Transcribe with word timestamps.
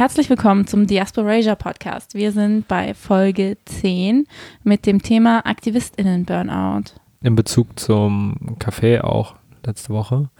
Herzlich 0.00 0.30
willkommen 0.30 0.66
zum 0.66 0.86
Diasporasia 0.86 1.54
Podcast. 1.56 2.14
Wir 2.14 2.32
sind 2.32 2.66
bei 2.66 2.94
Folge 2.94 3.58
10 3.66 4.26
mit 4.62 4.86
dem 4.86 5.02
Thema 5.02 5.44
AktivistInnen-Burnout. 5.44 6.94
In 7.20 7.36
Bezug 7.36 7.78
zum 7.78 8.56
Café 8.58 9.02
auch 9.02 9.34
letzte 9.62 9.92
Woche 9.92 10.30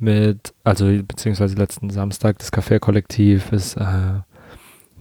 mit, 0.00 0.52
also 0.64 0.86
beziehungsweise 0.86 1.54
letzten 1.54 1.90
Samstag, 1.90 2.40
das 2.40 2.52
Café-Kollektiv 2.52 3.52
ist 3.52 3.76
äh, 3.76 3.84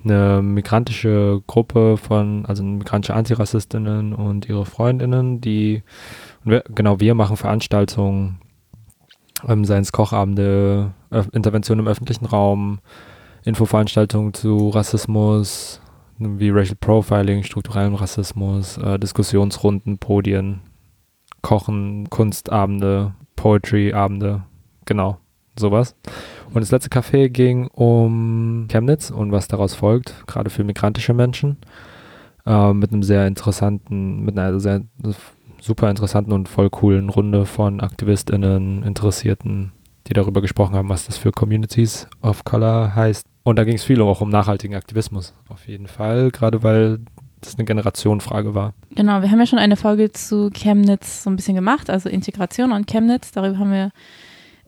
eine 0.03 0.43
migrantische 0.43 1.41
Gruppe 1.47 1.97
von, 1.97 2.45
also 2.45 2.63
migrantische 2.63 3.15
Antirassistinnen 3.15 4.13
und 4.13 4.47
ihre 4.47 4.67
Freundinnen, 4.67 5.41
die, 5.41 5.81
wir, 6.43 6.63
genau, 6.69 6.99
wir 6.99 7.15
machen 7.15 7.35
Veranstaltungen, 7.35 8.37
ähm, 9.47 9.65
seien 9.65 9.81
es 9.81 9.91
Kochabende, 9.91 10.93
Ö 11.11 11.23
Intervention 11.31 11.79
im 11.79 11.87
öffentlichen 11.87 12.27
Raum, 12.27 12.79
Infoveranstaltungen 13.45 14.33
zu 14.33 14.69
Rassismus, 14.69 15.79
wie 16.17 16.49
Racial 16.49 16.77
Profiling, 16.79 17.43
strukturellem 17.43 17.95
Rassismus, 17.95 18.77
äh, 18.77 18.97
Diskussionsrunden, 18.97 19.97
Podien, 19.99 20.61
Kochen, 21.41 22.09
Kunstabende, 22.09 23.13
Poetry-Abende, 23.35 24.43
genau, 24.85 25.19
sowas. 25.59 25.95
Und 26.53 26.61
das 26.61 26.71
letzte 26.71 26.89
Café 26.89 27.29
ging 27.29 27.67
um 27.67 28.67
Chemnitz 28.69 29.11
und 29.11 29.31
was 29.31 29.47
daraus 29.47 29.75
folgt, 29.75 30.25
gerade 30.25 30.49
für 30.49 30.63
migrantische 30.63 31.13
Menschen, 31.13 31.57
äh, 32.45 32.73
mit 32.73 32.91
einem 32.91 33.03
sehr 33.03 33.27
interessanten, 33.27 34.23
mit 34.23 34.37
einer 34.37 34.59
sehr 34.59 34.81
super 35.61 35.89
interessanten 35.89 36.31
und 36.31 36.49
voll 36.49 36.69
coolen 36.69 37.09
Runde 37.09 37.45
von 37.45 37.79
AktivistInnen, 37.79 38.83
Interessierten, 38.83 39.71
die 40.07 40.13
darüber 40.13 40.41
gesprochen 40.41 40.75
haben, 40.75 40.89
was 40.89 41.05
das 41.05 41.17
für 41.17 41.31
Communities 41.31 42.07
of 42.21 42.43
Color 42.43 42.95
heißt. 42.95 43.27
Und 43.45 43.57
da 43.57 43.63
ging 43.63 43.75
es 43.75 43.83
viel 43.83 44.01
auch 44.01 44.21
um 44.21 44.29
nachhaltigen 44.29 44.75
Aktivismus, 44.75 45.35
auf 45.49 45.67
jeden 45.67 45.85
Fall, 45.85 46.31
gerade 46.31 46.63
weil 46.63 47.01
das 47.41 47.55
eine 47.55 47.65
Generationenfrage 47.65 48.55
war. 48.55 48.73
Genau, 48.89 49.21
wir 49.21 49.29
haben 49.29 49.39
ja 49.39 49.45
schon 49.45 49.59
eine 49.59 49.75
Folge 49.75 50.11
zu 50.11 50.49
Chemnitz 50.49 51.21
so 51.21 51.29
ein 51.29 51.35
bisschen 51.35 51.53
gemacht, 51.53 51.91
also 51.91 52.09
Integration 52.09 52.71
und 52.71 52.87
Chemnitz. 52.87 53.31
Darüber 53.31 53.59
haben 53.59 53.71
wir 53.71 53.91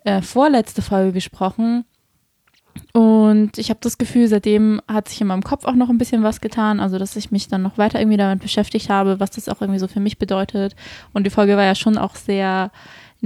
äh, 0.04 0.22
vorletzte 0.22 0.84
Folge 0.84 1.12
gesprochen. 1.12 1.86
Und 2.94 3.58
ich 3.58 3.72
habe 3.72 3.80
das 3.82 3.98
Gefühl, 3.98 4.28
seitdem 4.28 4.80
hat 4.88 5.10
sich 5.10 5.22
in 5.22 5.28
meinem 5.28 5.42
Kopf 5.42 5.66
auch 5.66 5.74
noch 5.74 5.90
ein 5.90 5.98
bisschen 5.98 6.22
was 6.22 6.40
getan. 6.40 6.80
Also, 6.80 7.00
dass 7.00 7.16
ich 7.16 7.32
mich 7.32 7.48
dann 7.48 7.64
noch 7.64 7.80
weiter 7.80 8.00
irgendwie 8.00 8.18
damit 8.18 8.42
beschäftigt 8.42 8.92
habe, 8.92 9.20
was 9.20 9.32
das 9.32 9.50
auch 9.50 9.60
irgendwie 9.60 9.80
so 9.80 9.88
für 9.88 10.00
mich 10.00 10.20
bedeutet. 10.20 10.76
Und 11.14 11.26
die 11.26 11.32
Folge 11.32 11.58
war 11.58 11.64
ja 11.64 11.74
schon 11.74 11.98
auch 11.98 12.14
sehr 12.14 12.70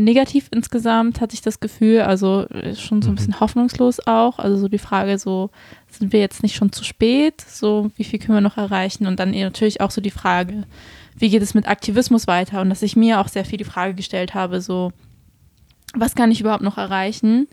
negativ 0.03 0.47
insgesamt, 0.51 1.21
hatte 1.21 1.33
ich 1.33 1.41
das 1.41 1.59
Gefühl. 1.59 2.01
Also 2.01 2.47
äh, 2.49 2.75
schon 2.75 3.01
so 3.01 3.09
ein 3.09 3.11
mhm. 3.11 3.15
bisschen 3.15 3.39
hoffnungslos 3.39 4.05
auch. 4.05 4.39
Also 4.39 4.57
so 4.57 4.67
die 4.67 4.77
Frage, 4.77 5.17
so 5.17 5.49
sind 5.89 6.13
wir 6.13 6.19
jetzt 6.19 6.43
nicht 6.43 6.55
schon 6.55 6.71
zu 6.71 6.83
spät? 6.83 7.41
So 7.41 7.91
wie 7.95 8.03
viel 8.03 8.19
können 8.19 8.37
wir 8.37 8.41
noch 8.41 8.57
erreichen? 8.57 9.07
Und 9.07 9.19
dann 9.19 9.31
natürlich 9.31 9.81
auch 9.81 9.91
so 9.91 10.01
die 10.01 10.11
Frage, 10.11 10.63
wie 11.15 11.29
geht 11.29 11.41
es 11.41 11.53
mit 11.53 11.67
Aktivismus 11.67 12.27
weiter? 12.27 12.61
Und 12.61 12.69
dass 12.69 12.81
ich 12.81 12.95
mir 12.95 13.19
auch 13.19 13.27
sehr 13.27 13.45
viel 13.45 13.57
die 13.57 13.63
Frage 13.63 13.93
gestellt 13.93 14.33
habe, 14.33 14.61
so 14.61 14.91
was 15.93 16.15
kann 16.15 16.31
ich 16.31 16.41
überhaupt 16.41 16.63
noch 16.63 16.77
erreichen? 16.77 17.47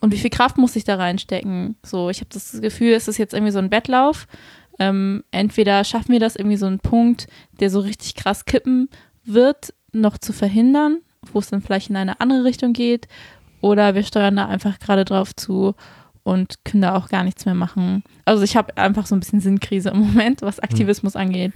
Und 0.00 0.12
wie 0.12 0.18
viel 0.18 0.30
Kraft 0.30 0.58
muss 0.58 0.76
ich 0.76 0.84
da 0.84 0.96
reinstecken? 0.96 1.76
So, 1.84 2.10
ich 2.10 2.18
habe 2.18 2.28
das 2.32 2.60
Gefühl, 2.60 2.92
es 2.92 3.08
ist 3.08 3.18
jetzt 3.18 3.34
irgendwie 3.34 3.52
so 3.52 3.58
ein 3.58 3.70
Wettlauf. 3.70 4.28
Ähm, 4.78 5.24
entweder 5.30 5.82
schaffen 5.84 6.12
wir 6.12 6.20
das 6.20 6.36
irgendwie 6.36 6.58
so 6.58 6.66
einen 6.66 6.78
Punkt, 6.78 7.26
der 7.60 7.70
so 7.70 7.80
richtig 7.80 8.14
krass 8.14 8.44
kippen 8.44 8.88
wird, 9.24 9.72
noch 9.92 10.18
zu 10.18 10.32
verhindern 10.32 10.98
wo 11.32 11.38
es 11.38 11.48
dann 11.48 11.62
vielleicht 11.62 11.90
in 11.90 11.96
eine 11.96 12.20
andere 12.20 12.44
Richtung 12.44 12.72
geht. 12.72 13.08
Oder 13.60 13.94
wir 13.94 14.02
steuern 14.02 14.36
da 14.36 14.46
einfach 14.46 14.78
gerade 14.78 15.04
drauf 15.04 15.34
zu 15.34 15.74
und 16.26 16.64
können 16.64 16.82
da 16.82 16.96
auch 16.96 17.08
gar 17.08 17.22
nichts 17.22 17.46
mehr 17.46 17.54
machen. 17.54 18.02
Also 18.24 18.42
ich 18.42 18.56
habe 18.56 18.76
einfach 18.76 19.06
so 19.06 19.14
ein 19.14 19.20
bisschen 19.20 19.40
Sinnkrise 19.40 19.90
im 19.90 19.98
Moment, 20.06 20.42
was 20.42 20.58
Aktivismus 20.58 21.14
mhm. 21.14 21.20
angeht. 21.20 21.52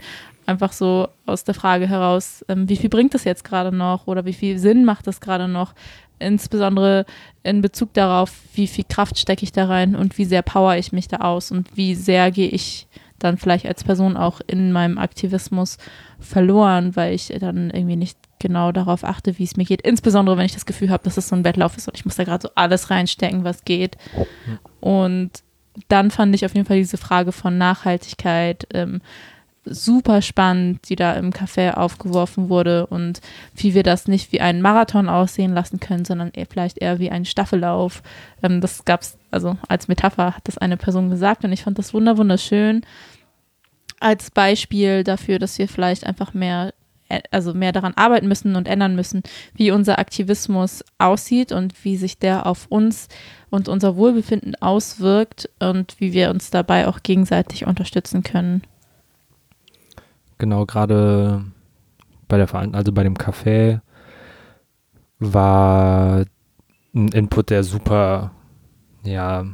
Einfach 0.47 0.73
so 0.73 1.09
aus 1.27 1.43
der 1.43 1.55
Frage 1.55 1.89
heraus, 1.89 2.45
ähm, 2.49 2.69
wie 2.69 2.77
viel 2.77 2.89
bringt 2.89 3.13
das 3.13 3.25
jetzt 3.25 3.43
gerade 3.43 3.75
noch 3.75 4.07
oder 4.07 4.25
wie 4.25 4.33
viel 4.33 4.59
Sinn 4.61 4.85
macht 4.85 5.09
das 5.09 5.21
gerade 5.21 5.49
noch? 5.49 5.75
Insbesondere 6.21 7.05
in 7.43 7.63
Bezug 7.63 7.95
darauf, 7.95 8.33
wie 8.55 8.69
viel 8.69 8.85
Kraft 8.89 9.19
stecke 9.19 9.43
ich 9.43 9.51
da 9.51 9.65
rein 9.65 9.97
und 9.97 10.19
wie 10.19 10.25
sehr 10.25 10.43
power 10.43 10.77
ich 10.77 10.93
mich 10.93 11.09
da 11.09 11.17
aus 11.19 11.51
und 11.51 11.77
wie 11.77 11.97
sehr 11.97 12.31
gehe 12.31 12.49
ich 12.49 12.87
dann 13.19 13.39
vielleicht 13.39 13.67
als 13.67 13.83
Person 13.83 14.17
auch 14.17 14.41
in 14.47 14.71
meinem 14.71 14.99
Aktivismus 14.99 15.79
verloren, 16.21 16.95
weil 16.95 17.15
ich 17.15 17.29
dann 17.41 17.71
irgendwie 17.71 17.97
nicht 17.97 18.19
genau 18.41 18.73
darauf 18.73 19.05
achte, 19.05 19.39
wie 19.39 19.45
es 19.45 19.57
mir 19.57 19.65
geht. 19.65 19.83
Insbesondere, 19.83 20.37
wenn 20.37 20.47
ich 20.47 20.55
das 20.55 20.67
Gefühl 20.67 20.91
habe, 20.91 21.05
dass 21.05 21.17
es 21.17 21.29
so 21.29 21.37
ein 21.37 21.45
Wettlauf 21.45 21.77
ist 21.77 21.87
und 21.87 21.97
ich 21.97 22.05
muss 22.05 22.17
da 22.17 22.25
gerade 22.25 22.43
so 22.43 22.51
alles 22.55 22.91
reinstecken, 22.91 23.45
was 23.45 23.65
geht. 23.65 23.97
Und 24.81 25.31
dann 25.89 26.11
fand 26.11 26.35
ich 26.35 26.45
auf 26.45 26.55
jeden 26.55 26.67
Fall 26.67 26.79
diese 26.79 26.97
Frage 26.97 27.33
von 27.33 27.57
Nachhaltigkeit 27.57 28.67
ähm, 28.75 29.01
super 29.65 30.23
spannend, 30.23 30.89
die 30.89 30.97
da 30.97 31.13
im 31.15 31.31
Café 31.31 31.75
aufgeworfen 31.75 32.49
wurde 32.49 32.87
und 32.87 33.21
wie 33.55 33.75
wir 33.75 33.83
das 33.83 34.09
nicht 34.09 34.33
wie 34.33 34.41
einen 34.41 34.63
Marathon 34.63 35.09
aussehen 35.09 35.55
lassen 35.55 35.81
können, 35.81 36.05
sondern 36.05 36.31
eher, 36.33 36.47
vielleicht 36.47 36.79
eher 36.79 36.99
wie 36.99 37.11
einen 37.11 37.27
Staffellauf. 37.27 38.03
Ähm, 38.43 38.61
das 38.61 38.85
gab 38.85 39.03
es, 39.03 39.19
also 39.31 39.57
als 39.69 39.89
Metapher 39.89 40.37
hat 40.37 40.49
das 40.49 40.59
eine 40.59 40.77
Person 40.77 41.11
gesagt 41.11 41.45
und 41.45 41.53
ich 41.53 41.63
fand 41.63 41.79
das 41.79 41.95
wunderschön 41.95 42.83
als 44.01 44.31
Beispiel 44.31 45.05
dafür, 45.05 45.39
dass 45.39 45.59
wir 45.59 45.69
vielleicht 45.69 46.05
einfach 46.05 46.33
mehr 46.33 46.73
also 47.31 47.55
mehr 47.55 47.73
daran 47.73 47.95
arbeiten 47.95 48.29
müssen 48.29 48.57
und 48.57 48.69
ändern 48.69 48.95
müssen, 48.95 49.23
wie 49.55 49.71
unser 49.71 49.99
Aktivismus 49.99 50.85
aussieht 50.99 51.53
und 51.53 51.85
wie 51.85 51.97
sich 51.97 52.19
der 52.19 52.47
auf 52.47 52.67
uns 52.69 53.09
und 53.51 53.69
unser 53.69 53.97
Wohlbefinden 53.97 54.55
auswirkt 54.57 55.51
und 55.59 55.97
wie 55.99 56.13
wir 56.13 56.31
uns 56.31 56.51
dabei 56.51 56.89
auch 56.89 57.03
gegenseitig 57.03 57.67
unterstützen 57.67 58.23
können. 58.23 58.63
Genau, 60.39 60.65
gerade 60.65 61.45
bei 62.29 62.37
der 62.37 62.49
Verein 62.49 62.75
also 62.75 62.93
bei 62.93 63.03
dem 63.03 63.17
Café 63.17 63.81
war 65.19 66.25
ein 66.95 67.09
Input, 67.09 67.51
der 67.51 67.63
super, 67.63 68.33
ja, 69.03 69.45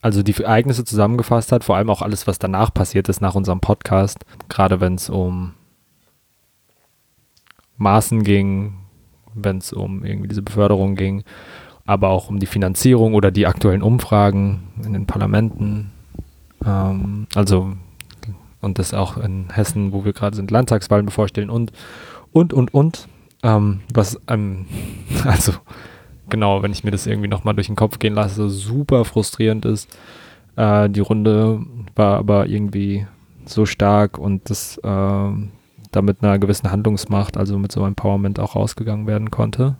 also 0.00 0.22
die 0.22 0.34
Ereignisse 0.34 0.84
zusammengefasst 0.84 1.52
hat, 1.52 1.64
vor 1.64 1.76
allem 1.76 1.90
auch 1.90 2.02
alles, 2.02 2.26
was 2.26 2.38
danach 2.38 2.72
passiert 2.72 3.08
ist 3.08 3.20
nach 3.20 3.34
unserem 3.34 3.60
Podcast, 3.60 4.24
gerade 4.48 4.80
wenn 4.80 4.94
es 4.94 5.10
um 5.10 5.54
Maßen 7.78 8.22
ging, 8.22 8.74
wenn 9.34 9.58
es 9.58 9.72
um 9.72 10.04
irgendwie 10.04 10.28
diese 10.28 10.42
Beförderung 10.42 10.94
ging, 10.94 11.22
aber 11.86 12.10
auch 12.10 12.28
um 12.28 12.38
die 12.38 12.46
Finanzierung 12.46 13.14
oder 13.14 13.30
die 13.30 13.46
aktuellen 13.46 13.82
Umfragen 13.82 14.64
in 14.84 14.92
den 14.92 15.06
Parlamenten. 15.06 15.90
Ähm, 16.64 17.26
also 17.34 17.72
und 18.60 18.78
das 18.78 18.92
auch 18.92 19.16
in 19.16 19.50
Hessen, 19.50 19.92
wo 19.92 20.04
wir 20.04 20.12
gerade 20.12 20.36
sind, 20.36 20.50
Landtagswahlen 20.50 21.06
bevorstehen 21.06 21.50
und 21.50 21.72
und 22.32 22.52
und 22.52 22.74
und. 22.74 23.08
Ähm, 23.42 23.80
was 23.94 24.20
ähm, 24.28 24.66
also 25.24 25.52
genau, 26.28 26.62
wenn 26.62 26.72
ich 26.72 26.84
mir 26.84 26.90
das 26.90 27.06
irgendwie 27.06 27.28
nochmal 27.28 27.54
durch 27.54 27.68
den 27.68 27.76
Kopf 27.76 27.98
gehen 27.98 28.14
lasse, 28.14 28.48
super 28.48 29.04
frustrierend 29.04 29.64
ist. 29.64 29.88
Äh, 30.56 30.90
die 30.90 31.00
Runde 31.00 31.60
war 31.94 32.18
aber 32.18 32.46
irgendwie 32.48 33.06
so 33.44 33.64
stark 33.64 34.18
und 34.18 34.50
das 34.50 34.78
äh, 34.78 35.30
da 35.90 36.02
mit 36.02 36.22
einer 36.22 36.38
gewissen 36.38 36.70
Handlungsmacht, 36.70 37.36
also 37.36 37.58
mit 37.58 37.72
so 37.72 37.80
einem 37.80 37.88
Empowerment 37.88 38.40
auch 38.40 38.56
rausgegangen 38.56 39.06
werden 39.06 39.30
konnte. 39.30 39.76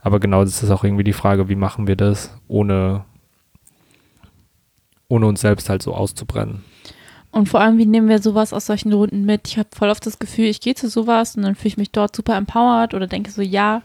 Aber 0.00 0.18
genau, 0.20 0.44
das 0.44 0.62
ist 0.62 0.70
auch 0.70 0.84
irgendwie 0.84 1.04
die 1.04 1.12
Frage, 1.12 1.48
wie 1.48 1.54
machen 1.54 1.86
wir 1.86 1.96
das, 1.96 2.36
ohne, 2.48 3.04
ohne 5.08 5.26
uns 5.26 5.40
selbst 5.40 5.68
halt 5.68 5.82
so 5.82 5.94
auszubrennen. 5.94 6.64
Und 7.30 7.48
vor 7.48 7.60
allem, 7.60 7.78
wie 7.78 7.86
nehmen 7.86 8.08
wir 8.08 8.20
sowas 8.20 8.52
aus 8.52 8.66
solchen 8.66 8.92
Runden 8.92 9.24
mit? 9.24 9.48
Ich 9.48 9.58
habe 9.58 9.68
voll 9.72 9.88
oft 9.88 10.04
das 10.04 10.18
Gefühl, 10.18 10.46
ich 10.46 10.60
gehe 10.60 10.74
zu 10.74 10.88
sowas 10.88 11.34
und 11.34 11.42
dann 11.42 11.54
fühle 11.54 11.68
ich 11.68 11.76
mich 11.78 11.90
dort 11.90 12.14
super 12.14 12.36
empowered 12.36 12.92
oder 12.92 13.06
denke 13.06 13.30
so, 13.30 13.40
ja, 13.40 13.82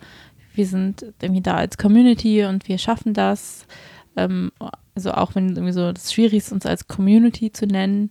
wir 0.54 0.66
sind 0.66 1.06
irgendwie 1.22 1.42
da 1.42 1.54
als 1.56 1.78
Community 1.78 2.44
und 2.44 2.68
wir 2.68 2.78
schaffen 2.78 3.14
das. 3.14 3.66
Ähm, 4.18 4.52
also 4.96 5.12
auch 5.12 5.36
wenn 5.36 5.50
irgendwie 5.50 5.72
so 5.72 5.94
das 5.94 6.12
schwierig 6.12 6.40
ist, 6.40 6.52
uns 6.52 6.66
als 6.66 6.88
Community 6.88 7.52
zu 7.52 7.68
nennen. 7.68 8.10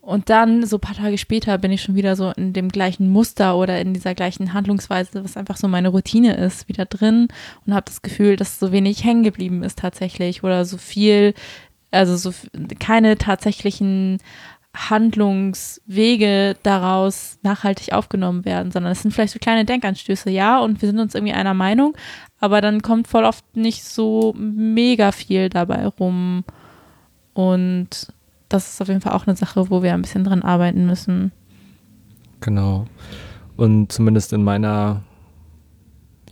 Und 0.00 0.30
dann, 0.30 0.64
so 0.64 0.78
ein 0.78 0.80
paar 0.80 0.96
Tage 0.96 1.18
später, 1.18 1.58
bin 1.58 1.72
ich 1.72 1.82
schon 1.82 1.94
wieder 1.94 2.16
so 2.16 2.32
in 2.36 2.54
dem 2.54 2.70
gleichen 2.70 3.10
Muster 3.10 3.56
oder 3.56 3.80
in 3.80 3.92
dieser 3.92 4.14
gleichen 4.14 4.54
Handlungsweise, 4.54 5.22
was 5.22 5.36
einfach 5.36 5.58
so 5.58 5.68
meine 5.68 5.88
Routine 5.88 6.36
ist, 6.36 6.68
wieder 6.68 6.86
drin 6.86 7.28
und 7.66 7.74
habe 7.74 7.84
das 7.84 8.00
Gefühl, 8.00 8.36
dass 8.36 8.58
so 8.58 8.72
wenig 8.72 9.04
hängen 9.04 9.24
geblieben 9.24 9.62
ist 9.62 9.78
tatsächlich 9.78 10.42
oder 10.42 10.64
so 10.64 10.78
viel, 10.78 11.34
also 11.90 12.16
so 12.16 12.32
keine 12.78 13.18
tatsächlichen 13.18 14.18
Handlungswege 14.74 16.56
daraus 16.62 17.38
nachhaltig 17.42 17.92
aufgenommen 17.92 18.44
werden, 18.44 18.70
sondern 18.70 18.92
es 18.92 19.02
sind 19.02 19.10
vielleicht 19.10 19.32
so 19.32 19.38
kleine 19.38 19.64
Denkanstöße, 19.64 20.30
ja, 20.30 20.60
und 20.60 20.80
wir 20.80 20.88
sind 20.88 21.00
uns 21.00 21.14
irgendwie 21.14 21.34
einer 21.34 21.54
Meinung, 21.54 21.94
aber 22.38 22.60
dann 22.60 22.80
kommt 22.80 23.08
voll 23.08 23.24
oft 23.24 23.44
nicht 23.56 23.84
so 23.84 24.32
mega 24.38 25.12
viel 25.12 25.50
dabei 25.50 25.86
rum. 25.86 26.44
Und 27.34 28.12
das 28.50 28.68
ist 28.68 28.82
auf 28.82 28.88
jeden 28.88 29.00
Fall 29.00 29.14
auch 29.14 29.26
eine 29.26 29.36
Sache, 29.36 29.70
wo 29.70 29.82
wir 29.82 29.94
ein 29.94 30.02
bisschen 30.02 30.24
dran 30.24 30.42
arbeiten 30.42 30.84
müssen. 30.86 31.32
Genau. 32.40 32.86
Und 33.56 33.92
zumindest 33.92 34.32
in 34.32 34.42
meiner, 34.42 35.02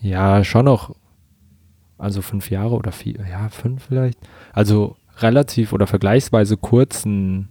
ja, 0.00 0.44
schon 0.44 0.67
noch, 0.67 0.94
also 1.97 2.20
fünf 2.20 2.50
Jahre 2.50 2.75
oder 2.75 2.93
vier, 2.93 3.25
ja, 3.31 3.49
fünf 3.49 3.85
vielleicht. 3.85 4.19
Also 4.53 4.97
relativ 5.19 5.73
oder 5.73 5.87
vergleichsweise 5.87 6.56
kurzen 6.56 7.49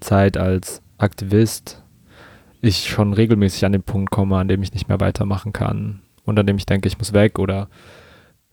Zeit 0.00 0.36
als 0.36 0.82
Aktivist 0.98 1.82
ich 2.60 2.88
schon 2.88 3.12
regelmäßig 3.12 3.64
an 3.64 3.72
den 3.72 3.82
Punkt 3.82 4.10
komme, 4.10 4.36
an 4.36 4.48
dem 4.48 4.62
ich 4.62 4.72
nicht 4.72 4.88
mehr 4.88 5.00
weitermachen 5.00 5.52
kann 5.52 6.00
und 6.24 6.38
an 6.38 6.46
dem 6.46 6.56
ich 6.56 6.66
denke, 6.66 6.88
ich 6.88 6.98
muss 6.98 7.12
weg 7.12 7.38
oder 7.38 7.68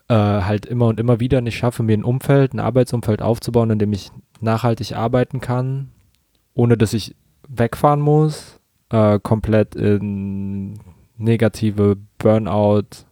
äh, 0.09 0.13
halt 0.13 0.65
immer 0.65 0.87
und 0.87 0.99
immer 0.99 1.19
wieder 1.19 1.41
nicht 1.41 1.57
schaffe, 1.57 1.81
mir 1.81 1.97
ein 1.97 2.03
Umfeld, 2.03 2.53
ein 2.53 2.59
Arbeitsumfeld 2.59 3.21
aufzubauen, 3.21 3.71
in 3.71 3.79
dem 3.79 3.93
ich 3.93 4.11
nachhaltig 4.41 4.95
arbeiten 4.95 5.41
kann, 5.41 5.91
ohne 6.53 6.77
dass 6.77 6.93
ich 6.93 7.15
wegfahren 7.47 8.01
muss, 8.01 8.59
äh, 8.89 9.19
komplett 9.19 9.75
in 9.75 10.79
negative 11.17 11.97
Burnout 12.17 13.05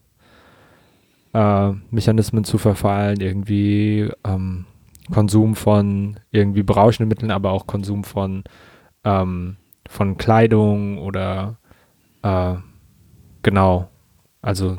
äh, 1.33 1.71
Mechanismen 1.91 2.43
zu 2.43 2.57
verfallen, 2.57 3.19
irgendwie 3.21 4.11
ähm, 4.23 4.65
Konsum 5.11 5.55
von 5.55 6.19
irgendwie 6.31 6.63
berauschenden 6.63 7.09
Mitteln, 7.09 7.31
aber 7.31 7.51
auch 7.51 7.67
Konsum 7.67 8.03
von 8.03 8.43
ähm, 9.03 9.57
von 9.89 10.17
Kleidung 10.17 10.97
oder 10.97 11.57
äh, 12.21 12.55
genau, 13.41 13.89
also 14.41 14.77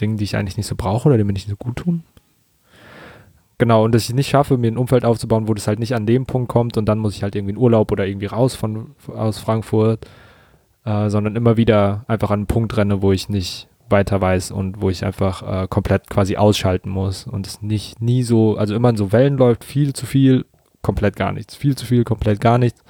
Dinge, 0.00 0.16
die 0.16 0.24
ich 0.24 0.36
eigentlich 0.36 0.56
nicht 0.56 0.66
so 0.66 0.74
brauche 0.76 1.08
oder 1.08 1.18
die 1.18 1.24
mir 1.24 1.32
nicht 1.32 1.48
so 1.48 1.56
gut 1.56 1.76
tun. 1.76 2.02
Genau, 3.58 3.84
und 3.84 3.92
dass 3.92 4.08
ich 4.08 4.14
nicht 4.14 4.28
schaffe, 4.28 4.56
mir 4.56 4.70
ein 4.70 4.78
Umfeld 4.78 5.04
aufzubauen, 5.04 5.48
wo 5.48 5.54
das 5.54 5.66
halt 5.66 5.80
nicht 5.80 5.94
an 5.94 6.06
dem 6.06 6.26
Punkt 6.26 6.48
kommt 6.48 6.76
und 6.76 6.86
dann 6.86 6.98
muss 6.98 7.16
ich 7.16 7.24
halt 7.24 7.34
irgendwie 7.34 7.54
in 7.54 7.58
Urlaub 7.58 7.90
oder 7.90 8.06
irgendwie 8.06 8.26
raus 8.26 8.54
von 8.54 8.94
aus 9.08 9.38
Frankfurt, 9.38 10.06
äh, 10.84 11.10
sondern 11.10 11.34
immer 11.34 11.56
wieder 11.56 12.04
einfach 12.06 12.30
an 12.30 12.40
einen 12.40 12.46
Punkt 12.46 12.76
renne, 12.76 13.02
wo 13.02 13.10
ich 13.10 13.28
nicht 13.28 13.68
weiter 13.90 14.20
weiß 14.20 14.52
und 14.52 14.80
wo 14.80 14.90
ich 14.90 15.04
einfach 15.04 15.64
äh, 15.64 15.66
komplett 15.66 16.08
quasi 16.08 16.36
ausschalten 16.36 16.88
muss 16.90 17.26
und 17.26 17.48
es 17.48 17.60
nicht 17.60 18.00
nie 18.00 18.22
so, 18.22 18.56
also 18.56 18.76
immer 18.76 18.90
in 18.90 18.96
so 18.96 19.10
Wellen 19.10 19.36
läuft, 19.36 19.64
viel 19.64 19.92
zu 19.92 20.06
viel, 20.06 20.44
komplett 20.80 21.16
gar 21.16 21.32
nichts, 21.32 21.56
viel 21.56 21.74
zu 21.74 21.84
viel, 21.84 22.04
komplett 22.04 22.40
gar 22.40 22.58
nichts 22.58 22.84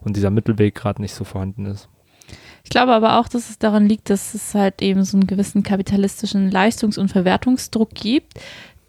und 0.00 0.16
dieser 0.16 0.30
Mittelweg 0.30 0.74
gerade 0.74 1.02
nicht 1.02 1.14
so 1.14 1.24
vorhanden 1.24 1.66
ist. 1.66 1.88
Ich 2.62 2.70
glaube 2.70 2.92
aber 2.92 3.20
auch, 3.20 3.28
dass 3.28 3.50
es 3.50 3.58
daran 3.58 3.86
liegt, 3.86 4.08
dass 4.08 4.32
es 4.32 4.54
halt 4.54 4.80
eben 4.80 5.04
so 5.04 5.18
einen 5.18 5.26
gewissen 5.26 5.62
kapitalistischen 5.62 6.50
Leistungs- 6.50 6.96
und 6.96 7.08
Verwertungsdruck 7.08 7.90
gibt, 7.90 8.40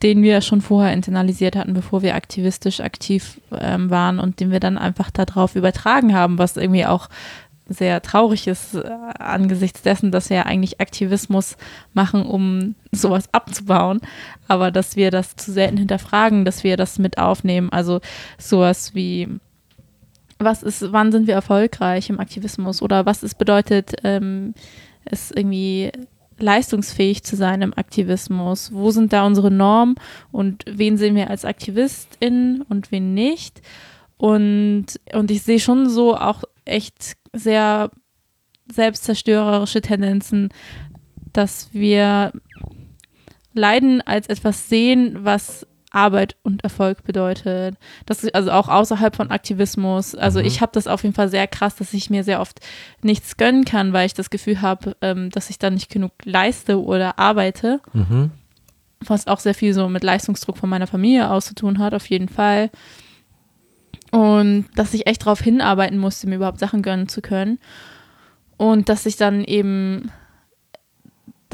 den 0.03 0.21
wir 0.21 0.41
schon 0.41 0.61
vorher 0.61 0.93
internalisiert 0.93 1.55
hatten, 1.55 1.73
bevor 1.73 2.01
wir 2.01 2.15
aktivistisch 2.15 2.79
aktiv 2.81 3.39
ähm, 3.57 3.89
waren 3.89 4.19
und 4.19 4.39
den 4.39 4.51
wir 4.51 4.59
dann 4.59 4.77
einfach 4.77 5.09
darauf 5.11 5.55
übertragen 5.55 6.13
haben, 6.13 6.37
was 6.37 6.57
irgendwie 6.57 6.85
auch 6.85 7.09
sehr 7.67 8.01
traurig 8.01 8.47
ist 8.47 8.75
äh, 8.75 8.89
angesichts 9.17 9.81
dessen, 9.81 10.11
dass 10.11 10.29
wir 10.29 10.37
ja 10.37 10.43
eigentlich 10.43 10.79
Aktivismus 10.79 11.57
machen, 11.93 12.25
um 12.25 12.75
sowas 12.91 13.33
abzubauen, 13.33 14.01
aber 14.47 14.71
dass 14.71 14.95
wir 14.95 15.11
das 15.11 15.35
zu 15.35 15.51
selten 15.51 15.77
hinterfragen, 15.77 16.45
dass 16.45 16.63
wir 16.63 16.77
das 16.77 16.99
mit 16.99 17.17
aufnehmen. 17.17 17.71
Also 17.71 18.01
sowas 18.37 18.93
wie 18.93 19.29
was 20.37 20.63
ist, 20.63 20.91
wann 20.91 21.11
sind 21.11 21.27
wir 21.27 21.33
erfolgreich 21.33 22.09
im 22.09 22.19
Aktivismus 22.19 22.81
oder 22.81 23.05
was 23.05 23.23
es 23.23 23.35
bedeutet, 23.35 23.93
ähm, 24.03 24.53
es 25.05 25.31
irgendwie 25.31 25.91
leistungsfähig 26.37 27.23
zu 27.23 27.35
sein 27.35 27.61
im 27.61 27.77
Aktivismus? 27.77 28.73
Wo 28.73 28.91
sind 28.91 29.13
da 29.13 29.25
unsere 29.25 29.51
Normen 29.51 29.95
und 30.31 30.63
wen 30.67 30.97
sehen 30.97 31.15
wir 31.15 31.29
als 31.29 31.45
AktivistInnen 31.45 32.61
und 32.63 32.91
wen 32.91 33.13
nicht? 33.13 33.61
Und, 34.17 34.85
und 35.13 35.31
ich 35.31 35.43
sehe 35.43 35.59
schon 35.59 35.89
so 35.89 36.15
auch 36.15 36.43
echt 36.63 37.15
sehr 37.33 37.91
selbstzerstörerische 38.71 39.81
Tendenzen, 39.81 40.49
dass 41.33 41.69
wir 41.73 42.31
Leiden 43.53 44.01
als 44.01 44.27
etwas 44.27 44.69
sehen, 44.69 45.17
was 45.23 45.67
Arbeit 45.95 46.35
und 46.43 46.63
Erfolg 46.63 47.03
bedeutet. 47.03 47.77
Das 48.05 48.23
ist 48.23 48.35
also 48.35 48.51
auch 48.51 48.67
außerhalb 48.67 49.15
von 49.15 49.31
Aktivismus. 49.31 50.13
Also 50.13 50.39
mhm. 50.39 50.45
ich 50.45 50.61
habe 50.61 50.71
das 50.73 50.87
auf 50.87 51.03
jeden 51.03 51.15
Fall 51.15 51.29
sehr 51.29 51.47
krass, 51.47 51.75
dass 51.75 51.93
ich 51.93 52.09
mir 52.09 52.23
sehr 52.23 52.41
oft 52.41 52.59
nichts 53.01 53.37
gönnen 53.37 53.65
kann, 53.65 53.93
weil 53.93 54.05
ich 54.05 54.13
das 54.13 54.29
Gefühl 54.29 54.61
habe, 54.61 54.95
ähm, 55.01 55.29
dass 55.29 55.49
ich 55.49 55.57
dann 55.57 55.75
nicht 55.75 55.89
genug 55.89 56.11
leiste 56.23 56.83
oder 56.83 57.17
arbeite. 57.17 57.79
Mhm. 57.93 58.31
Was 58.99 59.27
auch 59.27 59.39
sehr 59.39 59.55
viel 59.55 59.73
so 59.73 59.87
mit 59.87 60.03
Leistungsdruck 60.03 60.57
von 60.57 60.69
meiner 60.69 60.87
Familie 60.87 61.29
aus 61.29 61.45
zu 61.45 61.55
tun 61.55 61.79
hat, 61.79 61.93
auf 61.93 62.09
jeden 62.09 62.29
Fall. 62.29 62.69
Und 64.11 64.65
dass 64.75 64.93
ich 64.93 65.07
echt 65.07 65.21
darauf 65.23 65.39
hinarbeiten 65.41 65.97
musste, 65.97 66.27
mir 66.27 66.35
überhaupt 66.35 66.59
Sachen 66.59 66.81
gönnen 66.81 67.07
zu 67.07 67.21
können. 67.21 67.59
Und 68.57 68.89
dass 68.89 69.05
ich 69.05 69.17
dann 69.17 69.43
eben 69.43 70.11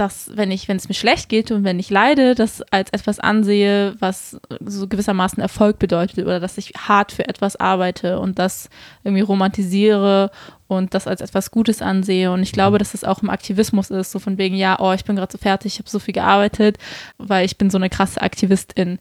dass 0.02 0.36
wenn 0.36 0.50
ich, 0.50 0.68
wenn 0.68 0.78
es 0.78 0.90
mir 0.90 0.96
schlecht 0.96 1.30
geht 1.30 1.52
und 1.52 1.64
wenn 1.64 1.78
ich 1.78 1.92
leide, 1.92 2.34
das 2.34 2.64
als 2.72 2.90
etwas 2.90 3.20
ansehe, 3.20 3.94
was 4.00 4.42
so 4.60 4.88
gewissermaßen 4.88 5.40
Erfolg 5.40 5.78
bedeutet 5.78 6.18
oder 6.18 6.40
dass 6.40 6.58
ich 6.58 6.74
hart 6.76 7.12
für 7.12 7.30
etwas 7.30 7.56
arbeite 7.56 8.20
und 8.20 8.40
das 8.40 8.72
irgendwie 9.04 9.22
romantisiere 9.22 10.32
und 10.68 10.96
das 10.96 11.06
als 11.06 11.22
etwas 11.22 11.52
Gutes 11.52 11.84
ansehe. 11.84 12.32
Und 12.32 12.42
ich 12.42 12.52
glaube, 12.52 12.78
mhm. 12.78 12.80
dass 12.80 12.94
das 12.94 13.04
auch 13.04 13.22
im 13.22 13.30
Aktivismus 13.30 13.92
ist, 13.92 14.12
so 14.12 14.18
von 14.18 14.40
wegen, 14.40 14.56
ja, 14.56 14.80
oh, 14.80 14.92
ich 14.92 15.06
bin 15.06 15.16
gerade 15.16 15.32
so 15.32 15.38
fertig, 15.38 15.74
ich 15.74 15.80
habe 15.80 15.90
so 15.90 16.00
viel 16.00 16.16
gearbeitet, 16.16 16.80
weil 17.20 17.46
ich 17.46 17.60
bin 17.60 17.70
so 17.70 17.78
eine 17.78 17.92
krasse 17.92 18.24
Aktivistin. 18.24 18.98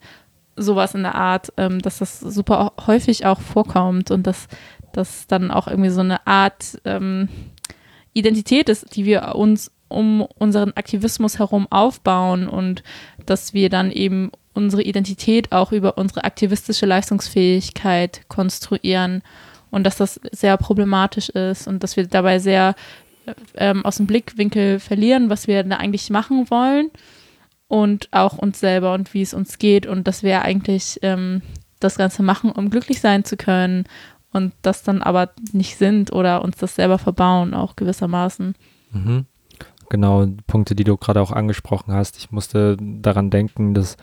Sowas 0.57 0.95
in 0.95 1.03
der 1.03 1.15
Art, 1.15 1.51
ähm, 1.57 1.81
dass 1.81 2.01
das 2.01 2.21
super 2.21 2.75
häufig 2.87 3.25
auch 3.25 3.41
vorkommt 3.41 4.11
und 4.11 4.27
dass 4.27 4.49
das 4.93 5.27
dann 5.29 5.51
auch 5.51 5.67
irgendwie 5.67 5.89
so 5.89 6.01
eine 6.01 6.27
Art 6.27 6.79
ähm, 6.85 7.31
Identität 8.13 8.69
ist, 8.69 8.95
die 8.97 9.07
wir 9.07 9.35
uns 9.35 9.71
um 9.91 10.23
unseren 10.23 10.73
Aktivismus 10.73 11.39
herum 11.39 11.67
aufbauen 11.71 12.49
und 12.49 12.83
dass 13.27 13.53
wir 13.53 13.69
dann 13.69 13.91
eben 13.91 14.31
unsere 14.55 14.83
Identität 14.83 15.53
auch 15.53 15.73
über 15.73 15.99
unsere 15.99 16.25
aktivistische 16.25 16.87
Leistungsfähigkeit 16.87 18.23
konstruieren 18.29 19.23
und 19.71 19.85
dass 19.85 19.97
das 19.97 20.21
sehr 20.33 20.57
problematisch 20.57 21.29
ist 21.29 21.67
und 21.67 21.83
dass 21.83 21.97
wir 21.97 22.07
dabei 22.07 22.39
sehr 22.39 22.75
ähm, 23.57 23.85
aus 23.85 23.97
dem 23.97 24.07
Blickwinkel 24.07 24.81
verlieren, 24.81 25.31
was 25.31 25.47
wir 25.47 25.63
da 25.63 25.77
eigentlich 25.77 26.11
machen 26.11 26.51
wollen 26.51 26.91
und 27.69 28.09
auch 28.13 28.39
uns 28.39 28.59
selber 28.61 28.95
und 28.95 29.15
wie 29.15 29.23
es 29.23 29.35
uns 29.35 29.59
geht 29.59 29.87
und 29.87 30.09
dass 30.09 30.23
wir 30.23 30.43
eigentlich 30.43 30.99
ähm, 31.03 31.43
das 31.79 31.97
Ganze 31.97 32.23
machen, 32.23 32.51
um 32.51 32.71
glücklich 32.71 33.01
sein 33.01 33.25
zu 33.25 33.37
können 33.37 33.85
und 34.33 34.53
das 34.63 34.83
dann 34.83 35.03
aber 35.03 35.31
nicht 35.53 35.77
sind 35.77 36.13
oder 36.13 36.43
uns 36.43 36.57
das 36.57 36.75
selber 36.75 36.99
verbauen, 36.99 37.55
auch 37.55 37.77
gewissermaßen. 37.77 38.55
Mhm 38.93 39.27
genau 39.91 40.27
Punkte, 40.47 40.75
die 40.75 40.85
du 40.85 40.97
gerade 40.97 41.21
auch 41.21 41.33
angesprochen 41.33 41.93
hast. 41.93 42.17
Ich 42.17 42.31
musste 42.31 42.77
daran 42.81 43.29
denken, 43.29 43.75
dass 43.75 43.97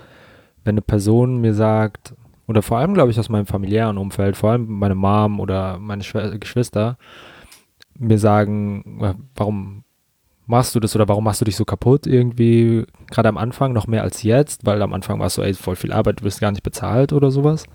wenn 0.64 0.74
eine 0.74 0.82
Person 0.82 1.42
mir 1.42 1.54
sagt, 1.56 2.14
oder 2.46 2.62
vor 2.62 2.78
allem, 2.78 2.94
glaube 2.94 3.12
ich, 3.12 3.20
aus 3.20 3.30
meinem 3.30 3.46
familiären 3.46 3.98
Umfeld, 3.98 4.38
vor 4.38 4.52
allem 4.52 4.68
meine 4.68 4.96
Mom 4.96 5.40
oder 5.40 5.80
meine 5.80 6.04
Schw 6.04 6.38
Geschwister, 6.38 6.98
mir 7.98 8.20
sagen, 8.20 9.00
äh, 9.02 9.14
warum 9.36 9.84
machst 10.46 10.76
du 10.76 10.80
das 10.80 10.96
oder 10.96 11.08
warum 11.08 11.26
machst 11.26 11.42
du 11.42 11.46
dich 11.46 11.58
so 11.58 11.66
kaputt 11.66 12.08
irgendwie, 12.08 12.86
gerade 13.12 13.28
am 13.28 13.38
Anfang 13.38 13.74
noch 13.74 13.88
mehr 13.88 14.04
als 14.04 14.24
jetzt, 14.24 14.66
weil 14.66 14.82
am 14.82 14.94
Anfang 14.94 15.20
war 15.20 15.28
es 15.28 15.34
so, 15.34 15.44
ey, 15.44 15.54
voll 15.54 15.76
viel 15.76 15.92
Arbeit, 15.92 16.22
du 16.22 16.24
wirst 16.24 16.40
gar 16.40 16.52
nicht 16.52 16.64
bezahlt 16.64 17.12
oder 17.12 17.32
sowas. 17.32 17.66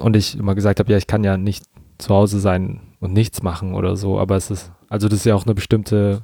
Und 0.00 0.16
ich 0.16 0.36
immer 0.36 0.54
gesagt 0.54 0.80
habe, 0.80 0.90
ja, 0.90 0.98
ich 0.98 1.06
kann 1.06 1.22
ja 1.22 1.36
nicht 1.36 1.64
zu 1.98 2.14
Hause 2.14 2.40
sein 2.40 2.80
und 3.00 3.12
nichts 3.12 3.42
machen 3.42 3.74
oder 3.74 3.96
so, 3.96 4.18
aber 4.18 4.36
es 4.36 4.50
ist, 4.50 4.72
also 4.88 5.08
das 5.08 5.20
ist 5.20 5.26
ja 5.26 5.34
auch 5.34 5.46
eine 5.46 5.54
bestimmte 5.54 6.22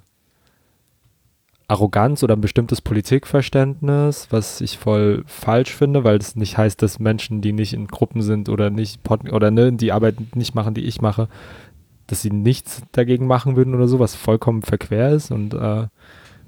Arroganz 1.67 2.23
oder 2.23 2.37
ein 2.37 2.41
bestimmtes 2.41 2.83
Politikverständnis, 2.83 4.29
was 4.31 4.61
ich 4.61 4.79
voll 4.79 5.25
falsch 5.27 5.75
finde, 5.75 6.05
weil 6.05 6.19
es 6.19 6.37
nicht 6.37 6.59
heißt, 6.59 6.83
dass 6.83 6.99
Menschen, 6.99 7.41
die 7.41 7.53
nicht 7.53 7.73
in 7.73 7.87
Gruppen 7.87 8.23
sind 8.23 8.49
oder 8.49 8.71
nicht 8.71 9.01
oder 9.11 9.51
ne, 9.51 9.73
die 9.73 9.93
Arbeit 9.93 10.37
nicht 10.37 10.55
machen, 10.55 10.75
die 10.75 10.85
ich 10.85 11.01
mache, 11.01 11.29
dass 12.07 12.21
sie 12.21 12.31
nichts 12.31 12.83
dagegen 12.93 13.27
machen 13.27 13.57
würden 13.57 13.75
oder 13.75 13.89
so, 13.89 13.99
was 13.99 14.15
vollkommen 14.15 14.63
verquer 14.63 15.11
ist 15.11 15.31
und 15.31 15.55
äh, 15.55 15.87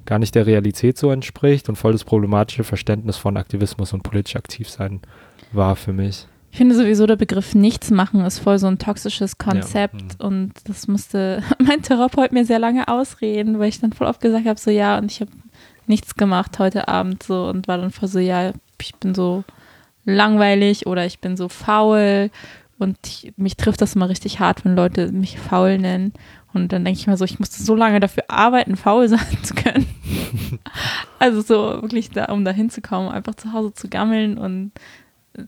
gar 0.04 0.18
nicht 0.18 0.34
der 0.34 0.46
Realität 0.46 0.98
so 0.98 1.10
entspricht 1.10 1.68
und 1.68 1.76
voll 1.76 1.92
das 1.92 2.04
problematische 2.04 2.64
Verständnis 2.64 3.16
von 3.16 3.36
Aktivismus 3.36 3.92
und 3.92 4.02
politisch 4.02 4.36
aktiv 4.36 4.68
sein 4.68 5.00
war 5.52 5.76
für 5.76 5.92
mich. 5.92 6.26
Ich 6.56 6.58
finde 6.58 6.74
sowieso, 6.74 7.06
der 7.06 7.16
Begriff 7.16 7.54
nichts 7.54 7.90
machen 7.90 8.24
ist 8.24 8.38
voll 8.38 8.58
so 8.58 8.66
ein 8.66 8.78
toxisches 8.78 9.36
Konzept 9.36 10.00
ja. 10.18 10.26
und 10.26 10.54
das 10.64 10.88
musste 10.88 11.42
mein 11.58 11.82
Therapeut 11.82 12.32
mir 12.32 12.46
sehr 12.46 12.58
lange 12.58 12.88
ausreden, 12.88 13.58
weil 13.58 13.68
ich 13.68 13.80
dann 13.80 13.92
voll 13.92 14.06
oft 14.06 14.22
gesagt 14.22 14.46
habe, 14.46 14.58
so 14.58 14.70
ja, 14.70 14.96
und 14.96 15.12
ich 15.12 15.20
habe 15.20 15.30
nichts 15.86 16.14
gemacht 16.14 16.58
heute 16.58 16.88
Abend 16.88 17.22
so 17.22 17.46
und 17.46 17.68
war 17.68 17.76
dann 17.76 17.90
voll 17.90 18.08
so, 18.08 18.20
ja, 18.20 18.52
ich 18.80 18.94
bin 18.94 19.14
so 19.14 19.44
langweilig 20.06 20.86
oder 20.86 21.04
ich 21.04 21.18
bin 21.18 21.36
so 21.36 21.50
faul 21.50 22.30
und 22.78 22.96
ich, 23.04 23.34
mich 23.36 23.58
trifft 23.58 23.82
das 23.82 23.94
immer 23.94 24.08
richtig 24.08 24.40
hart, 24.40 24.64
wenn 24.64 24.76
Leute 24.76 25.12
mich 25.12 25.38
faul 25.38 25.76
nennen. 25.76 26.14
Und 26.54 26.72
dann 26.72 26.86
denke 26.86 26.98
ich 26.98 27.06
mir 27.06 27.18
so, 27.18 27.26
ich 27.26 27.38
musste 27.38 27.62
so 27.62 27.74
lange 27.74 28.00
dafür 28.00 28.24
arbeiten, 28.28 28.76
faul 28.76 29.08
sein 29.10 29.42
zu 29.42 29.52
können. 29.54 29.86
also 31.18 31.42
so 31.42 31.82
wirklich 31.82 32.08
da, 32.12 32.32
um 32.32 32.46
da 32.46 32.50
hinzukommen, 32.50 33.10
einfach 33.10 33.34
zu 33.34 33.52
Hause 33.52 33.74
zu 33.74 33.90
gammeln 33.90 34.38
und 34.38 34.72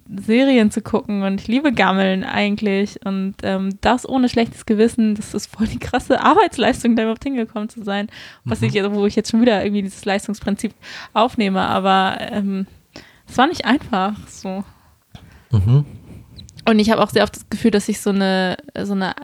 Serien 0.08 0.70
zu 0.70 0.82
gucken 0.82 1.22
und 1.22 1.40
ich 1.40 1.48
liebe 1.48 1.72
Gammeln 1.72 2.24
eigentlich 2.24 3.04
und 3.04 3.34
ähm, 3.42 3.78
das 3.80 4.08
ohne 4.08 4.28
schlechtes 4.28 4.66
Gewissen, 4.66 5.14
das 5.14 5.34
ist 5.34 5.50
voll 5.54 5.66
die 5.66 5.78
krasse 5.78 6.20
Arbeitsleistung, 6.20 6.96
da 6.96 7.02
überhaupt 7.02 7.24
hingekommen 7.24 7.68
zu 7.68 7.82
sein, 7.84 8.08
was 8.44 8.60
mhm. 8.60 8.68
ich, 8.68 8.74
wo 8.74 9.06
ich 9.06 9.16
jetzt 9.16 9.30
schon 9.30 9.40
wieder 9.40 9.64
irgendwie 9.64 9.82
dieses 9.82 10.04
Leistungsprinzip 10.04 10.74
aufnehme, 11.12 11.62
aber 11.62 12.18
ähm, 12.20 12.66
es 13.28 13.36
war 13.36 13.46
nicht 13.46 13.64
einfach 13.64 14.14
so. 14.26 14.64
Mhm. 15.50 15.84
Und 16.68 16.78
ich 16.78 16.90
habe 16.90 17.02
auch 17.02 17.10
sehr 17.10 17.22
oft 17.22 17.34
das 17.34 17.48
Gefühl, 17.48 17.70
dass 17.70 17.88
ich 17.88 18.00
so 18.00 18.10
eine, 18.10 18.58
so 18.82 18.92
eine 18.92 19.14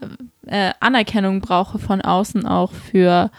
äh, 0.47 0.73
Anerkennung 0.81 1.41
brauche 1.41 1.79
von 1.79 2.01
außen 2.01 2.47
auch 2.47 2.73
für, 2.73 3.31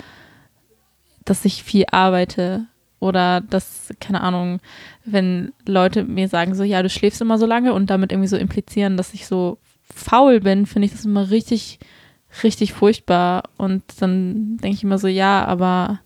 dass 1.23 1.43
ich 1.45 1.63
viel 1.63 1.85
arbeite. 1.91 2.67
Oder 2.99 3.41
dass, 3.41 3.93
keine 3.99 4.21
Ahnung, 4.21 4.59
wenn 5.03 5.53
Leute 5.65 6.03
mir 6.03 6.27
sagen 6.27 6.55
so, 6.55 6.63
ja, 6.63 6.81
du 6.81 6.89
schläfst 6.89 7.21
immer 7.21 7.37
so 7.37 7.45
lange 7.45 7.73
und 7.73 7.89
damit 7.89 8.11
irgendwie 8.11 8.29
so 8.29 8.37
implizieren, 8.37 8.97
dass 8.97 9.13
ich 9.13 9.27
so 9.27 9.57
faul 9.93 10.39
bin, 10.39 10.65
finde 10.65 10.87
ich 10.87 10.91
das 10.91 11.05
immer 11.05 11.29
richtig, 11.29 11.79
richtig 12.43 12.73
furchtbar. 12.73 13.43
Und 13.57 13.83
dann 13.99 14.57
denke 14.57 14.75
ich 14.75 14.83
immer 14.83 14.97
so, 14.97 15.07
ja, 15.07 15.45
aber 15.45 15.99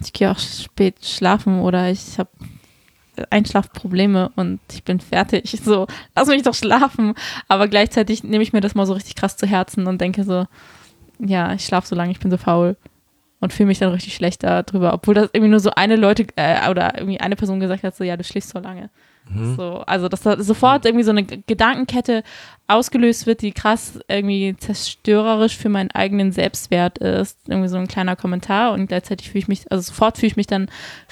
ich 0.00 0.12
gehe 0.12 0.30
auch 0.30 0.38
spät 0.38 1.04
schlafen 1.04 1.60
oder 1.60 1.90
ich 1.90 2.18
habe 2.18 2.30
Einschlafprobleme 3.28 4.30
und 4.36 4.60
ich 4.72 4.84
bin 4.84 5.00
fertig. 5.00 5.58
So, 5.64 5.86
lass 6.16 6.28
mich 6.28 6.42
doch 6.42 6.54
schlafen. 6.54 7.14
Aber 7.48 7.68
gleichzeitig 7.68 8.24
nehme 8.24 8.42
ich 8.42 8.52
mir 8.52 8.60
das 8.60 8.74
mal 8.74 8.86
so 8.86 8.92
richtig 8.92 9.14
krass 9.14 9.36
zu 9.36 9.46
Herzen 9.46 9.86
und 9.86 10.00
denke 10.00 10.24
so, 10.24 10.46
ja, 11.18 11.52
ich 11.52 11.64
schlafe 11.64 11.88
so 11.88 11.94
lange, 11.94 12.12
ich 12.12 12.20
bin 12.20 12.30
so 12.30 12.36
faul 12.36 12.76
und 13.40 13.52
fühle 13.52 13.68
mich 13.68 13.78
dann 13.78 13.92
richtig 13.92 14.14
schlecht 14.14 14.42
darüber, 14.42 14.92
obwohl 14.92 15.14
das 15.14 15.30
irgendwie 15.32 15.50
nur 15.50 15.60
so 15.60 15.70
eine 15.70 15.96
Leute 15.96 16.26
äh, 16.36 16.68
oder 16.68 16.98
irgendwie 16.98 17.20
eine 17.20 17.36
Person 17.36 17.60
gesagt 17.60 17.82
hat, 17.82 17.96
so 17.96 18.04
ja, 18.04 18.16
du 18.16 18.24
schläfst 18.24 18.50
so 18.50 18.58
lange. 18.58 18.90
Mhm. 19.28 19.56
So, 19.56 19.78
also 19.86 20.08
dass 20.08 20.22
da 20.22 20.42
sofort 20.42 20.84
irgendwie 20.84 21.04
so 21.04 21.10
eine 21.10 21.24
Gedankenkette 21.24 22.22
ausgelöst 22.68 23.26
wird, 23.26 23.42
die 23.42 23.52
krass 23.52 23.98
irgendwie 24.08 24.56
zerstörerisch 24.58 25.56
für 25.56 25.68
meinen 25.68 25.90
eigenen 25.90 26.32
Selbstwert 26.32 26.98
ist. 26.98 27.38
Irgendwie 27.48 27.68
so 27.68 27.76
ein 27.78 27.88
kleiner 27.88 28.16
Kommentar 28.16 28.72
und 28.72 28.86
gleichzeitig 28.86 29.30
fühle 29.30 29.40
ich 29.40 29.48
mich, 29.48 29.72
also 29.72 29.82
sofort 29.82 30.18
fühle 30.18 30.28
ich 30.28 30.36
mich 30.36 30.46
dann 30.46 30.68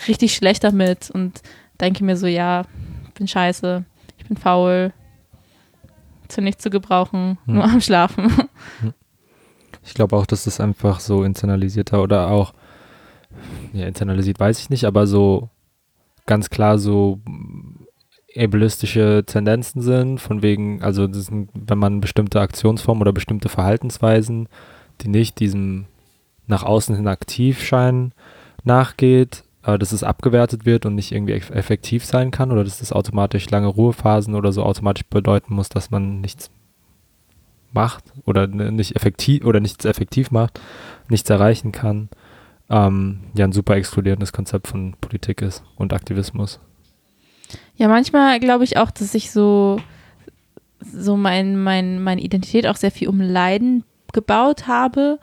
richtig 0.07 0.35
schlecht 0.35 0.65
damit 0.65 1.11
und 1.11 1.43
denke 1.81 2.05
mir 2.05 2.17
so, 2.17 2.27
ja, 2.27 2.65
ich 3.07 3.15
bin 3.15 3.29
scheiße, 3.29 3.85
ich 4.19 4.27
bin 4.27 4.37
faul, 4.37 4.93
zu 6.29 6.43
nichts 6.43 6.63
zu 6.63 6.71
gebrauchen, 6.71 7.39
hm. 7.47 7.55
nur 7.55 7.65
am 7.65 7.81
Schlafen. 7.81 8.31
Hm. 8.81 8.95
Ich 9.89 9.95
glaube 9.95 10.17
auch, 10.17 10.27
dass 10.27 10.45
das 10.45 10.61
einfach 10.61 11.01
so 11.01 11.25
internalisierter 11.25 12.03
oder 12.03 12.29
auch, 12.29 12.53
ja, 13.73 13.87
internalisiert 13.87 14.39
weiß 14.39 14.61
ich 14.61 14.69
nicht, 14.69 14.85
aber 14.85 15.07
so 15.07 15.49
ganz 16.27 16.51
klar 16.51 16.79
so 16.79 17.21
ableistische 18.37 19.25
Tendenzen 19.27 19.81
sind, 19.81 20.21
von 20.21 20.43
wegen, 20.43 20.83
also 20.83 21.11
sind, 21.11 21.49
wenn 21.55 21.79
man 21.79 22.03
bestimmte 22.03 22.39
Aktionsformen 22.43 23.01
oder 23.01 23.15
bestimmte 23.15 23.49
Verhaltensweisen, 23.49 24.51
die 25.01 25.09
nicht 25.09 25.41
diesem 25.41 25.87
nach 26.47 26.65
außen 26.65 26.95
hin 26.95 27.09
aktiv 27.09 27.65
scheinen, 27.65 28.13
nachgeht, 28.65 29.45
äh, 29.63 29.79
dass 29.79 29.93
es 29.93 30.05
abgewertet 30.05 30.67
wird 30.67 30.85
und 30.85 30.97
nicht 30.97 31.13
irgendwie 31.13 31.33
effektiv 31.33 32.05
sein 32.05 32.31
kann 32.31 32.53
oder 32.53 32.63
dass 32.63 32.81
das 32.81 32.93
automatisch 32.93 33.49
lange 33.49 33.69
Ruhephasen 33.69 34.35
oder 34.35 34.53
so 34.53 34.65
automatisch 34.65 35.07
bedeuten 35.09 35.55
muss, 35.55 35.71
dass 35.71 35.91
man 35.91 36.21
nichts 36.21 36.51
macht 37.73 38.05
oder 38.25 38.47
nicht 38.47 38.97
effektiv 38.97 39.45
oder 39.45 39.61
nichts 39.61 39.85
effektiv 39.85 40.31
macht, 40.31 40.61
nichts 41.09 41.29
erreichen 41.31 41.73
kann, 41.73 42.09
ähm, 42.71 43.21
ja 43.35 43.45
ein 43.45 43.53
super 43.53 43.77
exkludierendes 43.77 44.33
Konzept 44.33 44.69
von 44.69 44.95
Politik 45.01 45.43
ist 45.43 45.63
und 45.77 45.93
Aktivismus. 45.93 46.61
Ja, 47.77 47.89
manchmal 47.89 48.41
glaube 48.41 48.65
ich 48.65 48.77
auch, 48.77 48.91
dass 48.91 49.15
ich 49.15 49.31
so, 49.31 49.81
so 50.81 51.17
mein, 51.17 51.63
mein, 51.63 52.03
meine 52.03 52.21
Identität 52.21 52.67
auch 52.67 52.77
sehr 52.77 52.91
viel 52.91 53.09
um 53.09 53.21
Leiden 53.21 53.85
gebaut 54.13 54.67
habe 54.67 55.19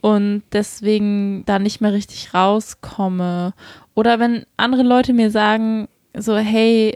und 0.00 0.42
deswegen 0.52 1.44
da 1.46 1.58
nicht 1.58 1.80
mehr 1.80 1.92
richtig 1.92 2.34
rauskomme. 2.34 3.54
Oder 3.94 4.18
wenn 4.18 4.44
andere 4.56 4.82
Leute 4.82 5.12
mir 5.12 5.30
sagen, 5.30 5.88
so, 6.16 6.36
hey, 6.36 6.94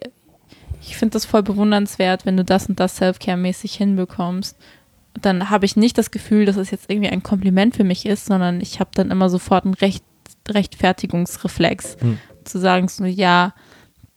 ich 0.81 0.97
finde 0.97 1.15
das 1.15 1.25
voll 1.25 1.43
bewundernswert, 1.43 2.27
wenn 2.27 2.37
du 2.37 2.45
das 2.45 2.69
und 2.69 2.79
das 2.79 2.97
Self-Care-mäßig 2.97 3.75
hinbekommst, 3.75 4.59
dann 5.15 5.51
habe 5.51 5.67
ich 5.67 5.77
nicht 5.77 5.99
das 5.99 6.11
Gefühl, 6.11 6.45
dass 6.45 6.57
es 6.57 6.71
jetzt 6.71 6.91
irgendwie 6.91 7.11
ein 7.11 7.23
Kompliment 7.23 7.77
für 7.77 7.85
mich 7.85 8.07
ist, 8.07 8.27
sondern 8.27 8.61
ich 8.61 8.81
habe 8.81 8.91
dann 8.95 9.11
immer 9.11 9.29
sofort 9.31 9.65
einen 9.65 9.75
Recht, 9.75 10.05
Rechtfertigungsreflex, 10.49 11.97
hm. 12.01 12.19
zu 12.45 12.59
sagen, 12.59 12.89
so, 12.89 13.05
ja, 13.05 13.55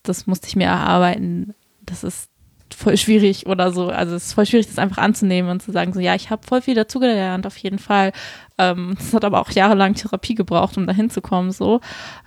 das 0.04 0.28
musste 0.28 0.48
ich 0.48 0.56
mir 0.56 0.66
erarbeiten, 0.66 1.54
das 1.82 2.04
ist 2.04 2.30
voll 2.74 2.98
schwierig 2.98 3.48
oder 3.48 3.72
so. 3.72 3.90
Also 3.90 4.16
es 4.16 4.28
ist 4.28 4.34
voll 4.34 4.46
schwierig, 4.46 4.68
das 4.68 4.78
einfach 4.78 4.98
anzunehmen 4.98 5.52
und 5.52 5.62
zu 5.62 5.72
sagen, 5.72 5.94
so, 5.94 6.00
ja, 6.00 6.16
ich 6.16 6.30
habe 6.30 6.46
voll 6.46 6.62
viel 6.62 6.76
dazugelernt, 6.76 7.46
auf 7.46 7.58
jeden 7.58 7.80
Fall. 7.80 8.12
Ähm, 8.58 8.96
das 8.98 9.14
hat 9.14 9.26
aber 9.26 9.42
auch 9.42 9.52
jahrelang 9.52 9.94
Therapie 9.94 10.36
gebraucht, 10.36 10.78
um 10.78 10.88
dahin 10.88 11.10
zu 11.10 11.22
kommen, 11.22 11.52
so. 11.52 11.82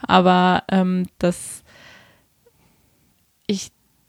Aber 0.06 0.62
ähm, 0.70 1.06
ich 1.22 1.63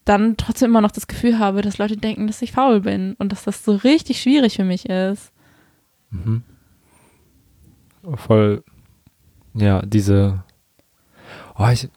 dann 0.05 0.37
trotzdem 0.37 0.69
immer 0.69 0.81
noch 0.81 0.91
das 0.91 1.07
Gefühl 1.07 1.39
habe, 1.39 1.61
dass 1.61 1.79
Leute 1.79 1.97
denken, 1.97 2.27
dass 2.27 2.41
ich 2.41 2.51
faul 2.51 2.81
bin 2.81 3.15
und 3.17 3.31
dass 3.31 3.43
das 3.43 3.65
so 3.65 3.75
richtig 3.75 4.21
schwierig 4.21 4.55
für 4.55 4.63
mich 4.63 4.87
ist. 4.87 5.31
Mhm. 6.11 6.43
Voll, 8.13 8.63
ja, 9.55 9.81
diese, 9.81 10.43
oh, 11.57 11.67
ich, 11.71 11.89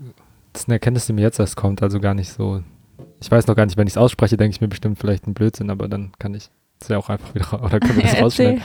das 0.52 0.62
ist 0.62 0.68
eine 0.68 0.76
Erkenntnis, 0.76 1.06
die 1.06 1.12
mir 1.12 1.20
jetzt 1.20 1.38
erst 1.38 1.56
kommt, 1.56 1.82
also 1.82 2.00
gar 2.00 2.14
nicht 2.14 2.32
so. 2.32 2.62
Ich 3.20 3.30
weiß 3.30 3.46
noch 3.46 3.56
gar 3.56 3.66
nicht, 3.66 3.76
wenn 3.76 3.86
ich 3.86 3.92
es 3.94 3.98
ausspreche, 3.98 4.36
denke 4.36 4.54
ich 4.54 4.60
mir 4.60 4.68
bestimmt 4.68 4.98
vielleicht 4.98 5.26
ein 5.26 5.34
Blödsinn, 5.34 5.70
aber 5.70 5.86
dann 5.86 6.12
kann 6.18 6.34
ich 6.34 6.50
es 6.80 6.88
ja 6.88 6.96
auch 6.96 7.10
einfach 7.10 7.34
wieder, 7.34 7.62
oder 7.62 7.78
können 7.78 7.96
wir 7.96 8.04
das 8.04 8.20
rausschneiden. 8.20 8.62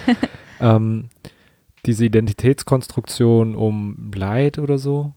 ähm, 0.62 1.10
diese 1.86 2.06
Identitätskonstruktion 2.06 3.56
um 3.56 4.12
Leid 4.16 4.58
oder 4.58 4.78
so, 4.78 5.14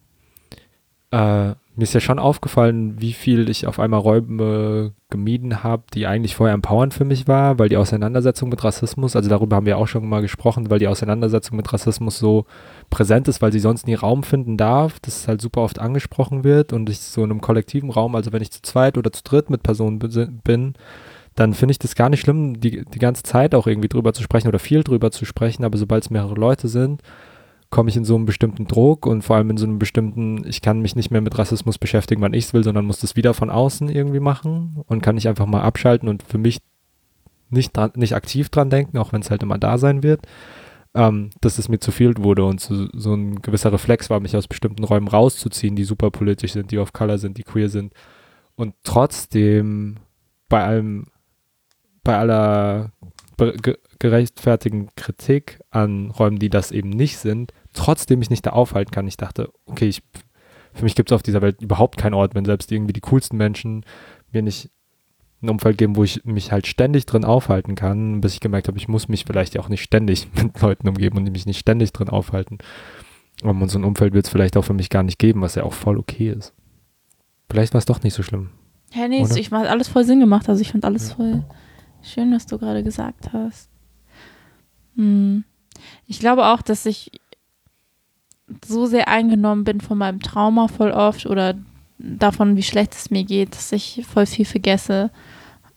äh, 1.10 1.54
mir 1.76 1.82
ist 1.82 1.92
ja 1.92 2.00
schon 2.00 2.18
aufgefallen, 2.18 3.00
wie 3.00 3.12
viel 3.12 3.50
ich 3.50 3.66
auf 3.66 3.78
einmal 3.78 4.00
Räume 4.00 4.94
gemieden 5.10 5.62
habe, 5.62 5.84
die 5.92 6.06
eigentlich 6.06 6.34
vorher 6.34 6.54
empowernd 6.54 6.94
für 6.94 7.04
mich 7.04 7.28
war, 7.28 7.58
weil 7.58 7.68
die 7.68 7.76
Auseinandersetzung 7.76 8.48
mit 8.48 8.64
Rassismus, 8.64 9.14
also 9.14 9.28
darüber 9.28 9.56
haben 9.56 9.66
wir 9.66 9.76
auch 9.76 9.86
schon 9.86 10.08
mal 10.08 10.22
gesprochen, 10.22 10.70
weil 10.70 10.78
die 10.78 10.88
Auseinandersetzung 10.88 11.56
mit 11.56 11.70
Rassismus 11.70 12.18
so 12.18 12.46
präsent 12.88 13.28
ist, 13.28 13.42
weil 13.42 13.52
sie 13.52 13.58
sonst 13.58 13.86
nie 13.86 13.94
Raum 13.94 14.22
finden 14.22 14.56
darf, 14.56 14.98
dass 15.00 15.18
es 15.18 15.28
halt 15.28 15.42
super 15.42 15.60
oft 15.60 15.78
angesprochen 15.78 16.44
wird 16.44 16.72
und 16.72 16.88
ich 16.88 17.00
so 17.00 17.22
in 17.22 17.30
einem 17.30 17.42
kollektiven 17.42 17.90
Raum, 17.90 18.14
also 18.14 18.32
wenn 18.32 18.42
ich 18.42 18.50
zu 18.50 18.62
zweit 18.62 18.96
oder 18.96 19.12
zu 19.12 19.22
dritt 19.22 19.50
mit 19.50 19.62
Personen 19.62 19.98
bin, 19.98 20.74
dann 21.34 21.52
finde 21.52 21.72
ich 21.72 21.78
das 21.78 21.94
gar 21.94 22.08
nicht 22.08 22.20
schlimm, 22.20 22.58
die, 22.58 22.86
die 22.86 22.98
ganze 22.98 23.22
Zeit 23.22 23.54
auch 23.54 23.66
irgendwie 23.66 23.88
drüber 23.88 24.14
zu 24.14 24.22
sprechen 24.22 24.48
oder 24.48 24.58
viel 24.58 24.82
drüber 24.82 25.10
zu 25.10 25.26
sprechen, 25.26 25.62
aber 25.62 25.76
sobald 25.76 26.04
es 26.04 26.10
mehrere 26.10 26.34
Leute 26.34 26.68
sind, 26.68 27.02
komme 27.70 27.90
ich 27.90 27.96
in 27.96 28.04
so 28.04 28.14
einen 28.14 28.26
bestimmten 28.26 28.66
Druck 28.66 29.06
und 29.06 29.22
vor 29.22 29.36
allem 29.36 29.50
in 29.50 29.56
so 29.56 29.66
einem 29.66 29.78
bestimmten, 29.78 30.46
ich 30.46 30.62
kann 30.62 30.80
mich 30.80 30.96
nicht 30.96 31.10
mehr 31.10 31.20
mit 31.20 31.36
Rassismus 31.36 31.78
beschäftigen, 31.78 32.22
wann 32.22 32.34
ich 32.34 32.44
es 32.44 32.54
will, 32.54 32.64
sondern 32.64 32.86
muss 32.86 33.00
das 33.00 33.16
wieder 33.16 33.34
von 33.34 33.50
außen 33.50 33.88
irgendwie 33.88 34.20
machen 34.20 34.82
und 34.86 35.02
kann 35.02 35.16
nicht 35.16 35.28
einfach 35.28 35.46
mal 35.46 35.62
abschalten 35.62 36.08
und 36.08 36.22
für 36.22 36.38
mich 36.38 36.60
nicht, 37.50 37.76
dran, 37.76 37.92
nicht 37.94 38.14
aktiv 38.14 38.48
dran 38.48 38.70
denken, 38.70 38.98
auch 38.98 39.12
wenn 39.12 39.20
es 39.20 39.30
halt 39.30 39.42
immer 39.42 39.58
da 39.58 39.78
sein 39.78 40.02
wird, 40.02 40.26
ähm, 40.94 41.30
dass 41.40 41.58
es 41.58 41.68
mir 41.68 41.78
zu 41.78 41.90
viel 41.90 42.16
wurde 42.18 42.44
und 42.44 42.60
so, 42.60 42.86
so 42.92 43.14
ein 43.14 43.42
gewisser 43.42 43.72
Reflex 43.72 44.10
war, 44.10 44.20
mich 44.20 44.36
aus 44.36 44.48
bestimmten 44.48 44.84
Räumen 44.84 45.08
rauszuziehen, 45.08 45.76
die 45.76 45.84
super 45.84 46.10
politisch 46.10 46.52
sind, 46.52 46.70
die 46.70 46.78
auf 46.78 46.92
Color 46.92 47.18
sind, 47.18 47.38
die 47.38 47.42
queer 47.42 47.68
sind. 47.68 47.92
Und 48.54 48.74
trotzdem 48.82 49.96
bei 50.48 50.64
allem, 50.64 51.06
bei 52.02 52.16
aller 52.16 52.92
gerechtfertigen 53.98 54.88
Kritik 54.96 55.60
an 55.70 56.10
Räumen, 56.10 56.38
die 56.38 56.50
das 56.50 56.70
eben 56.70 56.90
nicht 56.90 57.18
sind, 57.18 57.52
trotzdem 57.72 58.18
mich 58.18 58.30
nicht 58.30 58.46
da 58.46 58.50
aufhalten 58.50 58.90
kann. 58.90 59.08
Ich 59.08 59.16
dachte, 59.16 59.50
okay, 59.66 59.88
ich, 59.88 60.02
für 60.72 60.84
mich 60.84 60.94
gibt 60.94 61.10
es 61.10 61.14
auf 61.14 61.22
dieser 61.22 61.42
Welt 61.42 61.62
überhaupt 61.62 61.96
keinen 61.96 62.14
Ort, 62.14 62.34
wenn 62.34 62.44
selbst 62.44 62.70
irgendwie 62.72 62.92
die 62.92 63.00
coolsten 63.00 63.36
Menschen 63.36 63.84
mir 64.32 64.42
nicht 64.42 64.70
ein 65.42 65.50
Umfeld 65.50 65.78
geben, 65.78 65.96
wo 65.96 66.04
ich 66.04 66.24
mich 66.24 66.52
halt 66.52 66.66
ständig 66.66 67.06
drin 67.06 67.24
aufhalten 67.24 67.74
kann, 67.74 68.20
bis 68.20 68.34
ich 68.34 68.40
gemerkt 68.40 68.68
habe, 68.68 68.78
ich 68.78 68.88
muss 68.88 69.08
mich 69.08 69.24
vielleicht 69.26 69.54
ja 69.54 69.60
auch 69.60 69.68
nicht 69.68 69.82
ständig 69.82 70.28
mit 70.42 70.60
Leuten 70.60 70.88
umgeben 70.88 71.18
und 71.18 71.30
mich 71.30 71.46
nicht 71.46 71.58
ständig 71.58 71.92
drin 71.92 72.08
aufhalten. 72.08 72.58
Und 73.42 73.68
so 73.70 73.78
ein 73.78 73.84
Umfeld 73.84 74.14
wird 74.14 74.26
es 74.26 74.32
vielleicht 74.32 74.56
auch 74.56 74.64
für 74.64 74.72
mich 74.72 74.88
gar 74.88 75.02
nicht 75.02 75.18
geben, 75.18 75.42
was 75.42 75.56
ja 75.56 75.62
auch 75.62 75.74
voll 75.74 75.98
okay 75.98 76.30
ist. 76.30 76.54
Vielleicht 77.50 77.74
war 77.74 77.78
es 77.78 77.84
doch 77.84 78.02
nicht 78.02 78.14
so 78.14 78.22
schlimm. 78.22 78.50
Ja, 78.94 79.08
nee, 79.08 79.22
oder? 79.22 79.36
ich 79.36 79.50
hat 79.50 79.66
alles 79.66 79.88
voll 79.88 80.04
Sinn 80.04 80.20
gemacht. 80.20 80.48
Also 80.48 80.62
ich 80.62 80.72
fand 80.72 80.84
alles 80.84 81.10
ja. 81.10 81.16
voll 81.16 81.44
schön, 82.02 82.32
was 82.32 82.46
du 82.46 82.58
gerade 82.58 82.82
gesagt 82.82 83.32
hast. 83.32 83.68
Hm. 84.96 85.44
Ich 86.06 86.18
glaube 86.18 86.46
auch, 86.46 86.62
dass 86.62 86.86
ich 86.86 87.10
so 88.64 88.86
sehr 88.86 89.08
eingenommen 89.08 89.64
bin 89.64 89.80
von 89.80 89.98
meinem 89.98 90.20
Trauma 90.20 90.68
voll 90.68 90.90
oft 90.90 91.26
oder 91.26 91.54
davon, 91.98 92.56
wie 92.56 92.62
schlecht 92.62 92.94
es 92.94 93.10
mir 93.10 93.24
geht, 93.24 93.54
dass 93.54 93.72
ich 93.72 94.04
voll 94.08 94.26
viel 94.26 94.44
vergesse. 94.44 95.10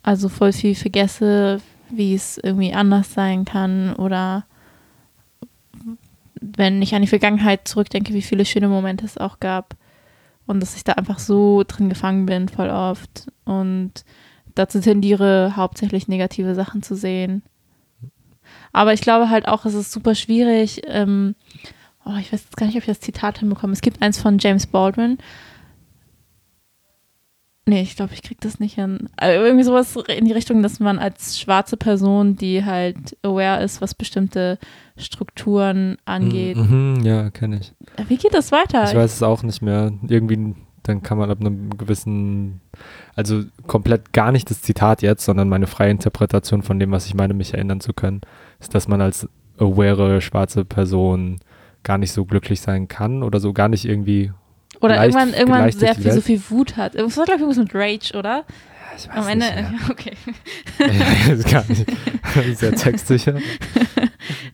Also 0.03 0.29
voll 0.29 0.53
viel 0.53 0.75
vergesse, 0.75 1.61
wie 1.89 2.13
es 2.13 2.37
irgendwie 2.37 2.73
anders 2.73 3.13
sein 3.13 3.45
kann 3.45 3.95
oder 3.95 4.45
wenn 6.41 6.81
ich 6.81 6.95
an 6.95 7.01
die 7.01 7.07
Vergangenheit 7.07 7.67
zurückdenke, 7.67 8.13
wie 8.13 8.21
viele 8.21 8.45
schöne 8.45 8.69
Momente 8.69 9.05
es 9.05 9.17
auch 9.17 9.39
gab 9.39 9.75
und 10.45 10.61
dass 10.61 10.75
ich 10.75 10.83
da 10.83 10.93
einfach 10.93 11.19
so 11.19 11.63
drin 11.67 11.89
gefangen 11.89 12.25
bin, 12.25 12.47
voll 12.47 12.69
oft 12.69 13.27
und 13.43 14.05
dazu 14.55 14.79
tendiere, 14.79 15.55
hauptsächlich 15.55 16.07
negative 16.07 16.55
Sachen 16.55 16.81
zu 16.81 16.95
sehen. 16.95 17.43
Aber 18.71 18.93
ich 18.93 19.01
glaube 19.01 19.29
halt 19.29 19.47
auch, 19.47 19.65
es 19.65 19.73
ist 19.73 19.91
super 19.91 20.15
schwierig. 20.15 20.81
Ähm, 20.87 21.35
oh, 22.05 22.15
ich 22.19 22.31
weiß 22.31 22.43
jetzt 22.43 22.57
gar 22.57 22.65
nicht, 22.65 22.75
ob 22.75 22.83
ich 22.83 22.87
das 22.87 22.99
Zitat 22.99 23.39
hinbekomme. 23.39 23.73
Es 23.73 23.81
gibt 23.81 24.01
eins 24.01 24.19
von 24.21 24.37
James 24.39 24.67
Baldwin. 24.67 25.17
Nee, 27.69 27.83
ich 27.83 27.95
glaube, 27.95 28.15
ich 28.15 28.23
krieg 28.23 28.41
das 28.41 28.59
nicht 28.59 28.73
hin. 28.75 29.09
Also 29.15 29.45
irgendwie 29.45 29.63
sowas 29.63 29.95
in 30.07 30.25
die 30.25 30.31
Richtung, 30.31 30.63
dass 30.63 30.79
man 30.79 30.97
als 30.97 31.39
schwarze 31.39 31.77
Person, 31.77 32.35
die 32.35 32.65
halt 32.65 33.15
aware 33.21 33.63
ist, 33.63 33.79
was 33.79 33.93
bestimmte 33.93 34.57
Strukturen 34.97 35.97
angeht. 36.03 36.57
Mhm, 36.57 37.01
ja, 37.03 37.29
kenne 37.29 37.59
ich. 37.59 37.73
Wie 38.07 38.17
geht 38.17 38.33
das 38.33 38.51
weiter? 38.51 38.85
Ich 38.85 38.95
weiß 38.95 39.13
es 39.13 39.21
auch 39.21 39.43
nicht 39.43 39.61
mehr. 39.61 39.93
Irgendwie, 40.07 40.55
dann 40.81 41.03
kann 41.03 41.19
man 41.19 41.29
ab 41.29 41.41
einem 41.41 41.77
gewissen, 41.77 42.61
also 43.15 43.43
komplett 43.67 44.13
gar 44.13 44.31
nicht 44.31 44.49
das 44.49 44.63
Zitat 44.63 45.03
jetzt, 45.03 45.23
sondern 45.23 45.47
meine 45.47 45.67
freie 45.67 45.91
Interpretation 45.91 46.63
von 46.63 46.79
dem, 46.79 46.89
was 46.89 47.05
ich 47.05 47.13
meine, 47.13 47.35
mich 47.35 47.53
erinnern 47.53 47.81
zu 47.81 47.93
können, 47.93 48.21
ist, 48.59 48.75
dass 48.75 48.87
man 48.87 49.01
als 49.01 49.27
aware 49.57 50.21
schwarze 50.21 50.65
Person 50.65 51.39
gar 51.83 51.97
nicht 51.97 52.11
so 52.11 52.25
glücklich 52.25 52.61
sein 52.61 52.87
kann 52.87 53.23
oder 53.23 53.39
so 53.39 53.53
gar 53.53 53.67
nicht 53.69 53.85
irgendwie 53.85 54.31
Oder 54.81 54.95
leicht- 54.95 55.15
irgendwann, 55.15 55.39
irgendwann 55.39 55.71
sehr 55.71 55.95
viel, 55.95 56.11
so 56.11 56.21
viel 56.21 56.41
Wut 56.49 56.77
hat. 56.77 56.95
Das 56.95 57.17
war, 57.17 57.25
glaube 57.25 57.37
ich, 57.39 57.41
irgendwas 57.47 57.57
mit 57.57 57.73
Rage, 57.75 58.17
oder? 58.17 58.45
ich 58.97 59.07
weiß 59.07 59.15
Am 59.15 59.27
Ende, 59.29 59.45
okay. 59.89 60.11
Ja, 60.79 61.35
gar 61.51 61.63
nicht 61.69 61.85
sehr 62.59 62.75
textsicher. 62.75 63.37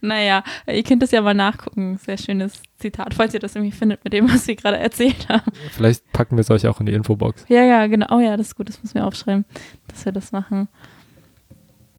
Naja, 0.02 0.44
ihr 0.68 0.84
könnt 0.84 1.02
das 1.02 1.12
ja 1.12 1.22
mal 1.22 1.34
nachgucken. 1.34 1.98
Sehr 1.98 2.18
schönes 2.18 2.62
Zitat, 2.78 3.14
falls 3.16 3.34
ihr 3.34 3.40
das 3.40 3.56
irgendwie 3.56 3.76
findet 3.76 4.04
mit 4.04 4.14
dem, 4.14 4.30
was 4.32 4.48
wir 4.48 4.56
gerade 4.56 4.78
erzählt 4.78 5.28
haben. 5.30 5.52
Vielleicht 5.72 6.12
packen 6.12 6.38
wir 6.38 6.42
es 6.42 6.52
euch 6.52 6.68
auch 6.68 6.80
in 6.80 6.86
die 6.86 6.94
Infobox. 6.94 7.46
Ja, 7.48 7.64
ja, 7.64 7.88
genau. 7.88 8.08
Oh 8.16 8.20
ja, 8.20 8.38
das 8.38 8.48
ist 8.48 8.56
gut, 8.56 8.70
das 8.70 8.82
müssen 8.84 8.96
wir 8.96 9.06
aufschreiben, 9.08 9.46
dass 9.88 10.06
wir 10.06 10.12
das 10.12 10.32
machen. 10.32 10.68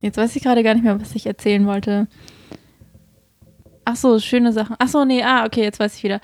Jetzt 0.00 0.18
weiß 0.18 0.36
ich 0.36 0.42
gerade 0.42 0.62
gar 0.62 0.74
nicht 0.74 0.84
mehr, 0.84 1.00
was 1.00 1.14
ich 1.14 1.26
erzählen 1.26 1.66
wollte. 1.66 2.08
Ach 3.84 3.96
so, 3.96 4.18
schöne 4.18 4.52
Sachen. 4.52 4.76
Ach 4.78 4.88
so, 4.88 5.04
nee, 5.04 5.22
ah, 5.22 5.46
okay, 5.46 5.62
jetzt 5.62 5.78
weiß 5.78 5.96
ich 5.96 6.02
wieder. 6.02 6.20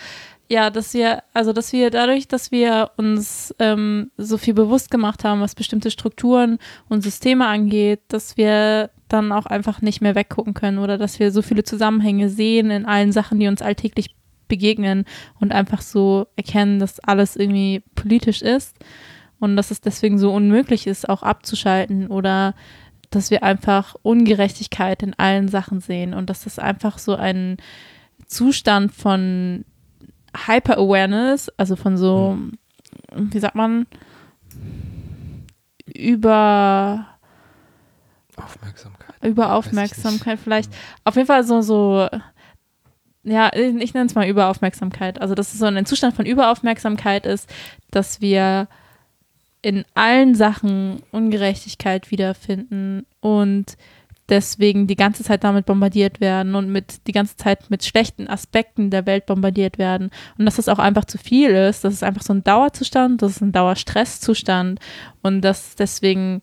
Ja, 0.48 0.68
dass 0.68 0.92
wir, 0.92 1.22
also 1.32 1.52
dass 1.52 1.72
wir 1.72 1.90
dadurch, 1.90 2.28
dass 2.28 2.50
wir 2.50 2.90
uns 2.96 3.54
ähm, 3.58 4.10
so 4.18 4.36
viel 4.36 4.52
bewusst 4.52 4.90
gemacht 4.90 5.24
haben, 5.24 5.40
was 5.40 5.54
bestimmte 5.54 5.90
Strukturen 5.90 6.58
und 6.88 7.02
Systeme 7.02 7.46
angeht, 7.46 8.00
dass 8.08 8.36
wir 8.36 8.90
dann 9.08 9.32
auch 9.32 9.46
einfach 9.46 9.80
nicht 9.80 10.00
mehr 10.02 10.14
weggucken 10.14 10.54
können 10.54 10.78
oder 10.78 10.98
dass 10.98 11.18
wir 11.20 11.30
so 11.30 11.40
viele 11.40 11.62
Zusammenhänge 11.62 12.28
sehen 12.28 12.70
in 12.70 12.84
allen 12.84 13.12
Sachen, 13.12 13.38
die 13.38 13.46
uns 13.46 13.62
alltäglich 13.62 14.14
begegnen 14.48 15.06
und 15.40 15.52
einfach 15.52 15.80
so 15.80 16.26
erkennen, 16.36 16.78
dass 16.78 17.00
alles 17.00 17.36
irgendwie 17.36 17.82
politisch 17.94 18.42
ist 18.42 18.76
und 19.38 19.56
dass 19.56 19.70
es 19.70 19.80
deswegen 19.80 20.18
so 20.18 20.32
unmöglich 20.32 20.86
ist, 20.86 21.08
auch 21.08 21.22
abzuschalten 21.22 22.08
oder 22.08 22.54
dass 23.14 23.30
wir 23.30 23.42
einfach 23.42 23.94
Ungerechtigkeit 24.02 25.02
in 25.02 25.14
allen 25.14 25.48
Sachen 25.48 25.80
sehen 25.80 26.14
und 26.14 26.28
dass 26.30 26.44
das 26.44 26.58
einfach 26.58 26.98
so 26.98 27.14
ein 27.14 27.56
Zustand 28.26 28.92
von 28.92 29.64
Hyper-Awareness, 30.46 31.50
also 31.56 31.76
von 31.76 31.96
so, 31.96 32.38
wie 33.14 33.38
sagt 33.38 33.54
man, 33.54 33.86
über 35.86 37.06
Aufmerksamkeit. 38.36 39.14
über 39.22 39.54
Aufmerksamkeit 39.54 40.38
vielleicht. 40.38 40.72
Auf 41.04 41.16
jeden 41.16 41.26
Fall 41.26 41.44
so, 41.44 41.60
so, 41.60 42.08
ja, 43.24 43.52
ich 43.54 43.94
nenne 43.94 44.06
es 44.06 44.14
mal 44.14 44.26
Überaufmerksamkeit. 44.26 45.20
Also, 45.20 45.34
dass 45.34 45.52
es 45.52 45.60
so 45.60 45.66
ein 45.66 45.86
Zustand 45.86 46.16
von 46.16 46.26
Überaufmerksamkeit 46.26 47.26
ist, 47.26 47.48
dass 47.90 48.20
wir 48.20 48.68
in 49.62 49.84
allen 49.94 50.34
Sachen 50.34 51.02
Ungerechtigkeit 51.12 52.10
wiederfinden 52.10 53.06
und 53.20 53.76
deswegen 54.28 54.86
die 54.86 54.96
ganze 54.96 55.24
Zeit 55.24 55.44
damit 55.44 55.66
bombardiert 55.66 56.20
werden 56.20 56.54
und 56.54 56.70
mit 56.70 57.06
die 57.06 57.12
ganze 57.12 57.36
Zeit 57.36 57.70
mit 57.70 57.84
schlechten 57.84 58.28
Aspekten 58.28 58.90
der 58.90 59.06
Welt 59.06 59.26
bombardiert 59.26 59.78
werden 59.78 60.10
und 60.38 60.46
dass 60.46 60.56
das 60.56 60.68
auch 60.68 60.78
einfach 60.78 61.04
zu 61.04 61.18
viel 61.18 61.50
ist, 61.50 61.84
das 61.84 61.94
ist 61.94 62.02
einfach 62.02 62.22
so 62.22 62.32
ein 62.32 62.44
Dauerzustand, 62.44 63.22
das 63.22 63.32
ist 63.32 63.40
ein 63.42 63.52
Dauerstresszustand 63.52 64.80
und 65.22 65.42
dass 65.42 65.76
deswegen 65.76 66.40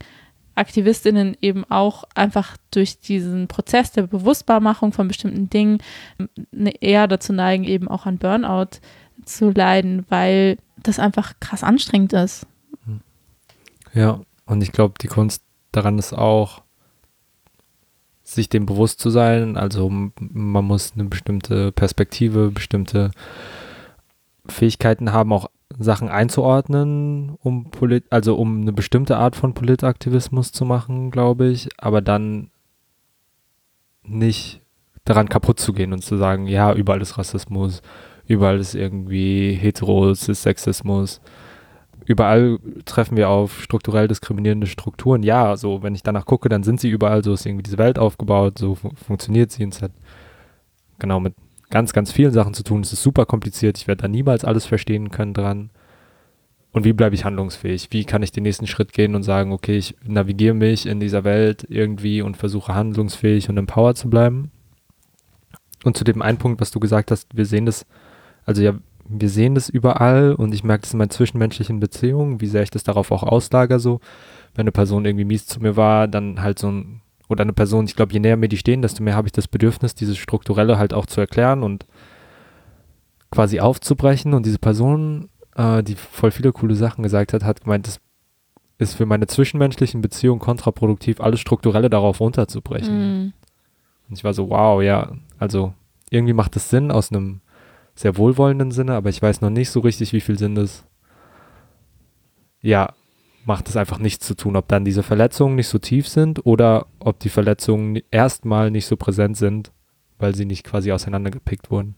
Aktivistinnen 0.55 1.37
eben 1.41 1.63
auch 1.69 2.03
einfach 2.15 2.57
durch 2.71 2.99
diesen 2.99 3.47
Prozess 3.47 3.91
der 3.91 4.03
Bewusstbarmachung 4.03 4.91
von 4.91 5.07
bestimmten 5.07 5.49
Dingen 5.49 5.79
ne- 6.51 6.73
eher 6.81 7.07
dazu 7.07 7.31
neigen, 7.31 7.63
eben 7.63 7.87
auch 7.87 8.05
an 8.05 8.17
Burnout 8.17 8.79
zu 9.23 9.51
leiden, 9.51 10.05
weil 10.09 10.57
das 10.83 10.99
einfach 10.99 11.33
krass 11.39 11.63
anstrengend 11.63 12.13
ist. 12.13 12.45
Ja, 13.93 14.21
und 14.45 14.61
ich 14.61 14.71
glaube, 14.71 14.95
die 15.01 15.07
Kunst 15.07 15.43
daran 15.71 15.97
ist 15.99 16.13
auch, 16.13 16.61
sich 18.23 18.49
dem 18.49 18.65
bewusst 18.65 18.99
zu 18.99 19.09
sein. 19.09 19.57
Also 19.57 19.89
man 19.89 20.65
muss 20.65 20.93
eine 20.93 21.05
bestimmte 21.05 21.71
Perspektive, 21.71 22.51
bestimmte 22.51 23.11
Fähigkeiten 24.47 25.11
haben, 25.11 25.33
auch 25.33 25.49
Sachen 25.77 26.09
einzuordnen, 26.09 27.37
um 27.41 27.69
polit 27.71 28.05
also 28.09 28.35
um 28.35 28.61
eine 28.61 28.73
bestimmte 28.73 29.17
Art 29.17 29.35
von 29.35 29.53
Politaktivismus 29.53 30.51
zu 30.51 30.65
machen, 30.65 31.11
glaube 31.11 31.47
ich, 31.47 31.69
aber 31.77 32.01
dann 32.01 32.49
nicht 34.03 34.61
daran 35.05 35.29
kaputt 35.29 35.59
zu 35.59 35.73
gehen 35.73 35.93
und 35.93 36.03
zu 36.03 36.17
sagen, 36.17 36.47
ja, 36.47 36.73
überall 36.73 37.01
ist 37.01 37.17
Rassismus, 37.17 37.81
überall 38.25 38.59
ist 38.59 38.75
irgendwie 38.75 39.53
Heteros, 39.53 40.27
ist 40.27 40.43
Sexismus, 40.43 41.21
überall 42.09 42.57
treffen 42.85 43.17
wir 43.17 43.29
auf 43.29 43.61
strukturell 43.61 44.07
diskriminierende 44.07 44.65
Strukturen. 44.65 45.21
Ja, 45.21 45.55
so 45.55 45.83
wenn 45.83 45.93
ich 45.93 46.01
danach 46.01 46.25
gucke, 46.25 46.49
dann 46.49 46.63
sind 46.63 46.81
sie 46.81 46.89
überall, 46.89 47.23
so 47.23 47.33
ist 47.33 47.45
irgendwie 47.45 47.61
diese 47.61 47.77
Welt 47.77 47.99
aufgebaut, 47.99 48.57
so 48.57 48.73
fu 48.73 48.89
funktioniert 48.95 49.51
sie 49.51 49.63
und 49.63 49.75
es 49.75 49.83
hat 49.83 49.91
genau 50.97 51.19
mit 51.19 51.35
ganz, 51.69 51.93
ganz 51.93 52.11
vielen 52.11 52.31
Sachen 52.31 52.55
zu 52.55 52.63
tun. 52.63 52.81
Es 52.81 52.91
ist 52.91 53.03
super 53.03 53.27
kompliziert, 53.27 53.77
ich 53.77 53.87
werde 53.87 54.01
da 54.01 54.07
niemals 54.07 54.43
alles 54.43 54.65
verstehen 54.65 55.11
können 55.11 55.35
dran. 55.35 55.69
Und 56.71 56.83
wie 56.83 56.93
bleibe 56.93 57.13
ich 57.13 57.25
handlungsfähig? 57.25 57.89
Wie 57.91 58.05
kann 58.05 58.23
ich 58.23 58.31
den 58.31 58.43
nächsten 58.43 58.65
Schritt 58.65 58.91
gehen 58.91 59.13
und 59.13 59.21
sagen, 59.21 59.51
okay, 59.51 59.77
ich 59.77 59.95
navigiere 60.03 60.55
mich 60.55 60.87
in 60.87 60.99
dieser 60.99 61.23
Welt 61.23 61.65
irgendwie 61.69 62.23
und 62.23 62.37
versuche 62.37 62.73
handlungsfähig 62.73 63.49
und 63.49 63.57
empowered 63.57 63.97
zu 63.97 64.09
bleiben? 64.09 64.49
Und 65.83 65.95
zu 65.95 66.03
dem 66.03 66.23
einen 66.23 66.39
Punkt, 66.39 66.59
was 66.59 66.71
du 66.71 66.79
gesagt 66.79 67.11
hast, 67.11 67.37
wir 67.37 67.45
sehen 67.45 67.67
das, 67.67 67.85
also 68.45 68.63
ja, 68.63 68.73
wir 69.09 69.29
sehen 69.29 69.55
das 69.55 69.69
überall 69.69 70.33
und 70.35 70.53
ich 70.53 70.63
merke 70.63 70.83
das 70.83 70.93
in 70.93 70.99
meinen 70.99 71.09
zwischenmenschlichen 71.09 71.79
Beziehungen, 71.79 72.41
wie 72.41 72.47
sehr 72.47 72.61
ich 72.61 72.69
das 72.69 72.83
darauf 72.83 73.11
auch 73.11 73.23
auslager 73.23 73.79
so. 73.79 73.99
Wenn 74.53 74.63
eine 74.63 74.71
Person 74.71 75.05
irgendwie 75.05 75.25
mies 75.25 75.47
zu 75.47 75.59
mir 75.59 75.75
war, 75.75 76.07
dann 76.07 76.41
halt 76.41 76.59
so 76.59 76.71
ein, 76.71 77.01
oder 77.27 77.41
eine 77.41 77.53
Person, 77.53 77.85
ich 77.85 77.95
glaube, 77.95 78.13
je 78.13 78.19
näher 78.19 78.37
mir 78.37 78.49
die 78.49 78.57
stehen, 78.57 78.81
desto 78.83 79.03
mehr 79.03 79.15
habe 79.15 79.27
ich 79.27 79.31
das 79.31 79.47
Bedürfnis, 79.47 79.95
dieses 79.95 80.17
Strukturelle 80.17 80.77
halt 80.77 80.93
auch 80.93 81.07
zu 81.07 81.19
erklären 81.19 81.63
und 81.63 81.87
quasi 83.31 83.59
aufzubrechen. 83.59 84.33
Und 84.33 84.45
diese 84.45 84.59
Person, 84.59 85.29
äh, 85.55 85.81
die 85.81 85.95
voll 85.95 86.31
viele 86.31 86.51
coole 86.51 86.75
Sachen 86.75 87.03
gesagt 87.03 87.33
hat, 87.33 87.43
hat 87.43 87.61
gemeint, 87.61 87.87
das 87.87 87.99
ist 88.77 88.93
für 88.93 89.05
meine 89.05 89.27
zwischenmenschlichen 89.27 90.01
Beziehungen 90.01 90.39
kontraproduktiv, 90.39 91.19
alles 91.19 91.39
Strukturelle 91.39 91.89
darauf 91.89 92.19
runterzubrechen. 92.19 93.25
Mm. 93.25 93.33
Und 94.07 94.17
ich 94.17 94.23
war 94.23 94.33
so, 94.33 94.49
wow, 94.49 94.81
ja, 94.81 95.11
also 95.37 95.73
irgendwie 96.09 96.33
macht 96.33 96.55
es 96.55 96.69
Sinn 96.69 96.91
aus 96.91 97.11
einem 97.11 97.41
sehr 97.99 98.15
wohlwollenden 98.15 98.71
Sinne, 98.71 98.93
aber 98.93 99.09
ich 99.09 99.21
weiß 99.21 99.41
noch 99.41 99.49
nicht 99.49 99.69
so 99.69 99.81
richtig, 99.81 100.13
wie 100.13 100.21
viel 100.21 100.39
Sinn 100.39 100.55
das, 100.55 100.85
ja, 102.61 102.93
macht 103.43 103.67
es 103.67 103.75
einfach 103.75 103.99
nichts 103.99 104.25
zu 104.25 104.35
tun, 104.35 104.55
ob 104.55 104.69
dann 104.69 104.85
diese 104.85 105.03
Verletzungen 105.03 105.55
nicht 105.57 105.67
so 105.67 105.79
tief 105.79 106.07
sind 106.07 106.45
oder 106.45 106.85
ob 106.99 107.19
die 107.19 107.27
Verletzungen 107.27 107.99
erstmal 108.09 108.71
nicht 108.71 108.85
so 108.85 108.95
präsent 108.95 109.35
sind, 109.35 109.73
weil 110.17 110.33
sie 110.33 110.45
nicht 110.45 110.63
quasi 110.63 110.93
auseinandergepickt 110.93 111.71
wurden. 111.71 111.95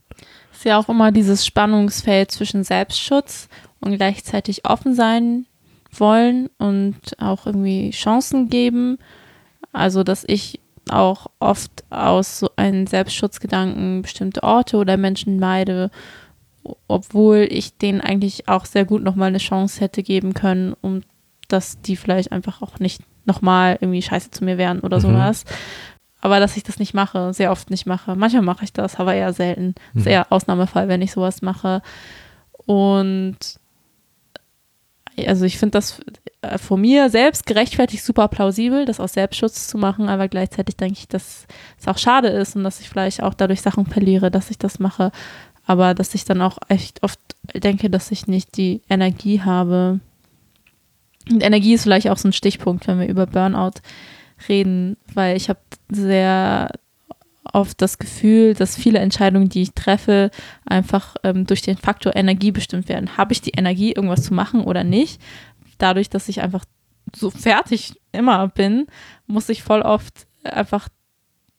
Ist 0.52 0.66
ja 0.66 0.80
auch 0.80 0.90
immer 0.90 1.12
dieses 1.12 1.46
Spannungsfeld 1.46 2.32
zwischen 2.32 2.64
Selbstschutz 2.64 3.48
und 3.80 3.96
gleichzeitig 3.98 4.66
offen 4.66 4.96
sein 4.96 5.46
wollen 5.92 6.50
und 6.58 6.98
auch 7.20 7.46
irgendwie 7.46 7.92
Chancen 7.92 8.50
geben. 8.50 8.98
Also, 9.72 10.04
dass 10.04 10.24
ich 10.28 10.60
auch 10.92 11.28
oft 11.40 11.84
aus 11.90 12.40
so 12.40 12.50
einem 12.56 12.88
Selbstschutzgedanken 12.88 14.02
bestimmte 14.02 14.44
Orte 14.44 14.78
oder 14.78 14.98
Menschen 14.98 15.40
meide, 15.40 15.90
obwohl 16.88 17.48
ich 17.50 17.78
denen 17.78 18.02
eigentlich 18.02 18.48
auch 18.48 18.66
sehr 18.66 18.86
gut 18.86 19.04
nochmal 19.04 19.30
eine 19.30 19.38
Chance 19.40 19.82
hätte 19.82 20.04
geben 20.04 20.34
können, 20.34 20.76
um 20.82 21.02
dass 21.48 21.82
die 21.82 21.98
vielleicht 21.98 22.32
einfach 22.32 22.62
auch 22.62 22.80
nicht 22.80 23.02
nochmal 23.26 23.78
irgendwie 23.82 24.02
scheiße 24.02 24.32
zu 24.32 24.46
mir 24.46 24.58
wären 24.58 24.80
oder 24.80 24.98
Mhm. 24.98 25.02
sowas. 25.02 25.44
Aber 26.22 26.40
dass 26.40 26.56
ich 26.56 26.64
das 26.64 26.80
nicht 26.80 26.94
mache, 26.94 27.34
sehr 27.34 27.52
oft 27.52 27.70
nicht 27.72 27.86
mache. 27.86 28.16
Manchmal 28.16 28.44
mache 28.44 28.64
ich 28.64 28.72
das, 28.72 28.96
aber 29.00 29.16
eher 29.16 29.34
selten. 29.34 29.74
Das 29.94 30.02
ist 30.04 30.06
Mhm. 30.06 30.12
eher 30.12 30.32
Ausnahmefall, 30.32 30.88
wenn 30.88 31.02
ich 31.02 31.12
sowas 31.12 31.42
mache. 31.42 31.82
Und 32.66 33.38
also 35.28 35.46
ich 35.46 35.58
finde 35.58 35.72
das 35.72 36.00
äh, 36.42 36.58
von 36.58 36.82
mir 36.82 37.10
selbst 37.10 37.46
gerechtfertigt 37.46 38.04
super 38.04 38.28
plausibel, 38.28 38.86
das 38.86 39.00
aus 39.00 39.14
Selbstschutz 39.14 39.68
zu 39.68 39.78
machen, 39.78 40.10
aber 40.10 40.28
gleichzeitig 40.28 40.78
denke 40.78 41.00
ich, 41.00 41.08
dass 41.08 41.46
es 41.80 41.88
auch 41.88 41.98
schade 41.98 42.30
ist 42.30 42.56
und 42.56 42.64
dass 42.64 42.80
ich 42.82 42.90
vielleicht 42.90 43.22
auch 43.24 43.34
dadurch 43.34 43.62
Sachen 43.62 43.86
verliere, 43.86 44.32
dass 44.32 44.50
ich 44.50 44.58
das 44.58 44.80
mache. 44.80 45.12
Aber 45.66 45.94
dass 45.94 46.16
ich 46.16 46.26
dann 46.26 46.42
auch 46.42 46.58
echt 46.70 47.04
oft 47.04 47.20
denke, 47.54 47.90
dass 47.90 48.12
ich 48.12 48.28
nicht 48.28 48.58
die 48.58 48.82
Energie 48.90 49.42
habe. 49.42 50.00
Und 51.30 51.44
Energie 51.44 51.76
ist 51.76 51.84
vielleicht 51.84 52.10
auch 52.10 52.18
so 52.18 52.28
ein 52.28 52.34
Stichpunkt, 52.34 52.88
wenn 52.88 53.00
wir 53.00 53.08
über 53.08 53.28
Burnout 53.28 53.80
reden, 54.50 54.98
weil 55.14 55.38
ich 55.38 55.50
habe 55.50 55.60
sehr 55.90 56.72
oft 57.54 57.82
das 57.82 57.98
Gefühl, 57.98 58.54
dass 58.54 58.76
viele 58.76 59.00
Entscheidungen, 59.00 59.50
die 59.50 59.64
ich 59.64 59.74
treffe, 59.74 60.30
einfach 60.66 61.16
ähm, 61.24 61.46
durch 61.48 61.62
den 61.62 61.78
Faktor 61.78 62.16
Energie 62.16 62.52
bestimmt 62.52 62.88
werden. 62.90 63.18
Habe 63.18 63.34
ich 63.34 63.42
die 63.42 63.52
Energie, 63.52 63.92
irgendwas 63.94 64.24
zu 64.24 64.34
machen 64.34 64.62
oder 64.64 64.84
nicht? 64.84 65.22
dadurch, 65.78 66.12
dass 66.12 66.30
ich 66.30 66.42
einfach 66.44 66.64
so 67.16 67.32
fertig 67.32 68.00
immer 68.12 68.48
bin, 68.50 68.86
muss 69.26 69.50
ich 69.50 69.64
voll 69.64 69.82
oft 69.82 70.28
einfach 70.44 70.90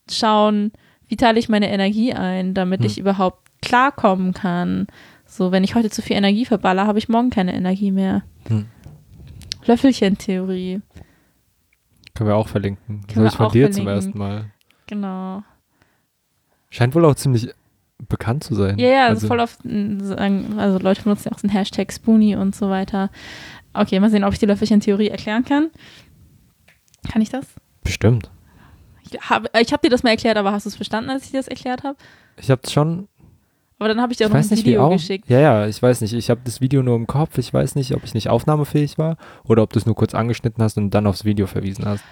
schauen, 0.08 0.70
wie 1.08 1.16
teile 1.16 1.40
ich 1.40 1.48
meine 1.48 1.68
Energie 1.72 2.12
ein, 2.14 2.54
damit 2.54 2.80
Hm. 2.82 2.86
ich 2.86 2.98
überhaupt 2.98 3.48
klarkommen 3.62 4.32
kann. 4.32 4.86
So, 5.26 5.50
wenn 5.50 5.64
ich 5.64 5.74
heute 5.74 5.90
zu 5.90 6.02
viel 6.02 6.14
Energie 6.16 6.44
verballer, 6.44 6.86
habe 6.86 7.00
ich 7.00 7.08
morgen 7.08 7.30
keine 7.30 7.52
Energie 7.52 7.90
mehr. 7.90 8.22
Hm. 8.46 8.66
Löffelchen-Theorie, 9.66 10.80
Können 12.14 12.28
wir 12.30 12.36
auch 12.36 12.48
verlinken. 12.48 13.00
Können 13.06 13.14
Soll 13.14 13.24
wir 13.24 13.28
ich 13.30 13.34
von 13.36 13.50
dir 13.52 13.70
zum 13.72 13.84
verlinken. 13.84 14.06
ersten 14.06 14.18
Mal. 14.18 14.44
genau. 14.86 15.42
Scheint 16.72 16.94
wohl 16.94 17.04
auch 17.04 17.14
ziemlich 17.14 17.50
bekannt 18.08 18.44
zu 18.44 18.54
sein. 18.54 18.78
Ja, 18.78 18.88
ja, 18.88 19.06
also 19.06 19.16
also, 19.16 19.26
voll 19.28 19.40
oft, 19.40 19.58
sagen, 19.62 20.54
also 20.58 20.78
Leute 20.78 21.02
benutzen 21.02 21.28
ja 21.28 21.32
auch 21.32 21.38
so 21.38 21.46
einen 21.46 21.54
Hashtag 21.54 21.92
Spoonie 21.92 22.34
und 22.34 22.54
so 22.56 22.70
weiter. 22.70 23.10
Okay, 23.74 24.00
mal 24.00 24.08
sehen, 24.08 24.24
ob 24.24 24.32
ich 24.32 24.38
die 24.38 24.46
Löffelchen-Theorie 24.46 25.08
erklären 25.08 25.44
kann. 25.44 25.70
Kann 27.10 27.20
ich 27.20 27.28
das? 27.28 27.44
Bestimmt. 27.84 28.30
Ich 29.02 29.20
habe 29.20 29.50
ich 29.60 29.70
hab 29.70 29.82
dir 29.82 29.90
das 29.90 30.02
mal 30.02 30.10
erklärt, 30.10 30.38
aber 30.38 30.52
hast 30.52 30.64
du 30.64 30.70
es 30.70 30.76
verstanden, 30.76 31.10
als 31.10 31.24
ich 31.26 31.32
dir 31.32 31.36
das 31.40 31.48
erklärt 31.48 31.84
habe? 31.84 31.96
Ich 32.38 32.50
habe 32.50 32.62
schon. 32.68 33.06
Aber 33.78 33.88
dann 33.88 34.00
habe 34.00 34.12
ich 34.12 34.16
dir 34.18 34.26
auch 34.26 34.30
Ich 34.30 34.34
noch 34.34 34.42
ein 34.42 34.48
nicht, 34.48 34.64
Video 34.64 34.86
auch. 34.86 34.92
geschickt. 34.92 35.28
Ja, 35.28 35.40
ja, 35.40 35.66
ich 35.66 35.82
weiß 35.82 36.00
nicht. 36.00 36.14
Ich 36.14 36.30
habe 36.30 36.40
das 36.44 36.62
Video 36.62 36.82
nur 36.82 36.96
im 36.96 37.06
Kopf. 37.06 37.36
Ich 37.36 37.52
weiß 37.52 37.74
nicht, 37.74 37.94
ob 37.94 38.02
ich 38.04 38.14
nicht 38.14 38.30
aufnahmefähig 38.30 38.96
war 38.96 39.18
oder 39.44 39.62
ob 39.62 39.74
du 39.74 39.78
es 39.78 39.84
nur 39.84 39.94
kurz 39.94 40.14
angeschnitten 40.14 40.64
hast 40.64 40.78
und 40.78 40.90
dann 40.90 41.06
aufs 41.06 41.26
Video 41.26 41.46
verwiesen 41.46 41.84
hast. 41.84 42.02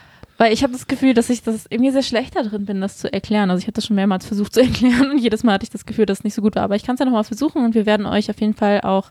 Weil 0.40 0.55
ich 0.55 0.62
habe 0.62 0.72
das 0.72 0.87
Gefühl, 0.87 1.12
dass 1.12 1.29
ich 1.29 1.42
das 1.42 1.66
irgendwie 1.68 1.90
sehr 1.90 2.03
schlecht 2.03 2.35
da 2.35 2.42
drin 2.42 2.64
bin, 2.64 2.81
das 2.81 2.96
zu 2.96 3.12
erklären. 3.12 3.50
Also 3.50 3.61
ich 3.61 3.66
habe 3.66 3.74
das 3.74 3.85
schon 3.85 3.96
mehrmals 3.96 4.24
versucht 4.24 4.55
zu 4.55 4.61
erklären 4.62 5.11
und 5.11 5.18
jedes 5.18 5.44
Mal 5.44 5.53
hatte 5.53 5.64
ich 5.64 5.70
das 5.70 5.85
Gefühl, 5.85 6.07
dass 6.07 6.20
es 6.20 6.24
nicht 6.24 6.33
so 6.33 6.40
gut 6.40 6.57
war. 6.57 6.62
Aber 6.62 6.76
ich 6.76 6.83
kann 6.83 6.94
es 6.94 6.98
ja 6.98 7.05
nochmal 7.05 7.24
versuchen 7.24 7.62
und 7.62 7.74
wir 7.74 7.85
werden 7.85 8.07
euch 8.07 8.31
auf 8.31 8.40
jeden 8.40 8.55
Fall 8.55 8.81
auch 8.81 9.11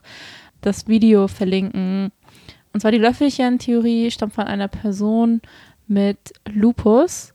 das 0.60 0.88
Video 0.88 1.28
verlinken. 1.28 2.10
Und 2.72 2.80
zwar 2.80 2.90
die 2.90 2.98
Löffelchen-Theorie 2.98 4.10
stammt 4.10 4.32
von 4.32 4.48
einer 4.48 4.66
Person 4.66 5.40
mit 5.86 6.32
Lupus. 6.52 7.32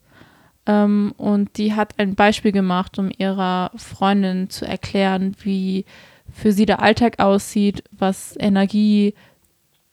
Ähm, 0.65 1.13
und 1.15 1.55
die 1.55 1.73
hat 1.73 1.97
ein 1.97 2.15
Beispiel 2.15 2.51
gemacht, 2.51 2.99
um 2.99 3.09
ihrer 3.17 3.71
Freundin 3.77 4.49
zu 4.49 4.67
erklären, 4.67 5.37
wie 5.41 5.85
für 6.33 6.51
sie 6.51 6.65
der 6.65 6.81
Alltag 6.81 7.19
aussieht, 7.19 7.85
was 7.97 8.35
Energie 8.37 9.13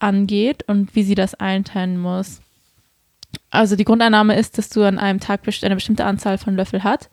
angeht 0.00 0.64
und 0.66 0.96
wie 0.96 1.04
sie 1.04 1.14
das 1.14 1.34
einteilen 1.36 2.00
muss. 2.00 2.40
Also 3.50 3.76
die 3.76 3.84
Grundannahme 3.84 4.36
ist, 4.36 4.58
dass 4.58 4.68
du 4.68 4.82
an 4.82 4.98
einem 4.98 5.20
Tag 5.20 5.42
eine 5.62 5.74
bestimmte 5.74 6.04
Anzahl 6.04 6.38
von 6.38 6.56
Löffel 6.56 6.84
hast 6.84 7.10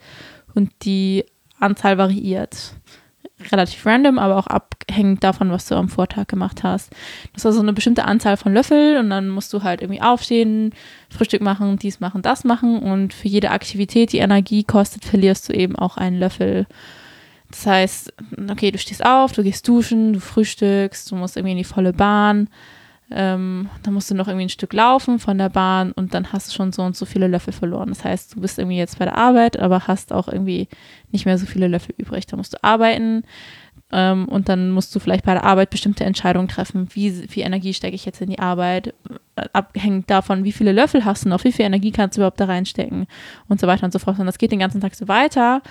und 0.55 0.71
die 0.83 1.25
Anzahl 1.59 1.97
variiert. 1.97 2.73
Relativ 3.51 3.85
random, 3.85 4.19
aber 4.19 4.37
auch 4.37 4.47
abhängig 4.47 5.21
davon, 5.21 5.49
was 5.51 5.67
du 5.67 5.75
am 5.75 5.87
Vortag 5.87 6.27
gemacht 6.27 6.63
hast. 6.63 6.91
Das 7.33 7.43
ist 7.43 7.45
also 7.45 7.61
eine 7.61 7.71
bestimmte 7.71 8.03
Anzahl 8.03 8.35
von 8.35 8.53
Löffel 8.53 8.97
und 8.97 9.09
dann 9.09 9.29
musst 9.29 9.53
du 9.53 9.63
halt 9.63 9.81
irgendwie 9.81 10.01
aufstehen, 10.01 10.73
Frühstück 11.09 11.41
machen, 11.41 11.77
dies 11.77 12.01
machen, 12.01 12.21
das 12.21 12.43
machen 12.43 12.79
und 12.79 13.13
für 13.13 13.29
jede 13.29 13.51
Aktivität, 13.51 14.11
die 14.11 14.17
Energie 14.17 14.63
kostet, 14.63 15.05
verlierst 15.05 15.47
du 15.47 15.53
eben 15.53 15.77
auch 15.77 15.95
einen 15.95 16.19
Löffel. 16.19 16.67
Das 17.49 17.65
heißt, 17.65 18.13
okay, 18.49 18.71
du 18.71 18.77
stehst 18.77 19.05
auf, 19.05 19.31
du 19.31 19.43
gehst 19.43 19.67
duschen, 19.67 20.13
du 20.13 20.19
frühstückst, 20.19 21.09
du 21.09 21.15
musst 21.15 21.37
irgendwie 21.37 21.53
in 21.53 21.57
die 21.57 21.63
volle 21.63 21.93
Bahn, 21.93 22.49
ähm, 23.11 23.69
dann 23.83 23.93
musst 23.93 24.11
du 24.11 24.15
noch 24.15 24.27
irgendwie 24.27 24.45
ein 24.45 24.49
Stück 24.49 24.73
laufen 24.73 25.19
von 25.19 25.37
der 25.37 25.49
Bahn 25.49 25.91
und 25.91 26.13
dann 26.13 26.31
hast 26.31 26.49
du 26.49 26.55
schon 26.55 26.71
so 26.71 26.83
und 26.83 26.95
so 26.95 27.05
viele 27.05 27.27
Löffel 27.27 27.53
verloren. 27.53 27.89
Das 27.89 28.03
heißt, 28.03 28.35
du 28.35 28.41
bist 28.41 28.59
irgendwie 28.59 28.77
jetzt 28.77 28.99
bei 28.99 29.05
der 29.05 29.17
Arbeit, 29.17 29.57
aber 29.59 29.87
hast 29.87 30.13
auch 30.13 30.27
irgendwie 30.27 30.67
nicht 31.11 31.25
mehr 31.25 31.37
so 31.37 31.45
viele 31.45 31.67
Löffel 31.67 31.95
übrig. 31.97 32.27
Da 32.27 32.37
musst 32.37 32.53
du 32.53 32.63
arbeiten 32.63 33.23
ähm, 33.91 34.27
und 34.27 34.49
dann 34.49 34.71
musst 34.71 34.95
du 34.95 34.99
vielleicht 34.99 35.25
bei 35.25 35.33
der 35.33 35.43
Arbeit 35.43 35.71
bestimmte 35.71 36.05
Entscheidungen 36.05 36.47
treffen. 36.47 36.87
Wie 36.93 37.11
viel 37.11 37.43
Energie 37.43 37.73
stecke 37.73 37.95
ich 37.95 38.05
jetzt 38.05 38.21
in 38.21 38.29
die 38.29 38.39
Arbeit? 38.39 38.93
Äh, 39.35 39.47
Abhängig 39.53 40.05
davon, 40.07 40.43
wie 40.43 40.51
viele 40.51 40.71
Löffel 40.71 41.05
hast 41.05 41.25
du 41.25 41.29
noch, 41.29 41.43
wie 41.43 41.51
viel 41.51 41.65
Energie 41.65 41.91
kannst 41.91 42.17
du 42.17 42.21
überhaupt 42.21 42.39
da 42.39 42.45
reinstecken 42.45 43.07
und 43.47 43.59
so 43.59 43.65
weiter 43.65 43.85
und 43.85 43.93
so 43.93 43.99
fort. 43.99 44.19
Und 44.19 44.27
das 44.27 44.37
geht 44.37 44.51
den 44.51 44.59
ganzen 44.59 44.81
Tag 44.81 44.93
so 44.93 45.07
weiter. 45.07 45.61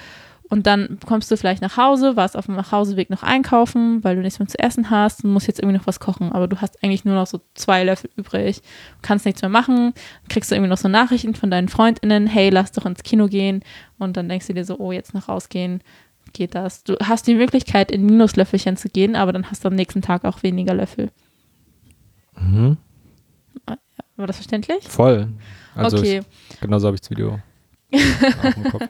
Und 0.51 0.67
dann 0.67 0.99
kommst 1.05 1.31
du 1.31 1.37
vielleicht 1.37 1.61
nach 1.61 1.77
Hause, 1.77 2.17
warst 2.17 2.37
auf 2.37 2.47
dem 2.47 2.55
Nachhauseweg 2.55 3.11
noch 3.11 3.23
einkaufen, 3.23 4.03
weil 4.03 4.17
du 4.17 4.23
nichts 4.23 4.39
mehr 4.39 4.49
zu 4.49 4.59
essen 4.59 4.89
hast 4.89 5.23
und 5.25 5.33
musst 5.33 5.47
jetzt 5.47 5.61
irgendwie 5.61 5.77
noch 5.77 5.87
was 5.87 6.01
kochen. 6.01 6.33
Aber 6.33 6.49
du 6.49 6.61
hast 6.61 6.83
eigentlich 6.83 7.05
nur 7.05 7.15
noch 7.15 7.27
so 7.27 7.41
zwei 7.55 7.85
Löffel 7.85 8.11
übrig, 8.17 8.63
kannst 9.03 9.27
nichts 9.27 9.43
mehr 9.43 9.51
machen, 9.51 9.93
kriegst 10.29 10.51
du 10.51 10.55
irgendwie 10.55 10.71
noch 10.71 10.79
so 10.79 10.89
Nachrichten 10.89 11.35
von 11.35 11.51
deinen 11.51 11.69
FreundInnen, 11.69 12.27
hey, 12.27 12.49
lass 12.49 12.73
doch 12.73 12.87
ins 12.87 13.03
Kino 13.03 13.27
gehen. 13.27 13.63
Und 13.99 14.17
dann 14.17 14.29
denkst 14.29 14.47
du 14.47 14.55
dir 14.55 14.65
so, 14.65 14.79
oh, 14.79 14.91
jetzt 14.91 15.13
noch 15.13 15.29
rausgehen, 15.29 15.83
geht 16.33 16.55
das. 16.55 16.83
Du 16.83 16.97
hast 16.99 17.27
die 17.27 17.35
Möglichkeit, 17.35 17.91
in 17.91 18.07
Minuslöffelchen 18.07 18.79
zu 18.79 18.89
gehen, 18.89 19.17
aber 19.17 19.33
dann 19.33 19.51
hast 19.51 19.65
du 19.65 19.69
am 19.69 19.75
nächsten 19.75 20.01
Tag 20.01 20.25
auch 20.25 20.43
weniger 20.43 20.73
Löffel. 20.73 21.11
Mhm. 22.41 22.79
War 24.17 24.27
das 24.27 24.37
verständlich? 24.37 24.83
Voll. 24.89 25.29
Also 25.75 25.99
okay. 25.99 26.23
ich, 26.51 26.61
genauso 26.61 26.87
habe 26.87 26.95
ich 26.95 27.03
das 27.03 27.11
Video. 27.11 27.39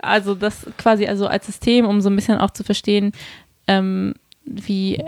Also 0.00 0.34
das 0.34 0.66
quasi 0.76 1.06
also 1.06 1.26
als 1.26 1.46
System, 1.46 1.84
um 1.86 2.00
so 2.00 2.08
ein 2.10 2.16
bisschen 2.16 2.38
auch 2.38 2.50
zu 2.50 2.64
verstehen, 2.64 3.12
ähm, 3.66 4.14
wie 4.44 5.02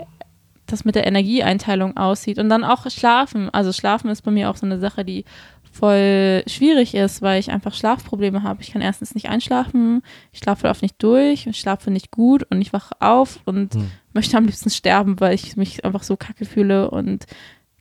das 0.67 0.85
mit 0.85 0.95
der 0.95 1.07
Energieeinteilung 1.07 1.97
aussieht. 1.97 2.37
Und 2.39 2.49
dann 2.49 2.63
auch 2.63 2.89
Schlafen. 2.89 3.49
Also 3.49 3.73
Schlafen 3.73 4.09
ist 4.09 4.21
bei 4.21 4.31
mir 4.31 4.49
auch 4.49 4.55
so 4.55 4.65
eine 4.65 4.79
Sache, 4.79 5.03
die 5.03 5.25
voll 5.71 6.43
schwierig 6.47 6.93
ist, 6.95 7.21
weil 7.21 7.39
ich 7.39 7.51
einfach 7.51 7.73
Schlafprobleme 7.73 8.43
habe. 8.43 8.61
Ich 8.61 8.71
kann 8.71 8.81
erstens 8.81 9.15
nicht 9.15 9.29
einschlafen, 9.29 10.01
ich 10.33 10.39
schlafe 10.39 10.67
oft 10.67 10.81
nicht 10.81 11.01
durch, 11.01 11.47
ich 11.47 11.57
schlafe 11.59 11.91
nicht 11.91 12.11
gut 12.11 12.45
und 12.49 12.61
ich 12.61 12.73
wache 12.73 12.93
auf 12.99 13.39
und 13.45 13.73
Hm. 13.75 13.89
möchte 14.13 14.37
am 14.37 14.45
liebsten 14.45 14.69
sterben, 14.69 15.19
weil 15.21 15.33
ich 15.33 15.55
mich 15.55 15.85
einfach 15.85 16.03
so 16.03 16.17
kacke 16.17 16.43
fühle 16.45 16.91
und 16.91 17.25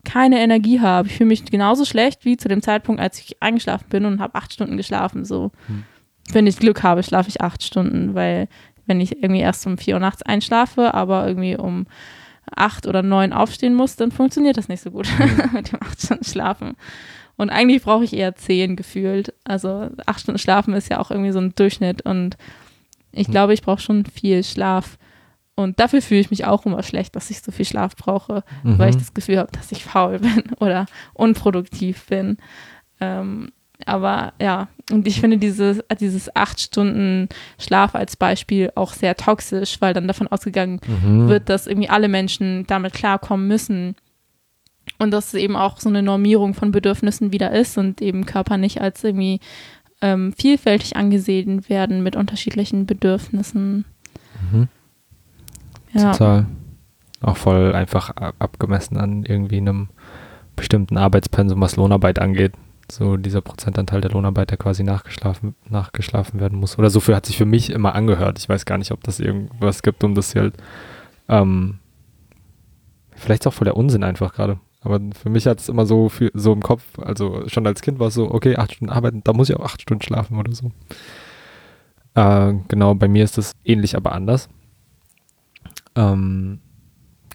keine 0.05 0.38
Energie 0.40 0.81
habe. 0.81 1.09
Ich 1.09 1.14
fühle 1.16 1.29
mich 1.29 1.44
genauso 1.44 1.85
schlecht 1.85 2.25
wie 2.25 2.37
zu 2.37 2.49
dem 2.49 2.62
Zeitpunkt, 2.62 3.01
als 3.01 3.18
ich 3.18 3.42
eingeschlafen 3.42 3.87
bin 3.90 4.05
und 4.07 4.20
habe 4.20 4.37
acht 4.37 4.53
Stunden 4.53 4.77
geschlafen. 4.77 5.25
So, 5.25 5.51
Hm. 5.66 5.85
Wenn 6.35 6.47
ich 6.47 6.59
Glück 6.59 6.83
habe, 6.83 7.03
schlafe 7.03 7.29
ich 7.29 7.40
acht 7.40 7.62
Stunden, 7.62 8.14
weil 8.14 8.49
wenn 8.87 9.01
ich 9.01 9.23
irgendwie 9.23 9.40
erst 9.40 9.66
um 9.66 9.79
vier 9.79 9.95
Uhr 9.95 10.01
nachts 10.01 10.23
einschlafe, 10.23 10.95
aber 10.95 11.27
irgendwie 11.27 11.57
um 11.57 11.87
acht 12.57 12.87
oder 12.87 13.03
neun 13.03 13.33
aufstehen 13.33 13.75
muss, 13.75 13.97
dann 13.97 14.11
funktioniert 14.11 14.57
das 14.57 14.69
nicht 14.69 14.83
so 14.83 14.90
gut 14.90 15.09
mit 15.53 15.73
dem 15.73 15.81
acht 15.83 16.01
Stunden 16.03 16.25
Schlafen. 16.25 16.77
Und 17.37 17.51
eigentlich 17.51 17.83
brauche 17.83 18.05
ich 18.05 18.12
eher 18.12 18.35
zehn 18.35 18.77
gefühlt. 18.77 19.33
Also 19.45 19.88
acht 20.07 20.21
Stunden 20.21 20.38
Schlafen 20.38 20.75
ist 20.75 20.90
ja 20.90 20.99
auch 20.99 21.11
irgendwie 21.11 21.33
so 21.33 21.38
ein 21.40 21.55
Durchschnitt 21.55 22.03
und 22.03 22.37
ich 23.12 23.27
Hm. 23.29 23.33
glaube, 23.33 23.55
ich 23.55 23.62
brauche 23.62 23.81
schon 23.81 24.05
viel 24.05 24.43
Schlaf. 24.45 24.99
Und 25.57 25.79
dafür 25.81 26.01
fühle 26.01 26.21
ich 26.21 26.31
mich 26.31 26.45
auch 26.47 26.64
immer 26.64 26.83
schlecht, 26.83 27.14
dass 27.16 27.31
ich 27.31 27.40
so 27.43 27.51
viel 27.53 27.64
Schlaf 27.66 27.95
brauche, 27.97 28.45
weil 28.62 28.90
ich 28.90 28.97
Mhm. 28.97 29.01
das 29.01 29.14
Gefühl 29.14 29.38
habe, 29.38 29.51
dass 29.53 29.73
ich 29.73 29.85
faul 29.85 30.19
bin 30.21 30.43
oder 30.59 30.87
unproduktiv 31.12 32.07
bin. 32.07 32.37
Ähm, 33.01 33.51
aber 33.87 34.33
ja, 34.40 34.69
und 34.90 35.07
ich 35.07 35.21
finde 35.21 35.38
dieses, 35.38 35.83
dieses 36.01 36.35
acht 36.35 36.61
Stunden 36.61 37.29
Schlaf 37.59 37.95
als 37.95 38.16
Beispiel 38.16 38.73
auch 38.75 38.93
sehr 38.93 39.16
toxisch, 39.16 39.81
weil 39.81 39.95
dann 39.95 40.09
davon 40.09 40.27
ausgegangen 40.29 40.81
Mhm. 40.87 41.29
wird, 41.29 41.49
dass 41.49 41.66
irgendwie 41.66 41.88
alle 41.88 42.09
Menschen 42.09 42.66
damit 42.66 42.93
klarkommen 42.93 43.47
müssen. 43.47 43.95
Und 44.99 45.12
dass 45.12 45.29
es 45.29 45.35
eben 45.35 45.57
auch 45.57 45.79
so 45.79 45.88
eine 45.88 46.03
Normierung 46.03 46.55
von 46.55 46.73
Bedürfnissen 46.73 47.33
wieder 47.33 47.53
ist 47.53 47.79
und 47.79 48.03
eben 48.03 48.27
Körper 48.27 48.57
nicht 48.59 48.81
als 48.81 49.05
irgendwie 49.05 49.40
ähm, 50.03 50.33
vielfältig 50.33 50.97
angesehen 50.97 51.69
werden 51.69 52.03
mit 52.03 52.16
unterschiedlichen 52.16 52.87
Bedürfnissen. 52.87 53.85
Mhm. 54.53 54.69
Ja. 55.93 56.12
Total. 56.12 56.47
Auch 57.21 57.37
voll 57.37 57.75
einfach 57.75 58.11
ab- 58.11 58.35
abgemessen 58.38 58.97
an 58.97 59.25
irgendwie 59.25 59.59
einem 59.59 59.88
bestimmten 60.57 60.97
Arbeitspensum, 60.97 61.61
was 61.61 61.77
Lohnarbeit 61.77 62.19
angeht. 62.19 62.53
So 62.90 63.16
dieser 63.16 63.40
Prozentanteil 63.40 64.00
der 64.00 64.11
Lohnarbeit, 64.11 64.50
der 64.50 64.59
quasi 64.59 64.83
nachgeschlafen, 64.83 65.55
nachgeschlafen 65.68 66.40
werden 66.40 66.59
muss. 66.59 66.79
Oder 66.79 66.90
so 66.90 67.00
viel 67.00 67.14
hat 67.14 67.26
sich 67.26 67.37
für 67.37 67.44
mich 67.44 67.70
immer 67.70 67.94
angehört. 67.94 68.38
Ich 68.38 68.48
weiß 68.48 68.64
gar 68.64 68.79
nicht, 68.79 68.90
ob 68.92 69.03
das 69.05 69.20
irgendwas 69.20 69.83
gibt, 69.83 70.03
um 70.05 70.14
das 70.14 70.33
hier 70.33 70.42
halt. 70.42 70.55
Ähm, 71.29 71.79
vielleicht 73.14 73.42
ist 73.42 73.46
auch 73.46 73.55
voll 73.55 73.66
der 73.66 73.76
Unsinn 73.76 74.03
einfach 74.03 74.33
gerade. 74.35 74.59
Aber 74.83 74.98
für 75.14 75.29
mich 75.29 75.46
hat 75.46 75.61
es 75.61 75.68
immer 75.68 75.85
so 75.87 76.09
viel, 76.09 76.31
so 76.35 76.53
im 76.53 76.62
Kopf, 76.62 76.83
also 76.98 77.46
schon 77.48 77.66
als 77.66 77.83
Kind 77.83 77.98
war 77.98 78.09
es 78.09 78.14
so, 78.14 78.31
okay, 78.31 78.57
acht 78.57 78.72
Stunden 78.72 78.92
arbeiten, 78.92 79.20
da 79.24 79.35
muss 79.35 79.50
ich 79.50 79.57
auch 79.57 79.64
acht 79.64 79.83
Stunden 79.83 80.03
schlafen 80.03 80.38
oder 80.38 80.53
so. 80.55 80.72
Äh, 82.14 82.55
genau, 82.68 82.94
bei 82.94 83.07
mir 83.07 83.22
ist 83.22 83.37
das 83.37 83.53
ähnlich, 83.64 83.94
aber 83.94 84.12
anders. 84.12 84.48
Ähm, 85.94 86.61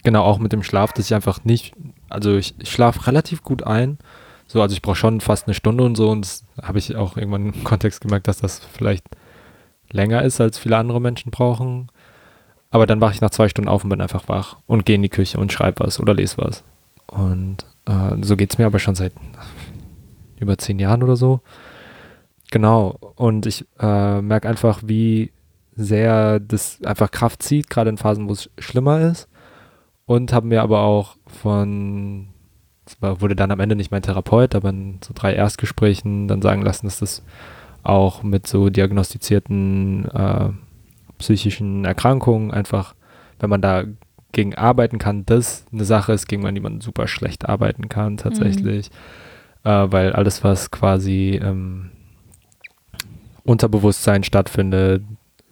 genau, 0.04 0.24
auch 0.24 0.40
mit 0.40 0.54
dem 0.54 0.64
Schlaf, 0.64 0.92
dass 0.94 1.06
ich 1.06 1.14
einfach 1.14 1.44
nicht, 1.44 1.74
also 2.10 2.36
ich, 2.36 2.56
ich 2.60 2.72
schlafe 2.72 3.06
relativ 3.06 3.44
gut 3.44 3.64
ein. 3.64 4.00
So, 4.48 4.62
also 4.62 4.74
ich 4.74 4.82
brauche 4.82 4.96
schon 4.96 5.22
fast 5.22 5.48
eine 5.48 5.54
Stunde 5.54 5.84
und 5.84 5.96
so 5.96 6.10
und 6.10 6.22
das 6.22 6.46
habe 6.62 6.78
ich 6.78 6.96
auch 6.96 7.18
irgendwann 7.18 7.54
im 7.54 7.64
Kontext 7.64 8.02
gemerkt, 8.02 8.28
dass 8.28 8.38
das 8.38 8.60
vielleicht 8.60 9.06
länger 9.92 10.24
ist, 10.24 10.40
als 10.40 10.58
viele 10.58 10.78
andere 10.78 11.02
Menschen 11.02 11.32
brauchen. 11.32 11.88
Aber 12.70 12.86
dann 12.86 13.02
wache 13.02 13.14
ich 13.14 13.22
nach 13.22 13.30
zwei 13.30 13.48
Stunden 13.48 13.70
auf 13.70 13.84
und 13.84 13.90
bin 13.90 14.02
einfach 14.02 14.28
wach 14.28 14.58
und 14.68 14.86
gehe 14.86 14.96
in 14.96 15.02
die 15.02 15.10
Küche 15.10 15.40
und 15.40 15.52
schreibe 15.52 15.84
was 15.86 16.00
oder 16.00 16.14
lese 16.14 16.38
was. 16.38 16.64
Und 17.08 17.66
äh, 17.86 18.18
so 18.22 18.36
geht 18.36 18.52
es 18.52 18.58
mir 18.58 18.66
aber 18.66 18.80
schon 18.80 18.96
seit 18.96 19.14
über 20.40 20.58
zehn 20.58 20.80
Jahren 20.80 21.04
oder 21.04 21.16
so. 21.16 21.42
Genau. 22.52 22.98
Und 23.16 23.46
ich 23.46 23.66
äh, 23.80 24.22
merke 24.22 24.50
einfach, 24.50 24.82
wie 24.86 25.32
sehr 25.76 26.40
das 26.40 26.80
einfach 26.84 27.12
Kraft 27.12 27.44
zieht, 27.44 27.70
gerade 27.70 27.90
in 27.90 27.98
Phasen, 27.98 28.28
wo 28.28 28.34
es 28.34 28.50
schlimmer 28.60 29.02
ist. 29.02 29.28
Und 30.06 30.34
habe 30.34 30.48
mir 30.48 30.62
aber 30.62 30.82
auch 30.82 31.16
von 31.28 32.28
das 32.86 33.02
war, 33.02 33.22
wurde 33.22 33.36
dann 33.36 33.52
am 33.52 33.60
Ende 33.60 33.76
nicht 33.76 33.92
mein 33.92 34.02
Therapeut, 34.02 34.56
aber 34.56 34.70
in 34.70 35.00
so 35.04 35.14
drei 35.14 35.34
Erstgesprächen 35.34 36.28
dann 36.28 36.42
sagen 36.42 36.62
lassen, 36.62 36.86
dass 36.86 37.00
das 37.00 37.24
auch 37.84 38.24
mit 38.24 38.48
so 38.48 38.70
diagnostizierten 38.70 40.06
äh, 40.06 40.50
psychischen 41.18 41.86
Erkrankungen 41.86 42.52
einfach, 42.52 42.96
wenn 43.40 43.50
man 43.50 43.62
da 43.62 43.84
gegen 44.32 44.56
arbeiten 44.56 44.98
kann, 44.98 45.26
das 45.26 45.66
eine 45.72 45.86
Sache 45.86 46.12
ist, 46.14 46.28
gegen 46.28 46.54
die 46.54 46.62
man 46.62 46.82
super 46.82 47.08
schlecht 47.08 47.48
arbeiten 47.48 47.90
kann 47.90 48.18
tatsächlich, 48.18 48.90
mhm. 49.64 49.70
äh, 49.70 49.92
weil 49.92 50.14
alles, 50.14 50.44
was 50.44 50.72
quasi 50.72 51.40
ähm, 51.42 51.92
Unterbewusstsein 53.44 54.24
stattfindet, 54.24 55.04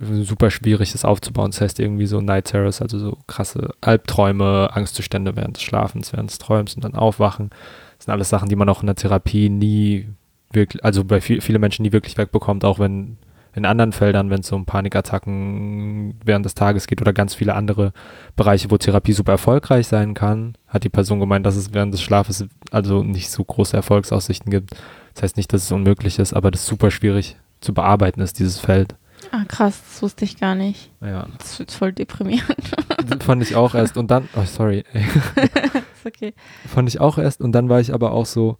super 0.03 0.51
schwierig 0.51 0.93
ist 0.93 1.05
aufzubauen. 1.05 1.51
Das 1.51 1.61
heißt 1.61 1.79
irgendwie 1.79 2.05
so 2.05 2.21
Night 2.21 2.45
Terrors, 2.45 2.81
also 2.81 2.99
so 2.99 3.17
krasse 3.27 3.73
Albträume, 3.81 4.69
Angstzustände 4.73 5.35
während 5.35 5.57
des 5.57 5.63
Schlafens, 5.63 6.13
während 6.13 6.29
des 6.29 6.39
Träums 6.39 6.75
und 6.75 6.83
dann 6.83 6.95
aufwachen. 6.95 7.49
Das 7.97 8.05
sind 8.05 8.13
alles 8.13 8.29
Sachen, 8.29 8.49
die 8.49 8.55
man 8.55 8.69
auch 8.69 8.81
in 8.81 8.87
der 8.87 8.95
Therapie 8.95 9.49
nie 9.49 10.07
wirklich, 10.51 10.83
also 10.83 11.03
bei 11.03 11.21
viel, 11.21 11.41
viele 11.41 11.59
Menschen 11.59 11.83
nie 11.83 11.91
wirklich 11.91 12.17
wegbekommt, 12.17 12.65
auch 12.65 12.79
wenn 12.79 13.17
in 13.55 13.65
anderen 13.65 13.91
Feldern, 13.91 14.29
wenn 14.29 14.39
es 14.39 14.51
um 14.51 14.65
Panikattacken 14.65 16.15
während 16.25 16.45
des 16.45 16.55
Tages 16.55 16.87
geht 16.87 17.01
oder 17.01 17.13
ganz 17.13 17.35
viele 17.35 17.53
andere 17.53 17.93
Bereiche, 18.35 18.71
wo 18.71 18.77
Therapie 18.77 19.13
super 19.13 19.33
erfolgreich 19.33 19.87
sein 19.87 20.15
kann, 20.15 20.55
hat 20.67 20.83
die 20.83 20.89
Person 20.89 21.19
gemeint, 21.19 21.45
dass 21.45 21.55
es 21.55 21.73
während 21.73 21.93
des 21.93 22.01
Schlafes 22.01 22.45
also 22.71 23.03
nicht 23.03 23.29
so 23.29 23.43
große 23.43 23.77
Erfolgsaussichten 23.77 24.49
gibt. 24.49 24.71
Das 25.13 25.23
heißt 25.23 25.37
nicht, 25.37 25.53
dass 25.53 25.63
es 25.63 25.71
unmöglich 25.71 26.17
ist, 26.17 26.33
aber 26.33 26.49
das 26.49 26.65
super 26.65 26.89
schwierig 26.89 27.37
zu 27.61 27.73
bearbeiten 27.73 28.21
ist, 28.21 28.39
dieses 28.39 28.59
Feld. 28.59 28.95
Ah, 29.35 29.45
krass, 29.47 29.81
das 29.89 30.03
wusste 30.03 30.25
ich 30.25 30.39
gar 30.39 30.53
nicht. 30.53 30.91
Ja. 31.01 31.25
Das 31.39 31.57
wird 31.57 31.71
voll 31.71 31.91
deprimierend. 31.91 32.55
Das 33.03 33.17
fand 33.25 33.41
ich 33.41 33.55
auch 33.55 33.73
erst 33.73 33.97
und 33.97 34.11
dann, 34.11 34.29
oh 34.35 34.43
sorry. 34.45 34.83
ist 34.93 36.05
okay. 36.05 36.35
Fand 36.67 36.87
ich 36.87 37.01
auch 37.01 37.17
erst 37.17 37.41
und 37.41 37.51
dann 37.51 37.67
war 37.67 37.79
ich 37.79 37.95
aber 37.95 38.11
auch 38.11 38.27
so, 38.27 38.59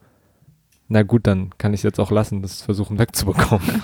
na 0.88 1.04
gut, 1.04 1.28
dann 1.28 1.52
kann 1.60 1.76
ich 1.76 1.82
es 1.82 1.84
jetzt 1.84 2.00
auch 2.00 2.10
lassen, 2.10 2.42
das 2.42 2.64
versuchen 2.64 2.98
wegzubekommen. 2.98 3.68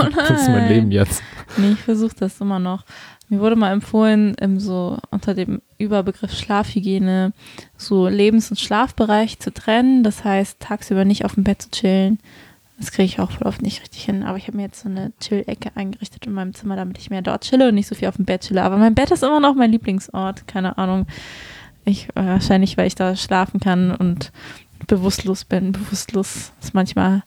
Oh 0.00 0.06
das 0.12 0.42
ist 0.42 0.48
mein 0.48 0.68
Leben 0.68 0.90
jetzt. 0.90 1.22
Nee, 1.56 1.72
ich 1.72 1.80
versuche 1.80 2.16
das 2.18 2.40
immer 2.40 2.58
noch. 2.58 2.84
Mir 3.28 3.38
wurde 3.38 3.54
mal 3.54 3.72
empfohlen, 3.72 4.34
im 4.34 4.58
so 4.58 4.98
unter 5.12 5.34
dem 5.34 5.62
Überbegriff 5.78 6.32
Schlafhygiene 6.32 7.32
so 7.76 8.08
Lebens- 8.08 8.50
und 8.50 8.58
Schlafbereich 8.58 9.38
zu 9.38 9.54
trennen. 9.54 10.02
Das 10.02 10.24
heißt, 10.24 10.58
tagsüber 10.58 11.04
nicht 11.04 11.24
auf 11.24 11.34
dem 11.34 11.44
Bett 11.44 11.62
zu 11.62 11.70
chillen, 11.70 12.18
das 12.78 12.90
kriege 12.90 13.04
ich 13.04 13.20
auch 13.20 13.30
voll 13.30 13.46
oft 13.46 13.62
nicht 13.62 13.82
richtig 13.82 14.04
hin. 14.04 14.22
Aber 14.24 14.36
ich 14.36 14.46
habe 14.48 14.56
mir 14.56 14.64
jetzt 14.64 14.82
so 14.82 14.88
eine 14.88 15.12
Chill-Ecke 15.20 15.70
eingerichtet 15.74 16.26
in 16.26 16.32
meinem 16.32 16.54
Zimmer, 16.54 16.76
damit 16.76 16.98
ich 16.98 17.10
mehr 17.10 17.22
dort 17.22 17.44
chille 17.44 17.68
und 17.68 17.74
nicht 17.74 17.86
so 17.86 17.94
viel 17.94 18.08
auf 18.08 18.16
dem 18.16 18.24
Bett 18.24 18.42
chille. 18.42 18.62
Aber 18.62 18.76
mein 18.76 18.94
Bett 18.94 19.10
ist 19.10 19.22
immer 19.22 19.40
noch 19.40 19.54
mein 19.54 19.70
Lieblingsort. 19.70 20.46
Keine 20.48 20.76
Ahnung. 20.76 21.06
Ich, 21.84 22.08
äh, 22.10 22.26
wahrscheinlich, 22.26 22.76
weil 22.76 22.86
ich 22.86 22.94
da 22.94 23.14
schlafen 23.14 23.60
kann 23.60 23.94
und 23.94 24.32
bewusstlos 24.86 25.44
bin. 25.44 25.72
Bewusstlos 25.72 26.52
ist 26.60 26.74
manchmal 26.74 27.22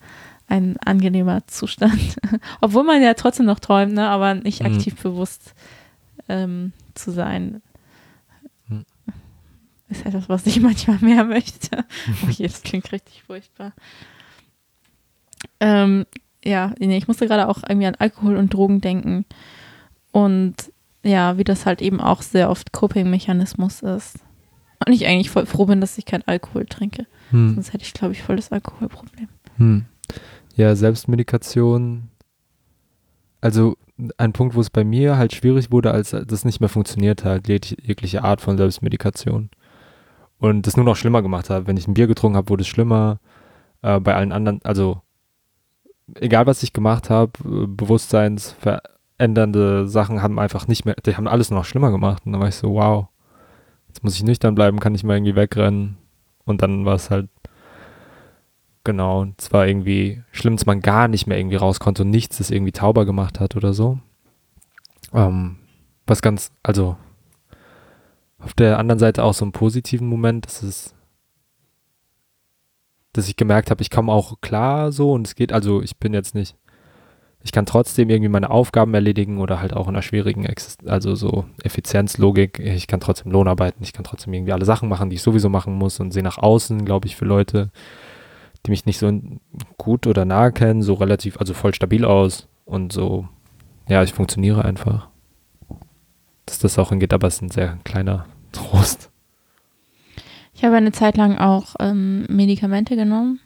ein 0.48 0.78
angenehmer 0.78 1.46
Zustand. 1.48 2.18
Obwohl 2.62 2.84
man 2.84 3.02
ja 3.02 3.14
trotzdem 3.14 3.46
noch 3.46 3.60
träumt, 3.60 3.94
ne? 3.94 4.08
aber 4.08 4.34
nicht 4.36 4.62
mhm. 4.62 4.74
aktiv 4.74 5.02
bewusst 5.02 5.54
ähm, 6.30 6.74
zu 6.94 7.12
sein. 7.12 7.62
Mhm. 8.68 8.86
Ist 9.90 10.06
etwas, 10.06 10.28
was 10.30 10.46
ich 10.46 10.60
manchmal 10.62 11.00
mehr 11.00 11.24
möchte. 11.24 11.86
oh 12.26 12.30
je, 12.30 12.48
das 12.48 12.64
klingt 12.64 12.92
richtig 12.92 13.24
furchtbar. 13.24 13.74
Ähm, 15.60 16.06
ja, 16.43 16.73
nee, 16.80 16.97
ich 16.97 17.08
musste 17.08 17.28
gerade 17.28 17.47
auch 17.47 17.62
irgendwie 17.67 17.88
an 17.88 17.95
Alkohol 17.95 18.38
und 18.38 18.54
Drogen 18.54 18.82
denken. 18.82 19.26
Und 20.12 20.56
ja, 21.04 21.38
wie 21.38 21.43
das 21.43 21.65
halt 21.65 21.82
eben 21.82 22.00
auch 22.00 22.21
sehr 22.21 22.50
oft 22.50 22.71
Coping-Mechanismus 22.71 23.82
ist. 23.82 24.19
Und 24.86 24.93
ich 24.93 25.08
eigentlich 25.08 25.30
voll 25.30 25.45
froh 25.45 25.65
bin, 25.65 25.82
dass 25.82 25.97
ich 25.97 26.06
keinen 26.06 26.23
Alkohol 26.28 26.65
trinke. 26.65 27.08
Hm. 27.32 27.56
Sonst 27.56 27.73
hätte 27.73 27.84
ich, 27.84 27.93
glaube 27.93 28.13
ich, 28.13 28.23
voll 28.23 28.36
das 28.36 28.52
Alkoholproblem. 28.52 29.28
Hm. 29.58 29.86
Ja, 30.56 30.76
Selbstmedikation. 30.76 32.10
Also 33.41 33.78
ein 34.17 34.34
Punkt, 34.34 34.56
wo 34.56 34.62
es 34.62 34.69
bei 34.69 34.84
mir 34.84 35.17
halt 35.17 35.34
schwierig 35.34 35.71
wurde, 35.71 35.91
als 35.91 36.12
das 36.12 36.45
nicht 36.45 36.60
mehr 36.60 36.69
funktioniert 36.69 37.23
hat, 37.23 37.47
jegliche 37.47 38.23
Art 38.23 38.41
von 38.41 38.58
Selbstmedikation. 38.58 39.50
Und 40.39 40.67
das 40.67 40.78
nur 40.78 40.86
noch 40.86 40.95
schlimmer 40.95 41.21
gemacht 41.21 41.50
hat. 41.50 41.65
Wenn 41.65 41.78
ich 41.78 41.88
ein 41.88 41.95
Bier 41.95 42.08
getrunken 42.08 42.38
habe, 42.38 42.50
wurde 42.50 42.62
es 42.62 42.67
schlimmer. 42.67 43.19
Äh, 43.82 44.00
bei 44.00 44.15
allen 44.15 44.32
anderen, 44.32 44.62
also 44.63 45.02
egal 46.15 46.48
was 46.48 46.63
ich 46.63 46.74
gemacht 46.74 47.10
habe, 47.10 47.32
äh, 47.46 47.67
bewusstseinsverändernde 47.67 49.88
Sachen 49.88 50.22
haben 50.22 50.39
einfach 50.39 50.67
nicht 50.67 50.86
mehr, 50.86 50.96
die 51.06 51.15
haben 51.15 51.28
alles 51.28 51.52
noch 51.52 51.65
schlimmer 51.65 51.91
gemacht. 51.91 52.24
Und 52.26 52.34
dann 52.34 52.41
war 52.41 52.48
ich 52.48 52.56
so, 52.56 52.74
wow, 52.74 53.08
jetzt 53.88 54.04
muss 54.04 54.15
ich 54.15 54.24
nüchtern 54.24 54.56
bleiben, 54.56 54.80
kann 54.80 54.96
ich 54.96 55.04
mal 55.04 55.17
irgendwie 55.17 55.36
wegrennen. 55.36 55.98
Und 56.46 56.62
dann 56.62 56.86
war 56.86 56.96
es 56.96 57.10
halt, 57.10 57.30
genau, 58.84 59.26
es 59.38 59.52
war 59.52 59.67
irgendwie 59.67 60.24
schlimm, 60.32 60.56
dass 60.56 60.65
man 60.65 60.82
gar 60.82 61.08
nicht 61.08 61.28
mehr 61.28 61.38
irgendwie 61.38 61.58
raus 61.58 61.80
konnte 61.80 62.04
und 62.04 62.10
nichts 62.10 62.38
das 62.38 62.52
irgendwie 62.52 62.72
tauber 62.72 63.06
gemacht 63.06 63.39
hat 63.39 63.56
oder 63.56 63.74
so. 63.74 64.00
Ähm, 65.13 65.58
was 66.06 66.22
ganz, 66.22 66.52
also 66.63 66.96
auf 68.39 68.54
der 68.54 68.80
anderen 68.80 69.00
Seite 69.00 69.24
auch 69.24 69.34
so 69.34 69.43
einen 69.43 69.52
positiven 69.52 70.08
Moment, 70.08 70.46
das 70.46 70.63
ist 70.63 70.96
dass 73.18 73.28
ich 73.28 73.36
gemerkt 73.36 73.72
habe, 73.72 73.82
ich 73.82 73.90
komme 73.90 74.12
auch 74.12 74.42
klar 74.42 74.92
so 74.92 75.12
und 75.12 75.28
es 75.28 75.36
geht, 75.36 75.52
also 75.52 75.82
ich 75.82 75.98
bin 75.98 76.14
jetzt 76.14 76.36
nicht, 76.36 76.56
ich 77.44 77.52
kann 77.52 77.66
trotzdem 77.66 78.10
irgendwie 78.10 78.30
meine 78.30 78.50
Aufgaben 78.50 78.94
erledigen 78.94 79.40
oder 79.40 79.62
halt 79.62 79.74
auch 79.74 79.88
in 79.88 79.96
einer 79.96 80.02
schwierigen, 80.02 80.46
Exist 80.46 80.88
also 80.88 81.16
so 81.16 81.46
Effizienzlogik, 81.64 82.60
ich 82.60 82.88
kann 82.88 83.00
trotzdem 83.00 83.32
Lohn 83.32 83.48
arbeiten, 83.48 83.84
ich 83.84 83.94
kann 83.94 84.04
trotzdem 84.04 84.34
irgendwie 84.34 84.54
alle 84.54 84.66
Sachen 84.66 84.90
machen, 84.90 85.10
die 85.10 85.16
ich 85.16 85.22
sowieso 85.22 85.50
machen 85.50 85.74
muss 85.74 86.00
und 86.00 86.12
sehe 86.12 86.24
nach 86.24 86.38
außen, 86.38 86.86
glaube 86.86 87.08
ich, 87.08 87.16
für 87.16 87.26
Leute, 87.26 87.72
die 88.66 88.72
mich 88.72 88.86
nicht 88.86 89.00
so 89.00 89.12
gut 89.78 90.08
oder 90.08 90.26
nahe 90.26 90.52
kennen, 90.52 90.82
so 90.82 90.94
relativ, 90.94 91.40
also 91.40 91.54
voll 91.54 91.74
stabil 91.74 92.06
aus 92.06 92.48
und 92.66 92.92
so, 92.92 93.28
ja, 93.88 94.04
ich 94.04 94.14
funktioniere 94.14 94.66
einfach. 94.66 95.10
Dass 96.46 96.60
das 96.60 96.78
auch 96.78 96.90
hingeht, 96.90 97.14
aber 97.14 97.28
es 97.28 97.36
ist 97.36 97.42
ein 97.42 97.50
sehr 97.50 97.78
kleiner 97.84 98.26
Trost. 98.52 99.10
Ich 100.58 100.63
habe 100.63 100.76
eine 100.76 100.91
Zeit 100.91 101.17
lang 101.17 101.38
auch 101.38 101.76
ähm, 101.80 102.26
Medikamente 102.30 102.96
genommen. 102.96 103.39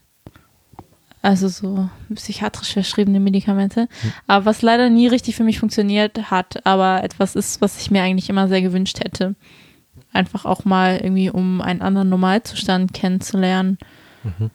Also 1.22 1.50
so 1.50 1.90
psychiatrisch 2.16 2.72
verschriebene 2.72 3.20
Medikamente. 3.20 3.82
Hm. 3.82 4.14
Aber 4.28 4.46
was 4.46 4.62
leider 4.62 4.90
nie 4.90 5.08
richtig 5.08 5.36
für 5.36 5.44
mich 5.44 5.60
funktioniert 5.60 6.32
hat, 6.32 6.66
aber 6.66 7.04
etwas 7.04 7.36
ist, 7.36 7.60
was 7.60 7.82
ich 7.82 7.92
mir 7.92 8.02
eigentlich 8.02 8.30
immer 8.30 8.48
sehr 8.48 8.62
gewünscht 8.62 9.04
hätte. 9.04 9.36
Einfach 10.14 10.46
auch 10.46 10.64
mal 10.64 11.00
irgendwie, 11.04 11.30
um 11.30 11.60
einen 11.60 11.82
anderen 11.82 12.08
Normalzustand 12.08 12.94
kennenzulernen. 12.94 13.78
Mhm. 14.24 14.50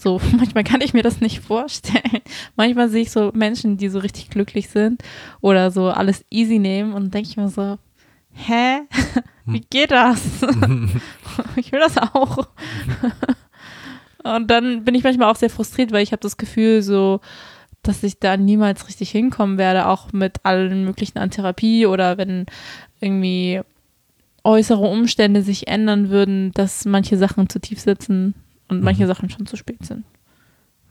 So, 0.00 0.20
manchmal 0.36 0.62
kann 0.62 0.80
ich 0.80 0.94
mir 0.94 1.02
das 1.02 1.20
nicht 1.20 1.40
vorstellen. 1.40 2.22
Manchmal 2.56 2.88
sehe 2.88 3.02
ich 3.02 3.10
so 3.10 3.32
Menschen, 3.34 3.78
die 3.78 3.88
so 3.88 3.98
richtig 3.98 4.30
glücklich 4.30 4.68
sind 4.68 5.02
oder 5.40 5.72
so 5.72 5.90
alles 5.90 6.24
easy 6.30 6.60
nehmen 6.60 6.92
und 6.92 7.12
denke 7.12 7.28
ich 7.28 7.36
mir 7.36 7.48
so, 7.48 7.78
hä? 8.32 8.82
Wie 9.46 9.58
hm. 9.58 9.66
geht 9.70 9.90
das? 9.90 10.20
ich 11.56 11.72
will 11.72 11.80
das 11.80 11.98
auch. 11.98 12.48
Und 14.22 14.50
dann 14.50 14.84
bin 14.84 14.94
ich 14.94 15.02
manchmal 15.02 15.30
auch 15.30 15.36
sehr 15.36 15.50
frustriert, 15.50 15.92
weil 15.92 16.02
ich 16.02 16.12
habe 16.12 16.20
das 16.20 16.36
Gefühl 16.36 16.82
so, 16.82 17.20
dass 17.82 18.02
ich 18.02 18.18
da 18.18 18.36
niemals 18.36 18.86
richtig 18.86 19.10
hinkommen 19.10 19.58
werde, 19.58 19.88
auch 19.88 20.12
mit 20.12 20.44
allen 20.44 20.84
möglichen 20.84 21.18
an 21.18 21.30
Therapie 21.30 21.86
oder 21.86 22.16
wenn 22.18 22.46
irgendwie 23.00 23.60
äußere 24.44 24.86
Umstände 24.86 25.42
sich 25.42 25.68
ändern 25.68 26.10
würden, 26.10 26.52
dass 26.52 26.84
manche 26.84 27.16
Sachen 27.16 27.48
zu 27.48 27.60
tief 27.60 27.80
sitzen 27.80 28.34
und 28.68 28.78
mhm. 28.78 28.84
manche 28.84 29.06
Sachen 29.06 29.30
schon 29.30 29.46
zu 29.46 29.56
spät 29.56 29.84
sind. 29.84 30.04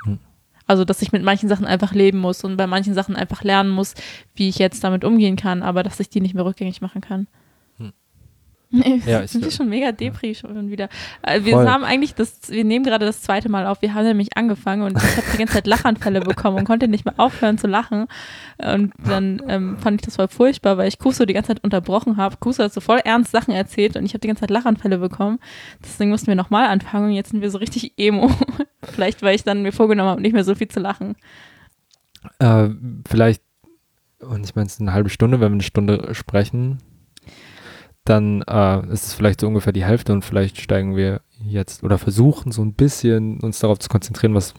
Mhm. 0.05 0.19
Also, 0.67 0.85
dass 0.85 1.01
ich 1.01 1.11
mit 1.11 1.23
manchen 1.23 1.49
Sachen 1.49 1.65
einfach 1.65 1.93
leben 1.93 2.19
muss 2.19 2.43
und 2.43 2.57
bei 2.57 2.67
manchen 2.67 2.93
Sachen 2.93 3.15
einfach 3.15 3.43
lernen 3.43 3.69
muss, 3.69 3.93
wie 4.35 4.49
ich 4.49 4.57
jetzt 4.57 4.83
damit 4.83 5.03
umgehen 5.03 5.35
kann, 5.35 5.63
aber 5.63 5.83
dass 5.83 5.99
ich 5.99 6.09
die 6.09 6.21
nicht 6.21 6.33
mehr 6.33 6.45
rückgängig 6.45 6.81
machen 6.81 7.01
kann. 7.01 7.27
Nee, 8.71 9.01
ja, 9.05 9.27
sind 9.27 9.43
wir 9.43 9.51
schon 9.51 9.67
mega 9.67 9.91
Depri 9.91 10.33
schon 10.33 10.71
wieder. 10.71 10.87
Äh, 11.21 11.43
wir 11.43 11.53
Voll. 11.53 11.67
haben 11.67 11.83
eigentlich 11.83 12.15
das, 12.15 12.49
wir 12.49 12.63
nehmen 12.63 12.85
gerade 12.85 13.05
das 13.05 13.21
zweite 13.21 13.49
Mal 13.49 13.67
auf. 13.67 13.81
Wir 13.81 13.93
haben 13.93 14.05
nämlich 14.05 14.37
angefangen 14.37 14.83
und 14.83 14.97
ich 14.97 15.17
habe 15.17 15.27
die 15.33 15.37
ganze 15.37 15.55
Zeit 15.55 15.67
Lachanfälle 15.67 16.21
bekommen 16.21 16.57
und 16.57 16.65
konnte 16.65 16.87
nicht 16.87 17.03
mehr 17.03 17.15
aufhören 17.17 17.57
zu 17.57 17.67
lachen. 17.67 18.07
Und 18.57 18.93
dann 19.05 19.41
ähm, 19.47 19.77
fand 19.77 20.01
ich 20.01 20.05
das 20.05 20.15
voll 20.15 20.29
furchtbar, 20.29 20.77
weil 20.77 20.87
ich 20.87 20.99
Kuso 20.99 21.25
die 21.25 21.33
ganze 21.33 21.49
Zeit 21.49 21.63
unterbrochen 21.63 22.17
habe. 22.17 22.37
Kuso 22.37 22.63
hat 22.63 22.73
so 22.73 22.79
voll 22.79 22.99
ernst 22.99 23.31
Sachen 23.31 23.53
erzählt 23.53 23.97
und 23.97 24.05
ich 24.05 24.13
habe 24.13 24.19
die 24.19 24.27
ganze 24.27 24.41
Zeit 24.41 24.51
Lachanfälle 24.51 24.97
bekommen. 24.97 25.39
Deswegen 25.83 26.09
mussten 26.09 26.27
wir 26.27 26.35
nochmal 26.35 26.67
anfangen 26.67 27.09
und 27.09 27.13
jetzt 27.13 27.31
sind 27.31 27.41
wir 27.41 27.51
so 27.51 27.57
richtig 27.57 27.93
emo. 27.97 28.31
vielleicht, 28.83 29.21
weil 29.21 29.35
ich 29.35 29.43
dann 29.43 29.63
mir 29.63 29.73
vorgenommen 29.73 30.09
habe, 30.09 30.21
nicht 30.21 30.33
mehr 30.33 30.45
so 30.45 30.55
viel 30.55 30.69
zu 30.69 30.79
lachen. 30.79 31.15
Äh, 32.39 32.69
vielleicht, 33.07 33.43
und 34.19 34.45
ich 34.45 34.55
meine, 34.55 34.67
es 34.67 34.73
ist 34.73 34.81
eine 34.81 34.93
halbe 34.93 35.09
Stunde, 35.09 35.41
wenn 35.41 35.51
wir 35.51 35.55
eine 35.55 35.63
Stunde 35.63 36.13
sprechen 36.13 36.77
dann 38.03 38.41
äh, 38.43 38.85
ist 38.87 39.07
es 39.07 39.13
vielleicht 39.13 39.41
so 39.41 39.47
ungefähr 39.47 39.73
die 39.73 39.85
Hälfte 39.85 40.13
und 40.13 40.25
vielleicht 40.25 40.59
steigen 40.59 40.95
wir 40.95 41.21
jetzt 41.43 41.83
oder 41.83 41.97
versuchen 41.97 42.51
so 42.51 42.63
ein 42.63 42.73
bisschen 42.73 43.39
uns 43.39 43.59
darauf 43.59 43.79
zu 43.79 43.89
konzentrieren, 43.89 44.33
was 44.35 44.53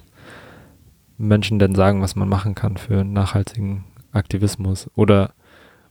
Menschen 1.18 1.59
denn 1.59 1.74
sagen, 1.74 2.02
was 2.02 2.16
man 2.16 2.28
machen 2.28 2.55
kann 2.55 2.76
für 2.76 3.05
nachhaltigen 3.05 3.85
Aktivismus 4.12 4.90
oder 4.94 5.33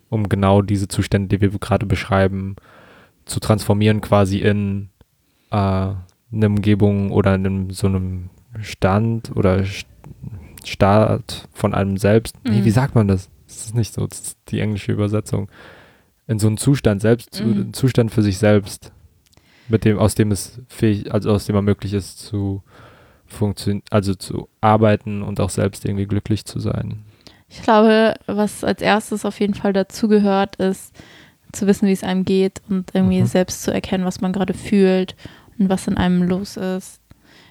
um 0.09 0.29
genau 0.29 0.61
diese 0.61 0.87
Zustände, 0.87 1.29
die 1.29 1.41
wir 1.41 1.57
gerade 1.57 1.85
beschreiben, 1.85 2.55
zu 3.25 3.39
transformieren 3.39 4.01
quasi 4.01 4.39
in 4.39 4.89
äh, 5.51 5.55
eine 5.55 6.47
Umgebung 6.47 7.11
oder 7.11 7.31
einem, 7.31 7.71
so 7.71 7.87
einem 7.87 8.29
Stand 8.61 9.35
oder 9.35 9.63
Start 10.65 11.47
von 11.53 11.73
einem 11.73 11.97
selbst. 11.97 12.35
Mhm. 12.43 12.51
Nee, 12.51 12.65
wie 12.65 12.71
sagt 12.71 12.95
man 12.95 13.07
das? 13.07 13.29
Das 13.47 13.65
ist 13.65 13.75
nicht 13.75 13.93
so, 13.93 14.05
das 14.07 14.19
ist 14.19 14.37
die 14.49 14.59
englische 14.59 14.91
Übersetzung. 14.91 15.49
In 16.31 16.39
so 16.39 16.47
einen 16.47 16.55
Zustand 16.55 17.01
selbst, 17.01 17.43
mhm. 17.43 17.73
Zustand 17.73 18.11
für 18.11 18.21
sich 18.21 18.37
selbst, 18.37 18.93
mit 19.67 19.83
dem, 19.83 19.99
aus 19.99 20.15
dem 20.15 20.31
es 20.31 20.61
fähig, 20.69 21.13
also 21.13 21.29
aus 21.31 21.45
dem 21.45 21.55
man 21.55 21.65
möglich 21.65 21.93
ist 21.93 22.19
zu 22.19 22.63
funktionieren, 23.27 23.83
also 23.89 24.15
zu 24.15 24.47
arbeiten 24.61 25.23
und 25.23 25.41
auch 25.41 25.49
selbst 25.49 25.83
irgendwie 25.83 26.05
glücklich 26.05 26.45
zu 26.45 26.59
sein. 26.59 27.03
Ich 27.49 27.61
glaube, 27.63 28.15
was 28.27 28.63
als 28.63 28.81
erstes 28.81 29.25
auf 29.25 29.41
jeden 29.41 29.55
Fall 29.55 29.73
dazugehört, 29.73 30.55
ist 30.55 30.95
zu 31.51 31.67
wissen, 31.67 31.89
wie 31.89 31.91
es 31.91 32.03
einem 32.03 32.23
geht 32.23 32.61
und 32.69 32.91
irgendwie 32.93 33.19
mhm. 33.19 33.25
selbst 33.25 33.63
zu 33.63 33.73
erkennen, 33.73 34.05
was 34.05 34.21
man 34.21 34.31
gerade 34.31 34.53
fühlt 34.53 35.17
und 35.59 35.67
was 35.67 35.85
in 35.87 35.97
einem 35.97 36.23
los 36.23 36.55
ist. 36.55 37.01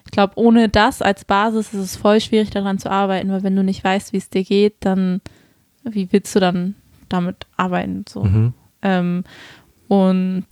Ich 0.07 0.11
glaube, 0.11 0.33
ohne 0.37 0.71
das 0.71 1.03
als 1.03 1.27
Basis 1.27 1.75
ist 1.75 1.81
es 1.81 1.97
voll 1.97 2.19
schwierig 2.23 2.49
daran 2.49 2.79
zu 2.79 2.91
arbeiten, 2.91 3.31
weil 3.31 3.43
wenn 3.43 3.57
du 3.57 3.63
nicht 3.63 3.85
weißt, 3.85 4.15
wie 4.15 4.17
es 4.17 4.31
dir 4.31 4.43
geht, 4.43 4.77
dann 4.81 5.21
wie 5.85 6.11
willst 6.13 6.35
du 6.35 6.41
dann 6.41 6.77
damit 7.11 7.47
arbeiten? 7.59 8.05
So. 8.09 8.25
Mhm. 8.25 8.55
Ähm, 8.83 9.25
und 9.89 10.47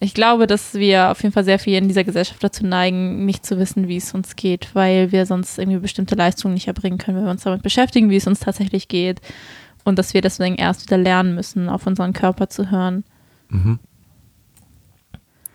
ich 0.00 0.14
glaube, 0.14 0.46
dass 0.46 0.74
wir 0.74 1.10
auf 1.10 1.22
jeden 1.22 1.32
Fall 1.32 1.44
sehr 1.44 1.58
viel 1.58 1.76
in 1.76 1.88
dieser 1.88 2.04
Gesellschaft 2.04 2.42
dazu 2.42 2.64
neigen, 2.64 3.24
nicht 3.24 3.44
zu 3.44 3.58
wissen, 3.58 3.88
wie 3.88 3.96
es 3.96 4.14
uns 4.14 4.36
geht, 4.36 4.74
weil 4.74 5.10
wir 5.10 5.26
sonst 5.26 5.58
irgendwie 5.58 5.80
bestimmte 5.80 6.14
Leistungen 6.14 6.54
nicht 6.54 6.68
erbringen 6.68 6.98
können, 6.98 7.16
wenn 7.16 7.24
wir 7.24 7.32
uns 7.32 7.42
damit 7.42 7.62
beschäftigen, 7.62 8.08
wie 8.10 8.16
es 8.16 8.26
uns 8.26 8.40
tatsächlich 8.40 8.86
geht. 8.86 9.20
Und 9.84 9.98
dass 9.98 10.14
wir 10.14 10.20
deswegen 10.20 10.54
erst 10.54 10.82
wieder 10.86 10.98
lernen 10.98 11.34
müssen, 11.34 11.68
auf 11.68 11.86
unseren 11.86 12.12
Körper 12.12 12.48
zu 12.48 12.70
hören. 12.70 13.04
Mhm. 13.48 13.78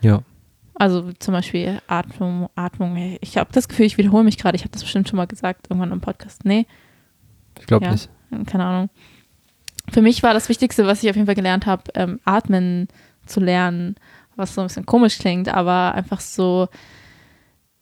Ja. 0.01 0.23
Also 0.75 1.11
zum 1.13 1.33
Beispiel 1.33 1.79
Atmung, 1.87 2.49
Atmung. 2.55 3.17
Ich 3.21 3.37
habe 3.37 3.51
das 3.53 3.69
Gefühl, 3.69 3.85
ich 3.85 3.97
wiederhole 3.97 4.23
mich 4.23 4.37
gerade. 4.37 4.55
Ich 4.55 4.63
habe 4.63 4.71
das 4.71 4.83
bestimmt 4.83 5.07
schon 5.07 5.17
mal 5.17 5.27
gesagt, 5.27 5.67
irgendwann 5.69 5.91
im 5.91 6.01
Podcast. 6.01 6.45
Nee. 6.45 6.65
Ich 7.59 7.67
glaube 7.67 7.85
ja, 7.85 7.91
nicht. 7.91 8.09
Keine 8.47 8.65
Ahnung. 8.65 8.89
Für 9.91 10.01
mich 10.01 10.23
war 10.23 10.33
das 10.33 10.49
Wichtigste, 10.49 10.85
was 10.87 11.03
ich 11.03 11.09
auf 11.09 11.15
jeden 11.15 11.25
Fall 11.25 11.35
gelernt 11.35 11.65
habe, 11.65 11.83
ähm, 11.95 12.19
atmen 12.25 12.87
zu 13.25 13.39
lernen 13.39 13.95
was 14.35 14.55
so 14.55 14.61
ein 14.61 14.67
bisschen 14.67 14.85
komisch 14.85 15.17
klingt, 15.17 15.49
aber 15.49 15.93
einfach 15.95 16.19
so 16.19 16.67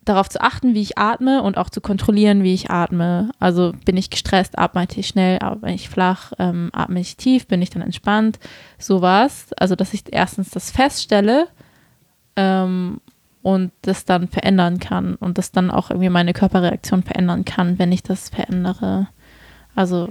darauf 0.04 0.30
zu 0.30 0.42
achten, 0.42 0.74
wie 0.74 0.82
ich 0.82 0.98
atme 0.98 1.44
und 1.44 1.58
auch 1.58 1.70
zu 1.70 1.80
kontrollieren, 1.80 2.44
wie 2.44 2.54
ich 2.54 2.72
atme. 2.72 3.32
Also 3.40 3.74
bin 3.86 3.98
ich 3.98 4.10
gestresst, 4.10 4.58
atme 4.58 4.88
ich 4.96 5.08
schnell, 5.08 5.38
atme 5.42 5.74
ich 5.74 5.90
flach, 5.90 6.34
ähm, 6.40 6.70
atme 6.74 7.00
ich 7.00 7.18
tief, 7.18 7.48
bin 7.48 7.62
ich 7.62 7.70
dann 7.70 7.84
entspannt, 7.84 8.40
sowas. 8.80 9.54
Also 9.58 9.76
dass 9.76 9.94
ich 9.94 10.04
erstens 10.12 10.50
das 10.50 10.72
feststelle 10.72 11.48
ähm, 12.36 13.00
und 13.44 13.72
das 13.84 14.06
dann 14.06 14.28
verändern 14.28 14.80
kann 14.80 15.16
und 15.16 15.38
das 15.38 15.52
dann 15.52 15.70
auch 15.70 15.92
irgendwie 15.92 16.10
meine 16.10 16.34
Körperreaktion 16.34 17.04
verändern 17.04 17.46
kann, 17.46 17.78
wenn 17.78 17.92
ich 17.92 18.02
das 18.02 18.30
verändere. 18.30 19.08
Also, 19.73 20.10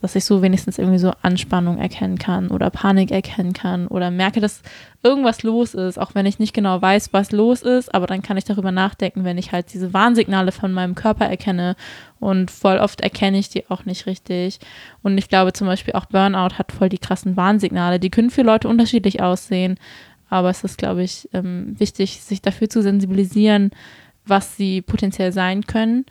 dass 0.00 0.14
ich 0.14 0.24
so 0.24 0.40
wenigstens 0.40 0.78
irgendwie 0.78 0.98
so 0.98 1.12
Anspannung 1.22 1.78
erkennen 1.78 2.16
kann 2.16 2.48
oder 2.48 2.70
Panik 2.70 3.10
erkennen 3.10 3.52
kann 3.52 3.88
oder 3.88 4.12
merke, 4.12 4.40
dass 4.40 4.62
irgendwas 5.02 5.42
los 5.42 5.74
ist, 5.74 5.98
auch 5.98 6.14
wenn 6.14 6.26
ich 6.26 6.38
nicht 6.38 6.54
genau 6.54 6.80
weiß, 6.80 7.12
was 7.12 7.32
los 7.32 7.62
ist, 7.62 7.92
aber 7.92 8.06
dann 8.06 8.22
kann 8.22 8.36
ich 8.36 8.44
darüber 8.44 8.70
nachdenken, 8.70 9.24
wenn 9.24 9.36
ich 9.36 9.50
halt 9.50 9.74
diese 9.74 9.92
Warnsignale 9.92 10.52
von 10.52 10.72
meinem 10.72 10.94
Körper 10.94 11.26
erkenne 11.26 11.74
und 12.20 12.52
voll 12.52 12.78
oft 12.78 13.00
erkenne 13.00 13.38
ich 13.38 13.48
die 13.48 13.68
auch 13.68 13.84
nicht 13.84 14.06
richtig. 14.06 14.60
Und 15.02 15.18
ich 15.18 15.28
glaube 15.28 15.52
zum 15.54 15.66
Beispiel 15.66 15.94
auch 15.94 16.06
Burnout 16.06 16.56
hat 16.56 16.70
voll 16.70 16.88
die 16.88 16.98
krassen 16.98 17.36
Warnsignale. 17.36 17.98
Die 17.98 18.10
können 18.10 18.30
für 18.30 18.42
Leute 18.42 18.68
unterschiedlich 18.68 19.20
aussehen, 19.20 19.76
aber 20.28 20.50
es 20.50 20.62
ist, 20.62 20.78
glaube 20.78 21.02
ich, 21.02 21.28
ähm, 21.32 21.74
wichtig, 21.80 22.20
sich 22.22 22.42
dafür 22.42 22.68
zu 22.70 22.80
sensibilisieren, 22.80 23.72
was 24.24 24.56
sie 24.56 24.82
potenziell 24.82 25.32
sein 25.32 25.66
können 25.66 26.06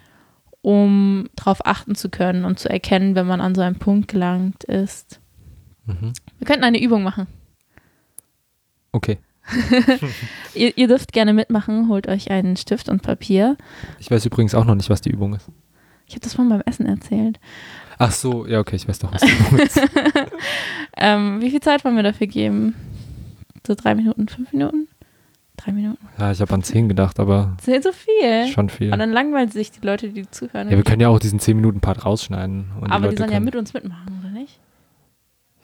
um 0.61 1.29
darauf 1.35 1.65
achten 1.65 1.95
zu 1.95 2.09
können 2.09 2.45
und 2.45 2.59
zu 2.59 2.69
erkennen, 2.69 3.15
wenn 3.15 3.27
man 3.27 3.41
an 3.41 3.55
so 3.55 3.61
einen 3.61 3.77
Punkt 3.77 4.09
gelangt 4.09 4.63
ist. 4.65 5.19
Mhm. 5.85 6.13
Wir 6.37 6.47
könnten 6.47 6.63
eine 6.63 6.81
Übung 6.81 7.03
machen. 7.03 7.27
Okay. 8.91 9.17
ihr, 10.53 10.77
ihr, 10.77 10.87
dürft 10.87 11.11
gerne 11.11 11.33
mitmachen, 11.33 11.89
holt 11.89 12.07
euch 12.07 12.29
einen 12.29 12.55
Stift 12.55 12.87
und 12.87 13.01
Papier. 13.01 13.57
Ich 13.99 14.11
weiß 14.11 14.25
übrigens 14.25 14.53
auch 14.53 14.65
noch 14.65 14.75
nicht, 14.75 14.89
was 14.89 15.01
die 15.01 15.09
Übung 15.09 15.33
ist. 15.33 15.47
Ich 16.05 16.13
habe 16.13 16.21
das 16.21 16.33
vorhin 16.33 16.49
beim 16.49 16.61
Essen 16.65 16.85
erzählt. 16.85 17.39
Ach 17.97 18.11
so, 18.11 18.45
ja, 18.47 18.59
okay, 18.59 18.75
ich 18.75 18.87
weiß 18.87 18.99
doch, 18.99 19.13
was 19.13 19.21
die 19.21 19.31
Übung 19.31 19.59
ist. 19.59 19.81
ähm, 20.97 21.41
wie 21.41 21.49
viel 21.49 21.61
Zeit 21.61 21.83
wollen 21.83 21.95
wir 21.95 22.03
dafür 22.03 22.27
geben? 22.27 22.75
So 23.65 23.75
drei 23.75 23.95
Minuten, 23.95 24.27
fünf 24.27 24.51
Minuten? 24.53 24.87
Drei 25.59 25.71
Minuten. 25.73 26.07
Ja, 26.17 26.31
ich 26.31 26.39
habe 26.39 26.53
an 26.53 26.63
zehn 26.63 26.87
gedacht, 26.87 27.19
aber. 27.19 27.57
Zehn 27.61 27.81
so 27.81 27.91
viel. 27.91 28.47
Schon 28.47 28.69
viel. 28.69 28.93
Und 28.93 28.99
dann 28.99 29.11
langweilen 29.11 29.51
sich 29.51 29.71
die 29.71 29.85
Leute, 29.85 30.09
die 30.09 30.29
zuhören. 30.29 30.69
Ja, 30.69 30.77
wir 30.77 30.83
können 30.83 31.01
ja 31.01 31.09
auch 31.09 31.19
diesen 31.19 31.39
zehn 31.39 31.57
Minuten 31.57 31.81
Part 31.81 32.05
rausschneiden. 32.05 32.65
aber 32.89 33.07
die, 33.09 33.15
die 33.15 33.17
sollen 33.17 33.31
ja 33.31 33.39
mit 33.39 33.55
uns 33.55 33.73
mitmachen, 33.73 34.19
oder 34.21 34.29
nicht? 34.31 34.59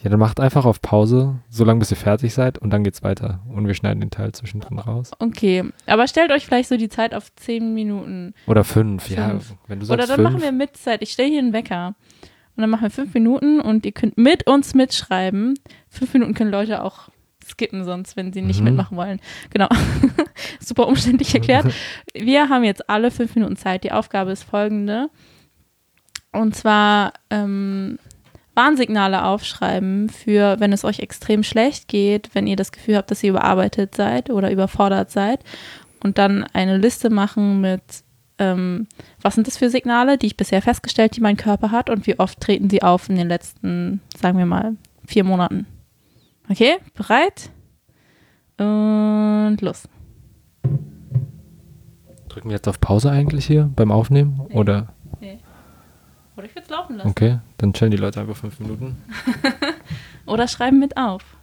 Ja, 0.03 0.09
dann 0.09 0.19
macht 0.19 0.39
einfach 0.39 0.65
auf 0.65 0.81
Pause, 0.81 1.35
solange 1.49 1.79
bis 1.79 1.91
ihr 1.91 1.97
fertig 1.97 2.33
seid 2.33 2.57
und 2.57 2.69
dann 2.71 2.83
geht's 2.83 3.01
weiter. 3.03 3.39
Und 3.49 3.65
wir 3.65 3.73
schneiden 3.73 4.01
den 4.01 4.11
Teil 4.11 4.33
zwischendrin 4.33 4.77
raus. 4.77 5.11
Okay, 5.19 5.63
aber 5.87 6.07
stellt 6.07 6.31
euch 6.31 6.45
vielleicht 6.45 6.69
so 6.69 6.77
die 6.77 6.89
Zeit 6.89 7.15
auf 7.15 7.33
zehn 7.35 7.73
Minuten. 7.73 8.33
Oder 8.47 8.63
fünf, 8.63 9.05
fünf. 9.05 9.17
ja. 9.17 9.39
Wenn 9.67 9.79
du 9.79 9.85
sagst 9.85 9.97
Oder 10.03 10.07
dann 10.07 10.17
fünf. 10.17 10.29
machen 10.29 10.43
wir 10.43 10.51
mit 10.51 10.75
Zeit. 10.77 11.01
Ich 11.01 11.11
stelle 11.11 11.29
hier 11.29 11.39
einen 11.39 11.53
Wecker. 11.53 11.95
Und 12.55 12.61
dann 12.61 12.69
machen 12.69 12.83
wir 12.83 12.89
fünf 12.91 13.13
Minuten 13.13 13.59
und 13.59 13.85
ihr 13.85 13.91
könnt 13.93 14.17
mit 14.17 14.47
uns 14.47 14.75
mitschreiben. 14.75 15.55
Fünf 15.89 16.13
Minuten 16.13 16.33
können 16.35 16.51
Leute 16.51 16.83
auch 16.83 17.09
skippen 17.47 17.83
sonst, 17.83 18.17
wenn 18.17 18.33
sie 18.33 18.41
nicht 18.41 18.59
mhm. 18.59 18.65
mitmachen 18.65 18.97
wollen. 18.97 19.19
Genau. 19.51 19.69
Super 20.59 20.87
umständlich 20.87 21.33
erklärt. 21.33 21.67
Wir 22.13 22.49
haben 22.49 22.63
jetzt 22.63 22.89
alle 22.89 23.11
fünf 23.11 23.35
Minuten 23.35 23.55
Zeit. 23.55 23.83
Die 23.83 23.91
Aufgabe 23.91 24.31
ist 24.31 24.43
folgende. 24.43 25.09
Und 26.31 26.55
zwar 26.55 27.13
ähm, 27.29 27.97
Warnsignale 28.55 29.23
aufschreiben 29.23 30.09
für, 30.09 30.59
wenn 30.59 30.73
es 30.73 30.83
euch 30.83 30.99
extrem 30.99 31.43
schlecht 31.43 31.87
geht, 31.87 32.29
wenn 32.33 32.47
ihr 32.47 32.55
das 32.55 32.71
Gefühl 32.71 32.97
habt, 32.97 33.11
dass 33.11 33.23
ihr 33.23 33.29
überarbeitet 33.29 33.95
seid 33.95 34.29
oder 34.29 34.51
überfordert 34.51 35.11
seid. 35.11 35.41
Und 36.03 36.17
dann 36.17 36.43
eine 36.53 36.77
Liste 36.77 37.09
machen 37.09 37.61
mit, 37.61 37.81
ähm, 38.37 38.87
was 39.21 39.35
sind 39.35 39.47
das 39.47 39.57
für 39.57 39.69
Signale, 39.69 40.17
die 40.17 40.27
ich 40.27 40.37
bisher 40.37 40.61
festgestellt, 40.61 41.15
die 41.15 41.21
mein 41.21 41.37
Körper 41.37 41.71
hat 41.71 41.89
und 41.89 42.07
wie 42.07 42.19
oft 42.19 42.39
treten 42.39 42.69
sie 42.69 42.83
auf 42.83 43.09
in 43.09 43.15
den 43.15 43.27
letzten, 43.27 44.01
sagen 44.19 44.37
wir 44.37 44.45
mal, 44.45 44.75
vier 45.05 45.23
Monaten. 45.23 45.67
Okay, 46.49 46.77
bereit? 46.93 47.49
Und 48.57 49.57
los. 49.61 49.89
Drücken 52.29 52.49
wir 52.49 52.55
jetzt 52.55 52.67
auf 52.67 52.79
Pause 52.79 53.09
eigentlich 53.09 53.45
hier 53.45 53.71
beim 53.75 53.91
Aufnehmen? 53.91 54.41
Nee. 54.49 54.55
Oder? 54.55 54.93
Nee. 55.19 55.39
Oder 56.35 56.45
ich 56.45 56.55
würde 56.55 56.63
es 56.63 56.69
laufen 56.69 56.97
lassen. 56.97 57.09
Okay, 57.09 57.39
dann 57.57 57.73
chillen 57.73 57.91
die 57.91 57.97
Leute 57.97 58.19
einfach 58.19 58.35
fünf 58.35 58.59
Minuten. 58.59 58.97
Oder 60.25 60.47
schreiben 60.47 60.79
mit 60.79 60.97
auf. 60.97 61.34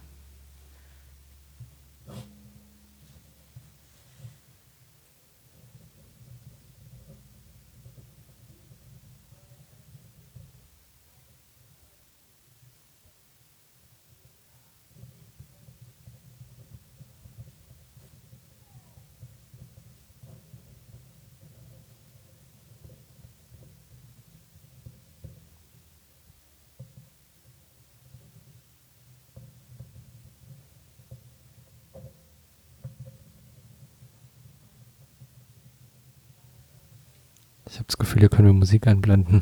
Ich 37.73 37.79
habe 37.79 37.87
das 37.87 37.97
Gefühl, 37.97 38.19
hier 38.19 38.29
können 38.29 38.47
wir 38.47 38.53
Musik 38.53 38.85
einblenden. 38.85 39.41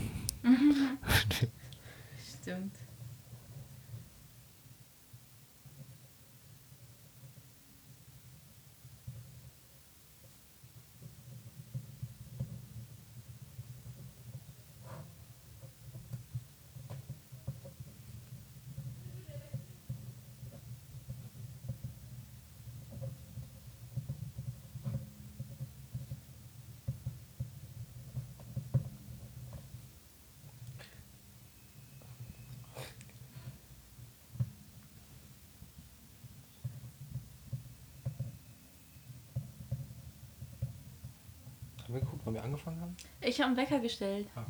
Angefangen 42.52 42.82
haben? 42.82 42.98
Ich 43.22 43.40
habe 43.40 43.48
einen 43.48 43.58
Wecker 43.58 43.80
gestellt. 43.80 44.28
Ah, 44.36 44.46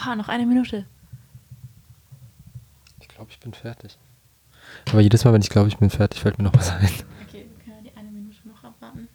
Oha, 0.00 0.16
noch 0.16 0.28
eine 0.28 0.46
Minute. 0.46 0.86
Ich 3.00 3.08
glaube, 3.08 3.30
ich 3.30 3.38
bin 3.38 3.52
fertig. 3.52 3.98
Aber 4.90 5.00
jedes 5.00 5.24
Mal, 5.24 5.34
wenn 5.34 5.42
ich 5.42 5.50
glaube, 5.50 5.68
ich 5.68 5.76
bin 5.76 5.90
fertig, 5.90 6.20
fällt 6.20 6.38
mir 6.38 6.44
noch 6.44 6.54
was 6.54 6.70
ein. 6.70 6.88
Okay, 7.28 7.46
wir 7.54 7.64
können 7.64 7.84
ja 7.84 7.90
die 7.90 7.96
eine 7.98 8.10
Minute 8.10 8.48
noch 8.48 8.64
abwarten. 8.64 9.08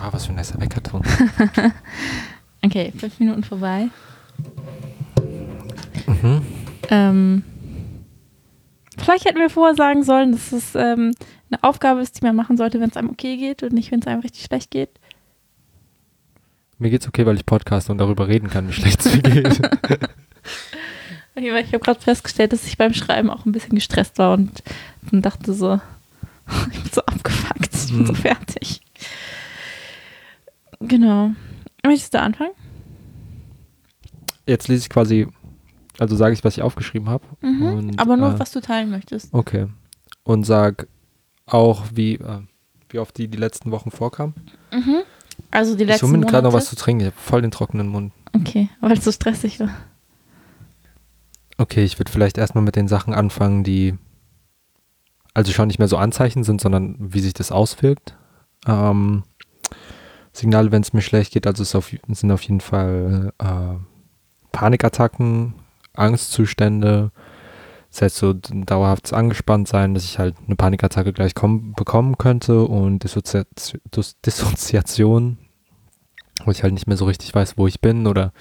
Ah, 0.00 0.07
was 0.18 0.26
für 0.26 0.32
ein 0.32 0.36
nicer 0.36 0.60
Weckerton. 0.60 1.02
Okay, 2.60 2.92
fünf 2.98 3.20
Minuten 3.20 3.44
vorbei. 3.44 3.88
mhm. 6.08 6.42
Ähm, 6.90 7.44
vielleicht 8.98 9.26
hätten 9.26 9.38
wir 9.38 9.48
vorher 9.48 9.76
sagen 9.76 10.02
sollen, 10.02 10.32
dass 10.32 10.50
es 10.50 10.74
ähm, 10.74 11.14
eine 11.52 11.62
Aufgabe 11.62 12.00
ist, 12.00 12.18
die 12.20 12.24
man 12.26 12.34
machen 12.34 12.56
sollte, 12.56 12.80
wenn 12.80 12.90
es 12.90 12.96
einem 12.96 13.10
okay 13.10 13.36
geht 13.36 13.62
und 13.62 13.72
nicht, 13.74 13.92
wenn 13.92 14.00
es 14.00 14.08
einem 14.08 14.22
richtig 14.22 14.42
schlecht 14.46 14.72
geht. 14.72 14.90
Mir 16.78 16.90
geht's 16.90 17.06
okay, 17.06 17.24
weil 17.26 17.36
ich 17.36 17.46
podcast 17.46 17.90
und 17.90 17.98
darüber 17.98 18.26
reden 18.26 18.50
kann, 18.50 18.66
wie 18.68 18.72
schlecht 18.72 19.06
es 19.06 19.14
mir 19.14 19.22
geht. 19.22 19.60
Okay, 21.36 21.52
weil 21.52 21.62
ich 21.64 21.68
habe 21.72 21.84
gerade 21.84 22.00
festgestellt, 22.00 22.52
dass 22.52 22.66
ich 22.66 22.76
beim 22.76 22.92
Schreiben 22.92 23.30
auch 23.30 23.46
ein 23.46 23.52
bisschen 23.52 23.76
gestresst 23.76 24.18
war 24.18 24.32
und 24.32 24.64
dann 25.12 25.22
dachte 25.22 25.52
so, 25.52 25.80
ich 26.72 26.82
bin 26.82 26.90
so 26.92 27.02
abgefuckt, 27.02 27.68
ich 27.72 27.92
bin 27.94 28.04
so 28.06 28.12
Mhm. 28.12 28.16
fertig. 28.16 28.80
Genau. 30.80 31.30
Möchtest 31.84 32.14
du 32.14 32.20
anfangen? 32.20 32.52
Jetzt 34.46 34.68
lese 34.68 34.82
ich 34.82 34.90
quasi, 34.90 35.26
also 35.98 36.16
sage 36.16 36.34
ich, 36.34 36.44
was 36.44 36.56
ich 36.56 36.62
aufgeschrieben 36.62 37.08
habe. 37.08 37.24
Mhm. 37.40 37.62
Und, 37.62 37.98
Aber 37.98 38.16
nur, 38.16 38.34
äh, 38.34 38.38
was 38.38 38.52
du 38.52 38.60
teilen 38.60 38.90
möchtest. 38.90 39.32
Okay. 39.32 39.66
Und 40.22 40.44
sag 40.44 40.88
auch, 41.46 41.84
wie, 41.92 42.14
äh, 42.14 42.40
wie 42.90 42.98
oft 42.98 43.16
die 43.18 43.28
die 43.28 43.38
letzten 43.38 43.70
Wochen 43.70 43.90
vorkam. 43.90 44.34
Mhm. 44.72 45.02
Also 45.50 45.74
die 45.76 45.84
Ich 45.84 45.88
letzten 45.88 46.08
hole 46.08 46.18
mir 46.18 46.26
gerade 46.26 46.46
noch 46.46 46.52
was 46.52 46.68
zu 46.68 46.76
trinken. 46.76 47.00
Ich 47.00 47.06
habe 47.06 47.16
voll 47.20 47.42
den 47.42 47.50
trockenen 47.50 47.88
Mund. 47.88 48.12
Okay, 48.34 48.68
weil 48.80 48.92
es 48.92 49.04
so 49.04 49.12
stressig 49.12 49.60
war. 49.60 49.70
Okay, 51.56 51.84
ich 51.84 51.98
würde 51.98 52.12
vielleicht 52.12 52.38
erstmal 52.38 52.64
mit 52.64 52.76
den 52.76 52.88
Sachen 52.88 53.14
anfangen, 53.14 53.64
die 53.64 53.94
also 55.34 55.52
schon 55.52 55.68
nicht 55.68 55.78
mehr 55.78 55.88
so 55.88 55.96
Anzeichen 55.96 56.44
sind, 56.44 56.60
sondern 56.60 56.96
wie 56.98 57.20
sich 57.20 57.32
das 57.32 57.52
auswirkt. 57.52 58.16
Ähm, 58.66 59.24
Signale, 60.38 60.70
wenn 60.70 60.82
es 60.82 60.92
mir 60.92 61.00
schlecht 61.00 61.32
geht, 61.32 61.46
also 61.46 61.62
es 61.62 61.74
auf, 61.74 61.92
sind 62.08 62.30
auf 62.30 62.42
jeden 62.42 62.60
Fall 62.60 63.32
äh, 63.38 63.74
Panikattacken, 64.52 65.54
Angstzustände, 65.94 67.10
das 67.90 68.02
heißt 68.02 68.16
so 68.16 68.34
dauerhaftes 68.34 69.12
Angespanntsein, 69.12 69.94
dass 69.94 70.04
ich 70.04 70.18
halt 70.18 70.36
eine 70.46 70.54
Panikattacke 70.56 71.12
gleich 71.12 71.34
kommen, 71.34 71.72
bekommen 71.72 72.18
könnte. 72.18 72.62
Und 72.62 73.02
Dissozi 73.02 73.42
Dis 73.96 74.20
Dissoziation, 74.24 75.38
wo 76.44 76.50
ich 76.50 76.62
halt 76.62 76.74
nicht 76.74 76.86
mehr 76.86 76.98
so 76.98 77.06
richtig 77.06 77.34
weiß, 77.34 77.56
wo 77.56 77.66
ich 77.66 77.80
bin 77.80 78.06
oder 78.06 78.32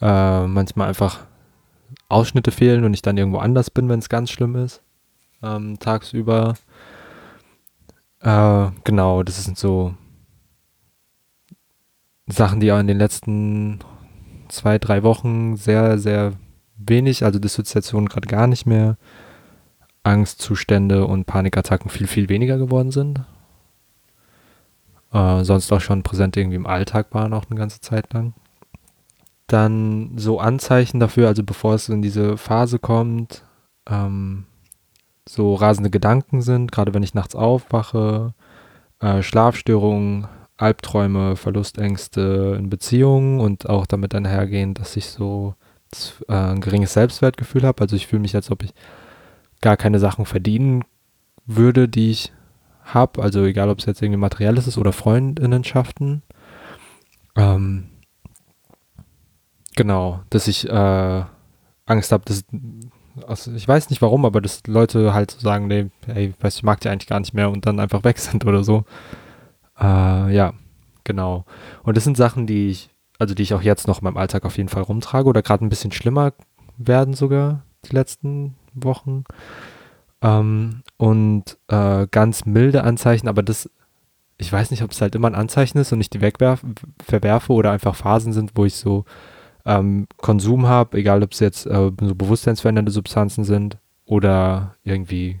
äh, 0.00 0.46
manchmal 0.46 0.88
einfach 0.88 1.26
Ausschnitte 2.08 2.52
fehlen 2.52 2.84
und 2.84 2.94
ich 2.94 3.02
dann 3.02 3.18
irgendwo 3.18 3.38
anders 3.38 3.70
bin, 3.70 3.88
wenn 3.88 3.98
es 3.98 4.08
ganz 4.08 4.30
schlimm 4.30 4.54
ist, 4.56 4.82
ähm, 5.42 5.78
tagsüber. 5.78 6.54
Äh, 8.20 8.70
genau, 8.84 9.22
das 9.24 9.44
sind 9.44 9.58
so 9.58 9.94
Sachen, 12.28 12.60
die 12.60 12.70
auch 12.72 12.78
in 12.78 12.86
den 12.86 12.98
letzten 12.98 13.80
zwei, 14.48 14.78
drei 14.78 15.02
Wochen 15.02 15.56
sehr, 15.56 15.98
sehr 15.98 16.34
wenig, 16.76 17.24
also 17.24 17.38
Dissoziation 17.38 18.08
gerade 18.08 18.28
gar 18.28 18.46
nicht 18.46 18.66
mehr, 18.66 18.96
Angstzustände 20.02 21.06
und 21.06 21.26
Panikattacken 21.26 21.90
viel, 21.90 22.06
viel 22.06 22.28
weniger 22.28 22.58
geworden 22.58 22.90
sind. 22.90 23.24
Äh, 25.12 25.44
sonst 25.44 25.72
auch 25.72 25.80
schon 25.80 26.02
präsent 26.02 26.36
irgendwie 26.36 26.56
im 26.56 26.66
Alltag 26.66 27.08
waren, 27.12 27.32
auch 27.32 27.46
eine 27.48 27.58
ganze 27.58 27.80
Zeit 27.80 28.12
lang. 28.12 28.34
Dann 29.46 30.12
so 30.16 30.40
Anzeichen 30.40 31.00
dafür, 31.00 31.28
also 31.28 31.42
bevor 31.42 31.74
es 31.74 31.88
in 31.88 32.02
diese 32.02 32.36
Phase 32.36 32.78
kommt, 32.78 33.44
ähm, 33.88 34.44
so 35.26 35.54
rasende 35.54 35.90
Gedanken 35.90 36.42
sind, 36.42 36.72
gerade 36.72 36.92
wenn 36.94 37.02
ich 37.02 37.14
nachts 37.14 37.34
aufwache, 37.34 38.34
äh, 39.00 39.22
Schlafstörungen, 39.22 40.28
Albträume, 40.58 41.36
Verlustängste 41.36 42.56
in 42.58 42.68
Beziehungen 42.68 43.40
und 43.40 43.68
auch 43.68 43.86
damit 43.86 44.14
einhergehen, 44.14 44.74
dass 44.74 44.96
ich 44.96 45.06
so 45.06 45.54
äh, 46.28 46.34
ein 46.34 46.60
geringes 46.60 46.92
Selbstwertgefühl 46.92 47.62
habe. 47.62 47.80
Also 47.80 47.96
ich 47.96 48.06
fühle 48.08 48.22
mich, 48.22 48.34
als 48.34 48.50
ob 48.50 48.62
ich 48.62 48.74
gar 49.60 49.76
keine 49.76 49.98
Sachen 49.98 50.26
verdienen 50.26 50.84
würde, 51.46 51.88
die 51.88 52.10
ich 52.10 52.32
habe. 52.82 53.22
Also 53.22 53.44
egal, 53.44 53.70
ob 53.70 53.78
es 53.78 53.86
jetzt 53.86 54.02
irgendwie 54.02 54.18
materielles 54.18 54.66
ist 54.66 54.78
oder 54.78 54.92
Freundinnenschaften. 54.92 56.22
Ähm, 57.36 57.88
genau, 59.76 60.20
dass 60.30 60.48
ich 60.48 60.68
äh, 60.68 61.24
Angst 61.86 62.12
habe, 62.12 62.24
dass 62.26 62.44
also 63.26 63.52
ich 63.52 63.66
weiß 63.66 63.90
nicht 63.90 64.02
warum, 64.02 64.24
aber 64.24 64.40
dass 64.40 64.62
Leute 64.66 65.12
halt 65.14 65.32
so 65.32 65.40
sagen, 65.40 65.66
nee, 65.66 65.86
ey, 66.06 66.34
ich 66.44 66.62
mag 66.62 66.80
die 66.80 66.88
eigentlich 66.88 67.08
gar 67.08 67.18
nicht 67.20 67.34
mehr 67.34 67.50
und 67.50 67.66
dann 67.66 67.80
einfach 67.80 68.04
weg 68.04 68.18
sind 68.18 68.44
oder 68.44 68.64
so. 68.64 68.84
Äh, 69.80 70.34
ja, 70.34 70.52
genau. 71.04 71.44
Und 71.82 71.96
das 71.96 72.04
sind 72.04 72.16
Sachen, 72.16 72.46
die 72.46 72.68
ich, 72.68 72.90
also 73.18 73.34
die 73.34 73.42
ich 73.42 73.54
auch 73.54 73.62
jetzt 73.62 73.86
noch 73.86 74.00
in 74.00 74.04
meinem 74.04 74.16
Alltag 74.16 74.44
auf 74.44 74.56
jeden 74.56 74.68
Fall 74.68 74.82
rumtrage 74.82 75.28
oder 75.28 75.42
gerade 75.42 75.64
ein 75.64 75.68
bisschen 75.68 75.92
schlimmer 75.92 76.32
werden 76.76 77.14
sogar 77.14 77.62
die 77.84 77.94
letzten 77.94 78.56
Wochen. 78.74 79.24
Ähm, 80.20 80.82
und 80.96 81.58
äh, 81.68 82.06
ganz 82.10 82.44
milde 82.44 82.82
Anzeichen, 82.82 83.28
aber 83.28 83.42
das, 83.42 83.70
ich 84.36 84.52
weiß 84.52 84.70
nicht, 84.70 84.82
ob 84.82 84.90
es 84.90 85.00
halt 85.00 85.14
immer 85.14 85.28
ein 85.28 85.34
Anzeichen 85.34 85.78
ist 85.78 85.92
und 85.92 86.00
ich 86.00 86.10
die 86.10 86.20
wegverwerfe 86.20 87.52
oder 87.52 87.70
einfach 87.70 87.94
Phasen 87.94 88.32
sind, 88.32 88.52
wo 88.54 88.64
ich 88.64 88.74
so 88.74 89.04
ähm, 89.64 90.06
Konsum 90.16 90.66
habe, 90.66 90.98
egal 90.98 91.22
ob 91.22 91.32
es 91.32 91.40
jetzt 91.40 91.66
äh, 91.66 91.90
so 92.00 92.14
bewusstseinsverändernde 92.14 92.90
Substanzen 92.90 93.44
sind 93.44 93.78
oder 94.06 94.74
irgendwie 94.82 95.40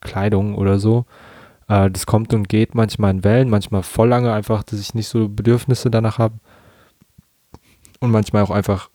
Kleidung 0.00 0.54
oder 0.54 0.78
so. 0.78 1.06
Äh, 1.68 1.90
das 1.90 2.06
kommt 2.06 2.34
und 2.34 2.48
geht 2.48 2.74
manchmal 2.74 3.10
in 3.10 3.24
Wellen, 3.24 3.50
manchmal 3.50 3.82
voll 3.82 4.08
lange 4.08 4.32
einfach, 4.32 4.62
dass 4.62 4.80
ich 4.80 4.94
nicht 4.94 5.08
so 5.08 5.28
Bedürfnisse 5.28 5.90
danach 5.90 6.18
habe. 6.18 6.38
Und 8.00 8.10
manchmal 8.10 8.42
auch 8.42 8.50
einfach 8.50 8.90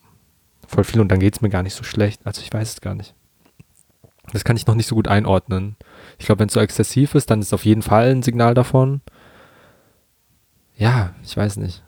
voll 0.67 0.83
viel 0.83 1.01
und 1.01 1.09
dann 1.09 1.19
geht 1.19 1.35
es 1.35 1.41
mir 1.41 1.49
gar 1.49 1.63
nicht 1.63 1.73
so 1.73 1.83
schlecht. 1.83 2.21
Also 2.25 2.41
ich 2.41 2.53
weiß 2.53 2.73
es 2.73 2.81
gar 2.81 2.95
nicht. 2.95 3.15
Das 4.31 4.43
kann 4.43 4.55
ich 4.55 4.67
noch 4.67 4.75
nicht 4.75 4.87
so 4.87 4.95
gut 4.95 5.07
einordnen. 5.07 5.75
Ich 6.19 6.27
glaube, 6.27 6.39
wenn 6.39 6.47
es 6.47 6.53
so 6.53 6.59
exzessiv 6.59 7.15
ist, 7.15 7.31
dann 7.31 7.41
ist 7.41 7.53
auf 7.53 7.65
jeden 7.65 7.81
Fall 7.81 8.11
ein 8.11 8.21
Signal 8.21 8.53
davon. 8.53 9.01
Ja, 10.75 11.15
ich 11.23 11.35
weiß 11.35 11.57
nicht. 11.57 11.83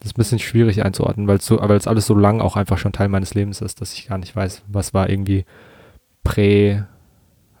Das 0.00 0.08
ist 0.08 0.16
ein 0.16 0.20
bisschen 0.20 0.38
schwierig 0.38 0.84
einzuordnen, 0.84 1.26
weil 1.26 1.38
es 1.38 1.46
so, 1.46 1.58
weil 1.60 1.76
es 1.76 1.86
alles 1.86 2.06
so 2.06 2.14
lang 2.14 2.40
auch 2.40 2.56
einfach 2.56 2.78
schon 2.78 2.92
Teil 2.92 3.08
meines 3.08 3.34
Lebens 3.34 3.60
ist, 3.60 3.80
dass 3.80 3.94
ich 3.94 4.08
gar 4.08 4.18
nicht 4.18 4.34
weiß, 4.34 4.62
was 4.68 4.94
war 4.94 5.08
irgendwie 5.08 5.44
prä, 6.24 6.82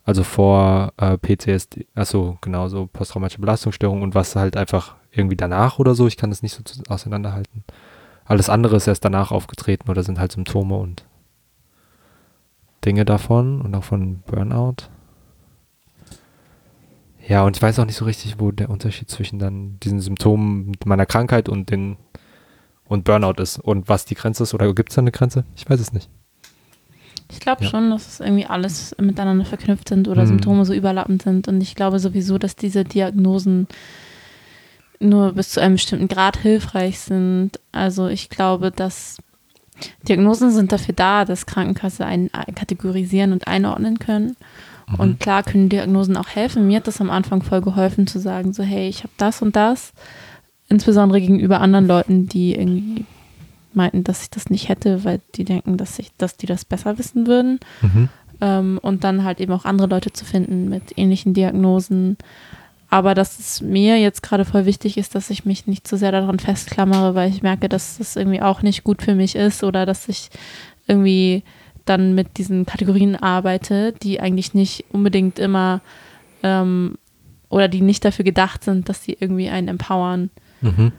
also 0.08 0.24
vor 0.24 0.94
äh, 0.96 1.18
PTSD, 1.18 1.86
achso, 1.94 2.38
genau, 2.40 2.68
so 2.68 2.86
posttraumatische 2.86 3.42
Belastungsstörung 3.42 4.00
und 4.00 4.14
was 4.14 4.36
halt 4.36 4.56
einfach 4.56 4.96
irgendwie 5.10 5.36
danach 5.36 5.78
oder 5.78 5.94
so. 5.94 6.06
Ich 6.06 6.16
kann 6.16 6.30
das 6.30 6.42
nicht 6.42 6.54
so 6.54 6.62
auseinanderhalten. 6.88 7.62
Alles 8.24 8.48
andere 8.48 8.76
ist 8.76 8.86
erst 8.86 9.04
danach 9.04 9.32
aufgetreten 9.32 9.90
oder 9.90 10.02
sind 10.02 10.18
halt 10.18 10.32
Symptome 10.32 10.76
und 10.76 11.04
Dinge 12.86 13.04
davon 13.04 13.60
und 13.60 13.74
auch 13.74 13.84
von 13.84 14.20
Burnout. 14.20 14.88
Ja, 17.26 17.44
und 17.44 17.58
ich 17.58 17.62
weiß 17.62 17.78
auch 17.78 17.84
nicht 17.84 17.96
so 17.96 18.06
richtig, 18.06 18.40
wo 18.40 18.50
der 18.50 18.70
Unterschied 18.70 19.10
zwischen 19.10 19.38
dann 19.38 19.78
diesen 19.80 20.00
Symptomen 20.00 20.72
meiner 20.86 21.04
Krankheit 21.04 21.50
und 21.50 21.68
den 21.68 21.98
und 22.86 23.04
Burnout 23.04 23.42
ist 23.42 23.58
und 23.58 23.90
was 23.90 24.06
die 24.06 24.14
Grenze 24.14 24.44
ist 24.44 24.54
oder 24.54 24.72
gibt 24.72 24.88
es 24.88 24.94
da 24.94 25.02
eine 25.02 25.12
Grenze? 25.12 25.44
Ich 25.54 25.68
weiß 25.68 25.78
es 25.78 25.92
nicht. 25.92 26.08
Ich 27.30 27.40
glaube 27.40 27.64
ja. 27.64 27.70
schon, 27.70 27.90
dass 27.90 28.06
es 28.06 28.20
irgendwie 28.20 28.46
alles 28.46 28.96
miteinander 28.98 29.44
verknüpft 29.44 29.88
sind 29.88 30.08
oder 30.08 30.22
hm. 30.22 30.28
Symptome 30.28 30.64
so 30.64 30.72
überlappend 30.72 31.22
sind. 31.22 31.48
Und 31.48 31.60
ich 31.60 31.74
glaube 31.74 31.98
sowieso, 31.98 32.38
dass 32.38 32.56
diese 32.56 32.84
Diagnosen 32.84 33.68
nur 35.00 35.32
bis 35.32 35.50
zu 35.50 35.60
einem 35.60 35.74
bestimmten 35.74 36.08
Grad 36.08 36.38
hilfreich 36.38 36.98
sind. 36.98 37.52
Also 37.72 38.08
ich 38.08 38.30
glaube, 38.30 38.70
dass 38.70 39.18
Diagnosen 40.08 40.50
sind 40.50 40.72
dafür 40.72 40.94
da, 40.94 41.24
dass 41.24 41.46
Krankenkasse 41.46 42.04
ein, 42.04 42.30
kategorisieren 42.54 43.32
und 43.32 43.46
einordnen 43.46 43.98
können. 43.98 44.36
Mhm. 44.88 44.94
Und 45.00 45.20
klar 45.20 45.42
können 45.42 45.68
Diagnosen 45.68 46.16
auch 46.16 46.28
helfen. 46.28 46.66
Mir 46.66 46.78
hat 46.78 46.86
das 46.86 47.00
am 47.00 47.10
Anfang 47.10 47.42
voll 47.42 47.60
geholfen 47.60 48.06
zu 48.06 48.18
sagen, 48.18 48.52
so 48.52 48.62
hey, 48.62 48.88
ich 48.88 49.00
habe 49.00 49.12
das 49.18 49.42
und 49.42 49.54
das 49.54 49.92
insbesondere 50.68 51.20
gegenüber 51.20 51.60
anderen 51.60 51.86
Leuten, 51.86 52.28
die 52.28 52.54
irgendwie 52.54 53.04
meinten, 53.78 54.04
dass 54.04 54.22
ich 54.22 54.30
das 54.30 54.50
nicht 54.50 54.68
hätte, 54.68 55.04
weil 55.04 55.20
die 55.34 55.44
denken, 55.44 55.78
dass 55.78 55.98
ich, 55.98 56.10
dass 56.18 56.36
die 56.36 56.46
das 56.46 56.66
besser 56.66 56.98
wissen 56.98 57.26
würden. 57.26 57.60
Mhm. 57.80 58.08
Ähm, 58.40 58.78
und 58.82 59.04
dann 59.04 59.24
halt 59.24 59.40
eben 59.40 59.52
auch 59.52 59.64
andere 59.64 59.88
Leute 59.88 60.12
zu 60.12 60.24
finden 60.24 60.68
mit 60.68 60.96
ähnlichen 60.96 61.32
Diagnosen. 61.32 62.18
Aber 62.90 63.14
dass 63.14 63.38
es 63.38 63.60
mir 63.60 63.98
jetzt 63.98 64.22
gerade 64.22 64.44
voll 64.44 64.64
wichtig 64.64 64.96
ist, 64.96 65.14
dass 65.14 65.30
ich 65.30 65.44
mich 65.44 65.66
nicht 65.66 65.86
zu 65.86 65.96
sehr 65.96 66.12
daran 66.12 66.38
festklammere, 66.38 67.14
weil 67.14 67.30
ich 67.30 67.42
merke, 67.42 67.68
dass 67.68 67.98
das 67.98 68.16
irgendwie 68.16 68.40
auch 68.40 68.62
nicht 68.62 68.84
gut 68.84 69.02
für 69.02 69.14
mich 69.14 69.34
ist 69.34 69.62
oder 69.62 69.86
dass 69.86 70.08
ich 70.08 70.30
irgendwie 70.86 71.42
dann 71.84 72.14
mit 72.14 72.38
diesen 72.38 72.66
Kategorien 72.66 73.16
arbeite, 73.16 73.92
die 73.92 74.20
eigentlich 74.20 74.54
nicht 74.54 74.84
unbedingt 74.90 75.38
immer 75.38 75.80
ähm, 76.42 76.96
oder 77.48 77.68
die 77.68 77.80
nicht 77.80 78.04
dafür 78.04 78.24
gedacht 78.24 78.64
sind, 78.64 78.88
dass 78.88 79.02
sie 79.02 79.16
irgendwie 79.18 79.48
einen 79.48 79.68
empowern. 79.68 80.30
Mhm. 80.60 80.92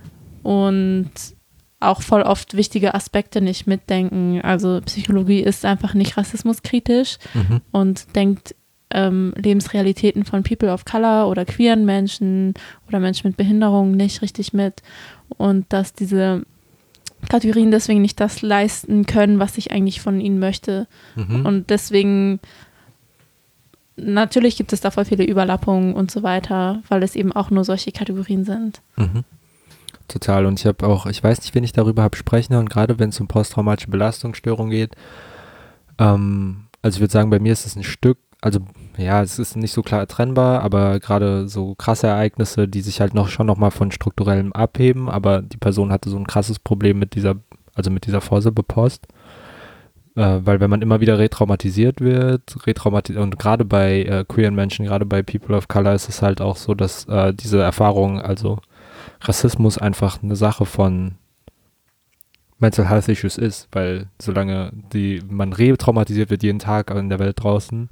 Und 0.44 1.12
auch 1.80 2.02
voll 2.02 2.22
oft 2.22 2.56
wichtige 2.58 2.94
Aspekte 2.94 3.42
nicht 3.42 3.68
mitdenken. 3.68 4.42
Also 4.42 4.82
Psychologie 4.86 5.40
ist 5.40 5.66
einfach 5.66 5.94
nicht 5.94 6.18
rassismuskritisch 6.18 7.18
mhm. 7.34 7.62
und 7.72 8.16
denkt 8.16 8.56
ähm, 8.92 9.34
Lebensrealitäten 9.36 10.26
von 10.26 10.44
People 10.44 10.72
of 10.72 10.84
Color 10.84 11.30
oder 11.30 11.46
queeren 11.46 11.86
Menschen 11.86 12.54
oder 12.88 13.00
Menschen 13.00 13.28
mit 13.28 13.38
Behinderungen 13.38 13.92
nicht 13.92 14.22
richtig 14.22 14.52
mit. 14.52 14.82
Und 15.30 15.66
dass 15.70 15.94
diese 15.94 16.44
Kategorien 17.30 17.72
deswegen 17.72 18.02
nicht 18.02 18.20
das 18.20 18.42
leisten 18.42 19.06
können, 19.06 19.40
was 19.40 19.58
ich 19.58 19.72
eigentlich 19.72 20.02
von 20.02 20.20
ihnen 20.20 20.40
möchte. 20.40 20.88
Mhm. 21.16 21.46
Und 21.46 21.70
deswegen 21.70 22.40
natürlich 23.96 24.56
gibt 24.58 24.74
es 24.74 24.82
da 24.82 24.92
voll 24.92 25.06
viele 25.06 25.26
Überlappungen 25.26 25.94
und 25.94 26.12
so 26.12 26.24
weiter, 26.24 26.82
weil 26.88 27.04
es 27.04 27.16
eben 27.16 27.32
auch 27.32 27.52
nur 27.52 27.64
solche 27.64 27.92
Kategorien 27.92 28.44
sind. 28.44 28.82
Mhm. 28.98 29.24
Total. 30.10 30.46
Und 30.46 30.60
ich 30.60 30.66
habe 30.66 30.86
auch, 30.88 31.06
ich 31.06 31.24
weiß 31.24 31.40
nicht, 31.42 31.56
wen 31.56 31.64
ich 31.64 31.72
darüber 31.72 32.02
habe 32.04 32.18
sprechen 32.18 32.56
und 32.56 32.70
gerade 32.70 33.00
wenn 33.00 33.10
es 33.10 33.20
um 33.20 33.28
posttraumatische 33.28 33.92
Belastungsstörung 33.92 34.72
geht, 34.72 34.96
ähm, 36.00 36.66
also 36.82 36.98
ich 36.98 37.02
würde 37.02 37.14
sagen, 37.14 37.30
bei 37.30 37.40
mir 37.40 37.54
ist 37.54 37.66
es 37.66 37.76
ein 37.76 37.84
Stück, 37.84 38.18
also 38.42 38.60
ja, 38.98 39.22
es 39.22 39.38
ist 39.38 39.56
nicht 39.56 39.72
so 39.74 39.84
klar 39.84 40.08
trennbar, 40.08 40.62
aber 40.64 41.00
gerade 41.00 41.48
so 41.48 41.76
krasse 41.76 42.08
Ereignisse, 42.08 42.68
die 42.68 42.82
sich 42.82 43.02
halt 43.02 43.14
noch 43.14 43.30
schon 43.30 43.46
nochmal 43.46 43.72
von 43.72 43.92
strukturellem 43.92 44.52
abheben, 44.54 45.10
aber 45.10 45.42
die 45.42 45.58
Person 45.58 45.92
hatte 45.92 46.10
so 46.10 46.18
ein 46.18 46.28
krasses 46.28 46.58
Problem 46.58 46.98
mit 46.98 47.16
dieser, 47.16 47.36
also 47.76 47.92
mit 47.92 48.08
dieser 48.08 48.22
Vorsorgepost. 48.22 49.08
Äh, 50.16 50.40
weil 50.44 50.60
wenn 50.60 50.72
man 50.72 50.82
immer 50.82 51.02
wieder 51.02 51.20
retraumatisiert 51.20 52.02
wird, 52.02 52.66
retraumatisiert, 52.66 53.24
und 53.24 53.38
gerade 53.38 53.64
bei 53.64 54.04
äh, 54.04 54.26
queeren 54.28 54.56
Menschen, 54.56 54.86
gerade 54.86 55.06
bei 55.06 55.22
People 55.22 55.56
of 55.56 55.68
Color 55.68 55.94
ist 55.94 56.10
es 56.10 56.22
halt 56.24 56.42
auch 56.42 56.58
so, 56.58 56.74
dass 56.74 57.06
äh, 57.06 57.34
diese 57.34 57.62
Erfahrung, 57.62 58.20
also 58.20 58.60
Rassismus 59.22 59.78
einfach 59.78 60.22
eine 60.24 60.36
Sache 60.36 60.66
von 60.66 61.16
Mental 62.60 62.90
Health 62.90 63.08
Issues 63.08 63.38
ist, 63.38 63.68
weil 63.72 64.08
solange 64.22 64.72
die, 64.94 65.22
man 65.28 65.54
retraumatisiert 65.54 66.30
wird 66.30 66.44
jeden 66.44 66.60
Tag 66.60 66.92
in 66.92 67.10
der 67.10 67.20
Welt 67.20 67.42
draußen, 67.42 67.90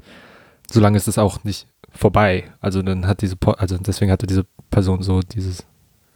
solange 0.70 0.98
ist 0.98 1.08
es 1.08 1.18
auch 1.18 1.44
nicht 1.44 1.68
vorbei. 1.90 2.52
Also 2.60 2.82
dann 2.82 3.08
hat 3.08 3.22
diese, 3.22 3.38
also 3.58 3.78
deswegen 3.78 4.12
hatte 4.12 4.28
diese 4.28 4.46
Person 4.70 5.02
so 5.04 5.22
dieses, 5.22 5.66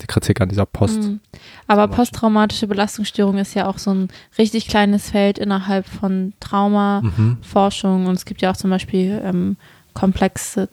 die 0.02 0.08
Kritik 0.08 0.42
an 0.42 0.50
dieser 0.50 0.66
Post. 0.66 1.02
Mhm. 1.02 1.22
Aber 1.68 1.88
posttraumatische 1.88 2.68
Belastungsstörung 2.68 3.38
ist 3.38 3.54
ja 3.54 3.68
auch 3.68 3.78
so 3.78 3.94
ein 3.94 4.10
richtig 4.38 4.68
kleines 4.68 5.10
Feld 5.10 5.40
innerhalb 5.40 5.88
von 5.88 6.34
Traumaforschung 6.42 8.02
mhm. 8.02 8.08
und 8.08 8.16
es 8.16 8.26
gibt 8.26 8.42
ja 8.42 8.52
auch 8.52 8.58
zum 8.58 8.70
Beispiel 8.70 9.22
ähm, 9.24 9.56
komplexe 9.94 10.70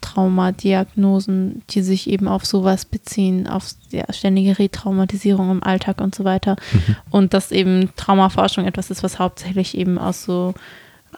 Traumadiagnosen, 0.00 1.62
die 1.70 1.82
sich 1.82 2.08
eben 2.08 2.28
auf 2.28 2.44
sowas 2.44 2.84
beziehen, 2.84 3.46
auf 3.46 3.74
ja, 3.90 4.04
ständige 4.12 4.58
Retraumatisierung 4.58 5.50
im 5.50 5.62
Alltag 5.62 6.00
und 6.00 6.14
so 6.14 6.24
weiter. 6.24 6.56
Mhm. 6.72 6.96
Und 7.10 7.34
dass 7.34 7.52
eben 7.52 7.90
Traumaforschung 7.96 8.66
etwas 8.66 8.90
ist, 8.90 9.02
was 9.02 9.18
hauptsächlich 9.18 9.76
eben 9.76 9.98
aus 9.98 10.24
so, 10.24 10.54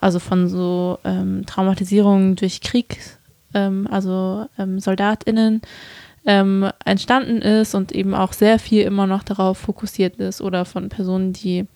also 0.01 0.19
von 0.19 0.49
so 0.49 0.99
ähm, 1.05 1.45
Traumatisierungen 1.47 2.37
durch 2.37 2.61
Krieg 2.61 2.99
ähm, 3.55 3.87
also 3.91 4.47
ähm, 4.59 4.81
SoldatInnen, 4.81 5.63
ähm, 6.27 6.71
entstanden 6.85 7.41
ist 7.41 7.75
und 7.75 7.93
eben 7.93 8.15
auch 8.15 8.33
sehr 8.33 8.59
viel 8.59 8.83
immer 8.83 9.07
noch 9.07 9.23
darauf 9.23 9.59
fokussiert 9.59 10.17
ist 10.17 10.41
oder 10.41 10.65
von 10.65 10.89
Personen, 10.89 11.33
die 11.33 11.67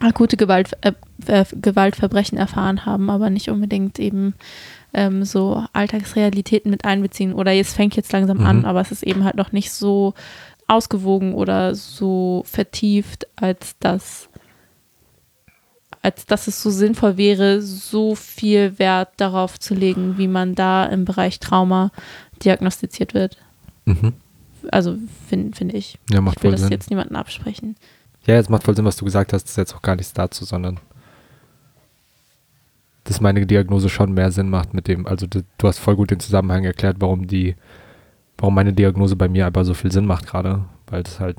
akute 0.00 0.36
Gewalt, 0.36 0.72
äh, 0.82 0.92
äh, 1.26 1.44
Gewaltverbrechen 1.52 2.36
erfahren 2.36 2.84
haben, 2.84 3.08
aber 3.10 3.30
nicht 3.30 3.48
unbedingt 3.48 3.98
eben 3.98 4.34
ähm, 4.94 5.24
so 5.24 5.64
Alltagsrealitäten 5.72 6.70
mit 6.70 6.84
einbeziehen. 6.84 7.34
Oder 7.34 7.52
jetzt 7.52 7.74
fängt 7.74 7.96
jetzt 7.96 8.12
langsam 8.12 8.38
mhm. 8.38 8.46
an, 8.46 8.64
aber 8.64 8.80
es 8.80 8.92
ist 8.92 9.02
eben 9.02 9.24
halt 9.24 9.36
noch 9.36 9.52
nicht 9.52 9.70
so 9.72 10.14
ausgewogen 10.66 11.34
oder 11.34 11.74
so 11.74 12.42
vertieft, 12.46 13.26
als 13.36 13.76
dass 13.78 14.28
als 16.00 16.26
dass 16.26 16.48
es 16.48 16.62
so 16.62 16.68
sinnvoll 16.68 17.16
wäre, 17.16 17.62
so 17.62 18.14
viel 18.14 18.78
Wert 18.78 19.08
darauf 19.16 19.58
zu 19.58 19.74
legen, 19.74 20.18
wie 20.18 20.28
man 20.28 20.54
da 20.54 20.84
im 20.84 21.06
Bereich 21.06 21.40
Trauma 21.40 21.92
diagnostiziert 22.44 23.14
wird. 23.14 23.38
Mhm. 23.86 24.12
Also 24.70 24.98
finde 25.26 25.56
find 25.56 25.72
ich. 25.72 25.98
Ja, 26.10 26.20
macht 26.20 26.36
ich 26.36 26.42
will 26.42 26.50
das 26.50 26.60
Sinn. 26.60 26.70
jetzt 26.70 26.90
niemanden 26.90 27.16
absprechen. 27.16 27.76
Ja, 28.26 28.36
es 28.36 28.50
macht 28.50 28.64
voll 28.64 28.76
Sinn, 28.76 28.84
was 28.84 28.96
du 28.96 29.06
gesagt 29.06 29.32
hast. 29.32 29.44
Das 29.44 29.52
ist 29.52 29.56
jetzt 29.56 29.74
auch 29.74 29.82
gar 29.82 29.96
nichts 29.96 30.12
dazu, 30.12 30.44
sondern 30.44 30.78
dass 33.04 33.20
meine 33.20 33.46
Diagnose 33.46 33.88
schon 33.88 34.12
mehr 34.12 34.30
Sinn 34.30 34.48
macht 34.48 34.74
mit 34.74 34.88
dem, 34.88 35.06
also 35.06 35.26
du, 35.26 35.42
hast 35.62 35.78
voll 35.78 35.96
gut 35.96 36.10
den 36.10 36.20
Zusammenhang 36.20 36.64
erklärt, 36.64 36.96
warum 37.00 37.26
die, 37.26 37.54
warum 38.38 38.54
meine 38.54 38.72
Diagnose 38.72 39.14
bei 39.14 39.28
mir 39.28 39.46
einfach 39.46 39.64
so 39.64 39.74
viel 39.74 39.92
Sinn 39.92 40.06
macht 40.06 40.26
gerade, 40.26 40.64
weil 40.86 41.02
es 41.02 41.20
halt 41.20 41.36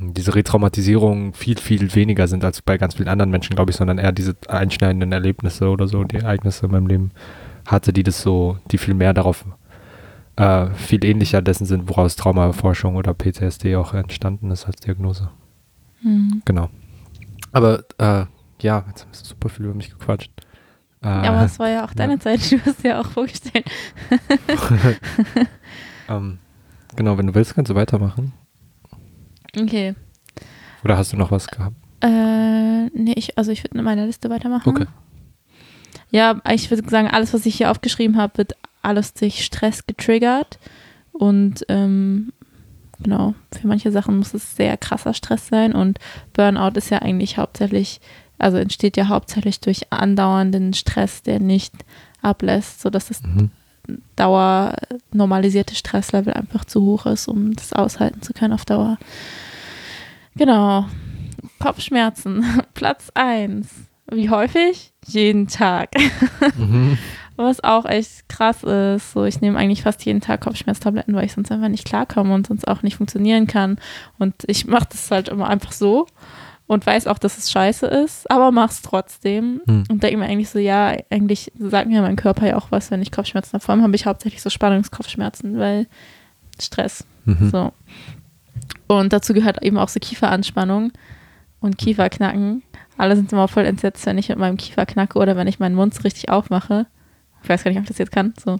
diese 0.00 0.36
Retraumatisierungen 0.36 1.32
viel, 1.32 1.58
viel 1.58 1.92
weniger 1.96 2.28
sind 2.28 2.44
als 2.44 2.62
bei 2.62 2.78
ganz 2.78 2.94
vielen 2.94 3.08
anderen 3.08 3.32
Menschen, 3.32 3.56
glaube 3.56 3.72
ich, 3.72 3.76
sondern 3.76 3.98
eher 3.98 4.12
diese 4.12 4.36
einschneidenden 4.46 5.10
Erlebnisse 5.10 5.68
oder 5.68 5.88
so, 5.88 6.04
die 6.04 6.16
Ereignisse 6.16 6.66
in 6.66 6.72
meinem 6.72 6.86
Leben 6.86 7.10
hatte, 7.66 7.92
die 7.92 8.04
das 8.04 8.22
so, 8.22 8.58
die 8.70 8.78
viel 8.78 8.94
mehr 8.94 9.12
darauf, 9.12 9.44
äh, 10.36 10.66
viel 10.70 11.04
ähnlicher 11.04 11.42
dessen 11.42 11.66
sind, 11.66 11.88
woraus 11.88 12.14
Traumaforschung 12.14 12.94
oder 12.94 13.12
PTSD 13.12 13.74
auch 13.74 13.92
entstanden 13.92 14.52
ist 14.52 14.66
als 14.66 14.76
Diagnose. 14.76 15.30
Mhm. 16.02 16.42
Genau. 16.44 16.70
Aber 17.50 17.82
äh, 17.98 18.26
ja, 18.62 18.84
jetzt 18.88 19.02
haben 19.02 19.12
wir 19.12 19.18
super 19.18 19.48
viel 19.48 19.66
über 19.66 19.74
mich 19.74 19.90
gequatscht. 19.90 20.30
Äh, 21.02 21.06
ja, 21.06 21.32
aber 21.32 21.44
es 21.44 21.58
war 21.58 21.68
ja 21.68 21.84
auch 21.84 21.92
deine 21.94 22.14
ja. 22.14 22.20
Zeit, 22.20 22.40
du 22.50 22.60
hast 22.64 22.82
ja 22.84 23.00
auch 23.00 23.06
vorgestellt. 23.06 23.66
ähm, 26.08 26.38
genau, 26.96 27.18
wenn 27.18 27.26
du 27.26 27.34
willst, 27.34 27.54
kannst 27.54 27.70
du 27.70 27.74
weitermachen. 27.74 28.32
Okay. 29.58 29.94
Oder 30.84 30.96
hast 30.96 31.12
du 31.12 31.16
noch 31.16 31.30
was 31.30 31.46
gehabt? 31.48 31.76
Äh, 32.00 32.86
nee, 32.90 33.14
ich, 33.16 33.36
also 33.36 33.50
ich 33.50 33.64
würde 33.64 33.78
in 33.78 33.84
meiner 33.84 34.06
Liste 34.06 34.30
weitermachen. 34.30 34.68
Okay. 34.68 34.86
Ja, 36.10 36.40
ich 36.50 36.70
würde 36.70 36.88
sagen, 36.88 37.08
alles, 37.08 37.34
was 37.34 37.44
ich 37.44 37.56
hier 37.56 37.70
aufgeschrieben 37.70 38.16
habe, 38.16 38.38
wird 38.38 38.56
alles 38.82 39.14
durch 39.14 39.44
Stress 39.44 39.86
getriggert. 39.86 40.58
Und 41.12 41.64
ähm, 41.68 42.32
genau, 43.00 43.34
für 43.52 43.66
manche 43.66 43.92
Sachen 43.92 44.16
muss 44.16 44.34
es 44.34 44.56
sehr 44.56 44.76
krasser 44.76 45.12
Stress 45.12 45.48
sein. 45.48 45.74
Und 45.74 45.98
Burnout 46.32 46.78
ist 46.78 46.90
ja 46.90 47.00
eigentlich 47.00 47.36
hauptsächlich, 47.36 48.00
also 48.38 48.56
entsteht 48.56 48.96
ja 48.96 49.08
hauptsächlich 49.08 49.60
durch 49.60 49.92
andauernden 49.92 50.74
Stress, 50.74 51.22
der 51.22 51.40
nicht 51.40 51.74
ablässt, 52.22 52.80
sodass 52.80 53.08
das 53.08 53.22
mhm. 53.22 53.50
Dauer 54.16 54.74
normalisierte 55.12 55.74
Stresslevel 55.74 56.34
einfach 56.34 56.64
zu 56.64 56.82
hoch 56.82 57.06
ist, 57.06 57.26
um 57.26 57.54
das 57.54 57.72
aushalten 57.72 58.22
zu 58.22 58.32
können 58.32 58.52
auf 58.52 58.64
Dauer. 58.64 58.98
Genau. 60.36 60.86
Kopfschmerzen, 61.58 62.44
Platz 62.74 63.10
1. 63.14 63.66
Wie 64.10 64.30
häufig? 64.30 64.92
Jeden 65.06 65.48
Tag. 65.48 65.90
Mhm. 66.56 66.98
Was 67.36 67.62
auch 67.62 67.84
echt 67.84 68.28
krass 68.28 68.64
ist. 68.64 69.12
So, 69.12 69.24
ich 69.24 69.40
nehme 69.40 69.58
eigentlich 69.58 69.82
fast 69.82 70.04
jeden 70.04 70.20
Tag 70.20 70.40
Kopfschmerztabletten, 70.40 71.14
weil 71.14 71.24
ich 71.24 71.32
sonst 71.32 71.52
einfach 71.52 71.68
nicht 71.68 71.84
klarkomme 71.84 72.34
und 72.34 72.48
sonst 72.48 72.66
auch 72.66 72.82
nicht 72.82 72.96
funktionieren 72.96 73.46
kann. 73.46 73.78
Und 74.18 74.34
ich 74.48 74.66
mache 74.66 74.88
das 74.90 75.08
halt 75.12 75.28
immer 75.28 75.48
einfach 75.48 75.70
so 75.70 76.06
und 76.68 76.86
weiß 76.86 77.06
auch, 77.06 77.18
dass 77.18 77.38
es 77.38 77.50
scheiße 77.50 77.86
ist, 77.86 78.30
aber 78.30 78.52
mach's 78.52 78.82
trotzdem. 78.82 79.62
Hm. 79.66 79.84
Und 79.88 80.02
denke 80.02 80.18
mir 80.18 80.26
eigentlich 80.26 80.50
so, 80.50 80.58
ja, 80.58 80.94
eigentlich 81.10 81.50
sagt 81.58 81.88
mir 81.88 82.02
mein 82.02 82.16
Körper 82.16 82.46
ja 82.46 82.56
auch 82.56 82.70
was, 82.70 82.90
wenn 82.90 83.02
ich 83.02 83.10
Kopfschmerzen 83.10 83.54
habe. 83.54 83.64
Vor 83.64 83.74
allem 83.74 83.82
habe 83.82 83.96
ich 83.96 84.06
hauptsächlich 84.06 84.42
so 84.42 84.50
Spannungskopfschmerzen, 84.50 85.58
weil 85.58 85.86
Stress. 86.60 87.04
Mhm. 87.24 87.50
So. 87.50 87.72
Und 88.86 89.12
dazu 89.12 89.32
gehört 89.32 89.62
eben 89.62 89.78
auch 89.78 89.88
so 89.88 89.98
Kieferanspannung 89.98 90.92
und 91.60 91.78
Kieferknacken. 91.78 92.62
Alle 92.98 93.16
sind 93.16 93.32
immer 93.32 93.48
voll 93.48 93.64
entsetzt, 93.64 94.04
wenn 94.04 94.18
ich 94.18 94.28
mit 94.28 94.38
meinem 94.38 94.58
Kiefer 94.58 94.84
knacke 94.84 95.18
oder 95.18 95.36
wenn 95.36 95.46
ich 95.46 95.58
meinen 95.58 95.74
Mund 95.74 96.04
richtig 96.04 96.28
aufmache. 96.28 96.86
Ich 97.42 97.48
weiß 97.48 97.64
gar 97.64 97.70
nicht, 97.70 97.78
ob 97.78 97.84
ich 97.84 97.88
das 97.88 97.98
jetzt 97.98 98.12
kann. 98.12 98.34
So. 98.44 98.58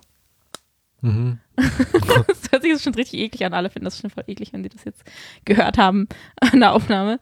Mhm. 1.00 1.38
das 1.56 2.50
hört 2.50 2.62
sich 2.62 2.72
jetzt 2.72 2.82
schon 2.82 2.94
richtig 2.94 3.20
eklig 3.20 3.44
an. 3.44 3.54
Alle 3.54 3.70
finden 3.70 3.84
das 3.84 3.98
schon 3.98 4.10
voll 4.10 4.24
eklig, 4.26 4.52
wenn 4.52 4.62
die 4.62 4.68
das 4.68 4.84
jetzt 4.84 5.04
gehört 5.44 5.78
haben 5.78 6.08
an 6.40 6.60
der 6.60 6.72
Aufnahme. 6.72 7.20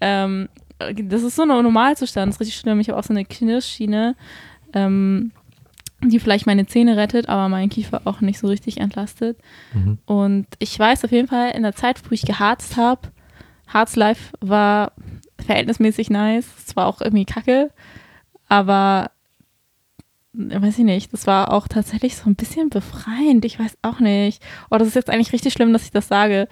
Ähm, 0.00 0.48
das 0.78 1.22
ist 1.22 1.36
so 1.36 1.42
ein 1.42 1.48
Normalzustand, 1.48 2.28
das 2.28 2.36
ist 2.36 2.40
richtig 2.40 2.56
schlimm. 2.56 2.80
Ich 2.80 2.88
habe 2.88 2.98
auch 2.98 3.04
so 3.04 3.12
eine 3.12 3.24
Knirschschiene, 3.24 4.16
ähm, 4.72 5.30
die 6.02 6.18
vielleicht 6.18 6.46
meine 6.46 6.66
Zähne 6.66 6.96
rettet, 6.96 7.28
aber 7.28 7.48
meinen 7.48 7.68
Kiefer 7.68 8.02
auch 8.04 8.20
nicht 8.20 8.40
so 8.40 8.48
richtig 8.48 8.78
entlastet. 8.78 9.38
Mhm. 9.72 9.98
Und 10.04 10.46
ich 10.58 10.76
weiß 10.76 11.04
auf 11.04 11.12
jeden 11.12 11.28
Fall, 11.28 11.52
in 11.52 11.62
der 11.62 11.76
Zeit, 11.76 12.02
wo 12.04 12.12
ich 12.12 12.22
geharzt 12.22 12.76
habe, 12.76 13.12
Harz 13.68 13.94
Life 13.94 14.36
war 14.40 14.92
verhältnismäßig 15.38 16.10
nice. 16.10 16.48
Es 16.66 16.74
war 16.74 16.86
auch 16.86 17.00
irgendwie 17.00 17.24
kacke, 17.24 17.70
aber 18.48 19.11
weiß 20.34 20.78
ich 20.78 20.84
nicht, 20.84 21.12
das 21.12 21.26
war 21.26 21.52
auch 21.52 21.68
tatsächlich 21.68 22.16
so 22.16 22.28
ein 22.28 22.36
bisschen 22.36 22.70
befreiend. 22.70 23.44
Ich 23.44 23.58
weiß 23.58 23.76
auch 23.82 24.00
nicht. 24.00 24.42
Oh, 24.70 24.78
das 24.78 24.88
ist 24.88 24.94
jetzt 24.94 25.10
eigentlich 25.10 25.32
richtig 25.32 25.52
schlimm, 25.52 25.72
dass 25.72 25.84
ich 25.84 25.90
das 25.90 26.08
sage, 26.08 26.48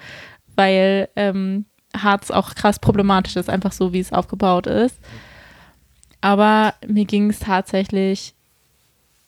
weil 0.55 1.09
ähm, 1.15 1.65
Harz 1.95 2.31
auch 2.31 2.53
krass 2.55 2.79
problematisch 2.79 3.35
ist, 3.35 3.49
einfach 3.49 3.71
so, 3.71 3.93
wie 3.93 3.99
es 3.99 4.13
aufgebaut 4.13 4.67
ist. 4.67 4.99
Aber 6.21 6.75
mir 6.87 7.05
ging 7.05 7.29
es 7.31 7.39
tatsächlich, 7.39 8.35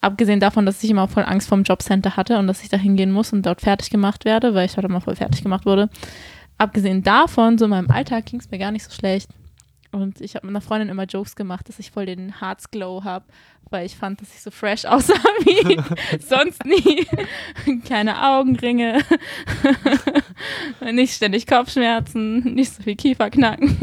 abgesehen 0.01 0.39
davon, 0.39 0.65
dass 0.65 0.83
ich 0.83 0.91
immer 0.91 1.07
voll 1.07 1.23
Angst 1.23 1.49
vom 1.49 1.63
Jobcenter 1.63 2.15
hatte 2.15 2.37
und 2.37 2.45
dass 2.45 2.61
ich 2.61 2.69
da 2.69 2.77
hingehen 2.77 3.11
muss 3.11 3.33
und 3.33 3.45
dort 3.45 3.61
fertig 3.61 3.89
gemacht 3.89 4.25
werde, 4.25 4.53
weil 4.53 4.67
ich 4.67 4.73
dort 4.73 4.85
immer 4.85 5.01
voll 5.01 5.15
fertig 5.15 5.41
gemacht 5.41 5.65
wurde. 5.65 5.89
Abgesehen 6.59 7.01
davon, 7.01 7.57
so 7.57 7.65
in 7.65 7.71
meinem 7.71 7.89
Alltag 7.89 8.27
ging 8.27 8.39
es 8.39 8.51
mir 8.51 8.59
gar 8.59 8.71
nicht 8.71 8.83
so 8.83 8.91
schlecht. 8.91 9.29
Und 9.93 10.21
ich 10.21 10.33
habe 10.33 10.47
mit 10.47 10.53
einer 10.53 10.61
Freundin 10.61 10.89
immer 10.89 11.03
Jokes 11.03 11.35
gemacht, 11.35 11.69
dass 11.69 11.77
ich 11.77 11.91
voll 11.91 12.07
den 12.07 12.41
Heartsglow 12.41 13.03
habe, 13.03 13.25
weil 13.69 13.85
ich 13.85 13.95
fand, 13.95 14.19
dass 14.19 14.33
ich 14.33 14.41
so 14.41 14.49
fresh 14.49 14.85
aussah 14.87 15.13
wie 15.13 15.79
sonst 16.19 16.65
nie. 16.65 17.05
Keine 17.87 18.27
Augenringe, 18.27 19.01
nicht 20.91 21.13
ständig 21.13 21.45
Kopfschmerzen, 21.45 22.55
nicht 22.55 22.73
so 22.73 22.81
viel 22.81 22.95
Kieferknacken. 22.95 23.77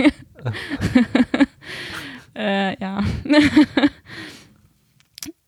äh, 2.35 2.77
ja. 2.81 3.05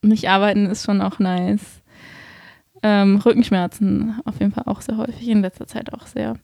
nicht 0.01 0.29
arbeiten 0.29 0.67
ist 0.67 0.85
schon 0.85 1.01
auch 1.01 1.19
nice. 1.19 1.83
Ähm, 2.85 3.17
Rückenschmerzen 3.17 4.21
auf 4.25 4.39
jeden 4.39 4.53
Fall 4.53 4.65
auch 4.67 4.81
sehr 4.81 4.97
häufig, 4.97 5.27
in 5.27 5.43
letzter 5.43 5.67
Zeit 5.67 5.93
auch 5.93 6.07
sehr. 6.07 6.37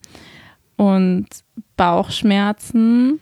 Und 0.76 1.28
Bauchschmerzen 1.76 3.20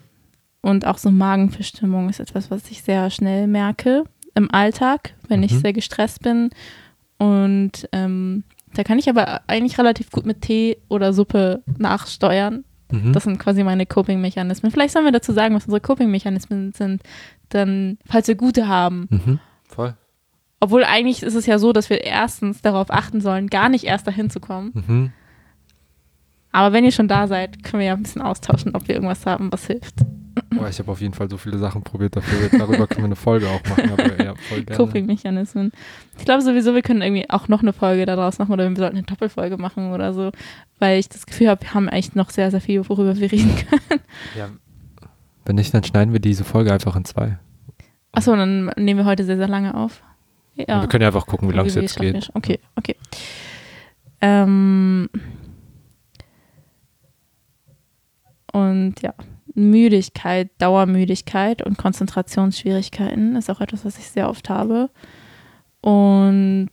und 0.61 0.85
auch 0.85 0.97
so 0.97 1.11
Magenverstimmung 1.11 2.09
ist 2.09 2.19
etwas, 2.19 2.51
was 2.51 2.69
ich 2.69 2.81
sehr 2.81 3.09
schnell 3.09 3.47
merke 3.47 4.03
im 4.35 4.51
Alltag, 4.51 5.13
wenn 5.27 5.39
mhm. 5.39 5.45
ich 5.45 5.59
sehr 5.59 5.73
gestresst 5.73 6.21
bin. 6.21 6.49
Und 7.17 7.87
ähm, 7.91 8.43
da 8.73 8.83
kann 8.83 8.99
ich 8.99 9.09
aber 9.09 9.41
eigentlich 9.47 9.77
relativ 9.79 10.11
gut 10.11 10.25
mit 10.25 10.41
Tee 10.41 10.77
oder 10.89 11.13
Suppe 11.13 11.63
nachsteuern. 11.77 12.63
Mhm. 12.91 13.13
Das 13.13 13.23
sind 13.23 13.39
quasi 13.39 13.63
meine 13.63 13.85
Coping-Mechanismen. 13.85 14.71
Vielleicht 14.71 14.93
sollen 14.93 15.05
wir 15.05 15.11
dazu 15.11 15.33
sagen, 15.33 15.55
was 15.55 15.65
unsere 15.65 15.81
Coping-Mechanismen 15.81 16.73
sind, 16.73 17.01
dann, 17.49 17.97
falls 18.05 18.27
wir 18.27 18.35
gute 18.35 18.67
haben. 18.67 19.07
Mhm. 19.09 19.39
Voll. 19.63 19.95
Obwohl 20.59 20.83
eigentlich 20.83 21.23
ist 21.23 21.35
es 21.35 21.45
ja 21.45 21.59
so, 21.59 21.71
dass 21.71 21.89
wir 21.89 22.03
erstens 22.03 22.61
darauf 22.61 22.89
achten 22.89 23.21
sollen, 23.21 23.47
gar 23.47 23.69
nicht 23.69 23.83
erst 23.83 24.07
dahin 24.07 24.29
zu 24.29 24.39
kommen. 24.39 24.71
Mhm. 24.73 25.11
Aber 26.51 26.73
wenn 26.73 26.85
ihr 26.85 26.91
schon 26.91 27.07
da 27.07 27.27
seid, 27.27 27.63
können 27.63 27.81
wir 27.81 27.87
ja 27.87 27.93
ein 27.93 28.03
bisschen 28.03 28.21
austauschen, 28.21 28.73
ob 28.73 28.87
wir 28.87 28.95
irgendwas 28.95 29.25
haben, 29.25 29.51
was 29.51 29.67
hilft. 29.67 29.99
Oh, 30.59 30.65
ich 30.69 30.79
habe 30.79 30.91
auf 30.91 31.01
jeden 31.01 31.13
Fall 31.13 31.29
so 31.29 31.37
viele 31.37 31.57
Sachen 31.57 31.83
probiert 31.83 32.15
dafür. 32.15 32.49
Darüber 32.57 32.87
können 32.87 33.01
wir 33.01 33.05
eine 33.05 33.15
Folge 33.15 33.47
auch 33.47 33.63
machen. 33.69 33.91
Aber 33.91 34.23
ja, 34.23 34.33
voll 34.35 34.63
gerne. 34.63 34.77
Coping-Mechanismen. 34.77 35.71
Ich 36.17 36.25
glaube 36.25 36.41
sowieso, 36.41 36.73
wir 36.73 36.81
können 36.81 37.01
irgendwie 37.01 37.29
auch 37.29 37.47
noch 37.47 37.61
eine 37.61 37.73
Folge 37.73 38.05
daraus 38.05 38.39
machen 38.39 38.51
oder 38.51 38.67
wir 38.67 38.75
sollten 38.75 38.97
eine 38.97 39.05
Doppelfolge 39.05 39.57
machen 39.57 39.91
oder 39.91 40.13
so, 40.13 40.31
weil 40.79 40.99
ich 40.99 41.09
das 41.09 41.25
Gefühl 41.25 41.49
habe, 41.49 41.61
wir 41.61 41.73
haben 41.73 41.87
echt 41.87 42.15
noch 42.15 42.29
sehr, 42.29 42.51
sehr 42.51 42.61
viel, 42.61 42.87
worüber 42.89 43.15
wir 43.17 43.31
reden 43.31 43.55
können. 43.69 44.01
Ja. 44.37 44.49
Wenn 45.45 45.55
nicht, 45.55 45.73
dann 45.73 45.83
schneiden 45.83 46.13
wir 46.13 46.19
diese 46.19 46.43
Folge 46.43 46.73
einfach 46.73 46.95
in 46.95 47.05
zwei. 47.05 47.39
Achso, 48.11 48.35
dann 48.35 48.71
nehmen 48.77 48.99
wir 48.99 49.05
heute 49.05 49.23
sehr, 49.23 49.37
sehr 49.37 49.47
lange 49.47 49.75
auf. 49.75 50.01
Ja. 50.55 50.81
wir 50.81 50.87
können 50.87 51.03
ja 51.03 51.09
einfach 51.09 51.27
gucken, 51.27 51.49
wie 51.49 51.53
lange 51.53 51.69
es 51.69 51.75
jetzt 51.75 51.99
geht. 51.99 52.31
Okay, 52.33 52.59
okay. 52.75 52.95
Ähm, 54.21 55.07
und 58.51 58.95
ja, 59.01 59.13
Müdigkeit, 59.57 60.49
Dauermüdigkeit 60.59 61.63
und 61.63 61.77
Konzentrationsschwierigkeiten 61.77 63.35
ist 63.35 63.49
auch 63.49 63.59
etwas, 63.59 63.83
was 63.85 63.97
ich 63.97 64.09
sehr 64.09 64.29
oft 64.29 64.49
habe. 64.49 64.89
und 65.81 66.69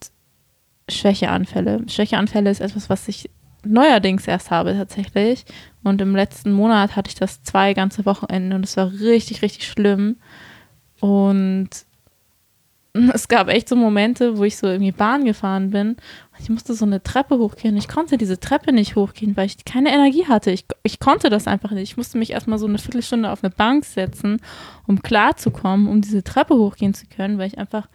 Schwächeanfälle. 0.91 1.83
Schwächeanfälle 1.89 2.51
ist 2.51 2.61
etwas, 2.61 2.91
was 2.91 3.09
ich 3.09 3.31
neuerdings 3.65 4.29
erst 4.29 4.51
habe 4.51 4.75
tatsächlich. 4.75 5.47
Und 5.83 6.03
im 6.03 6.15
letzten 6.15 6.53
Monat 6.53 6.95
hatte 6.95 7.09
ich 7.09 7.15
das 7.15 7.43
zwei 7.43 7.73
ganze 7.73 8.05
Wochenenden 8.05 8.53
und 8.53 8.65
es 8.65 8.77
war 8.77 8.93
richtig, 8.93 9.41
richtig 9.41 9.67
schlimm. 9.67 10.17
Und 11.01 11.71
es 13.15 13.29
gab 13.29 13.49
echt 13.49 13.69
so 13.69 13.77
Momente, 13.77 14.37
wo 14.37 14.45
ich 14.45 14.59
so 14.59 14.67
irgendwie 14.67 14.93
Bahn 14.93 15.25
gefahren 15.25 15.71
bin 15.71 15.97
ich 16.39 16.51
musste 16.51 16.75
so 16.75 16.85
eine 16.85 17.03
Treppe 17.03 17.39
hochgehen. 17.39 17.77
Ich 17.77 17.89
konnte 17.89 18.19
diese 18.19 18.41
Treppe 18.41 18.73
nicht 18.73 18.97
hochgehen, 18.97 19.37
weil 19.37 19.47
ich 19.47 19.65
keine 19.65 19.93
Energie 19.93 20.27
hatte. 20.27 20.51
Ich, 20.51 20.65
ich 20.83 20.99
konnte 20.99 21.31
das 21.31 21.47
einfach 21.47 21.71
nicht. 21.71 21.91
Ich 21.91 21.97
musste 21.97 22.19
mich 22.19 22.31
erstmal 22.31 22.59
so 22.59 22.67
eine 22.67 22.79
Viertelstunde 22.79 23.31
auf 23.31 23.45
eine 23.45 23.51
Bank 23.51 23.85
setzen, 23.85 24.41
um 24.87 25.03
klarzukommen, 25.03 25.89
um 25.89 26.01
diese 26.01 26.25
Treppe 26.25 26.55
hochgehen 26.55 26.95
zu 26.95 27.07
können, 27.07 27.39
weil 27.39 27.47
ich 27.47 27.59
einfach 27.59 27.89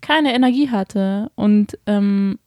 keine 0.00 0.34
Energie 0.34 0.70
hatte. 0.70 1.30
Und 1.34 1.78
ähm, 1.86 2.38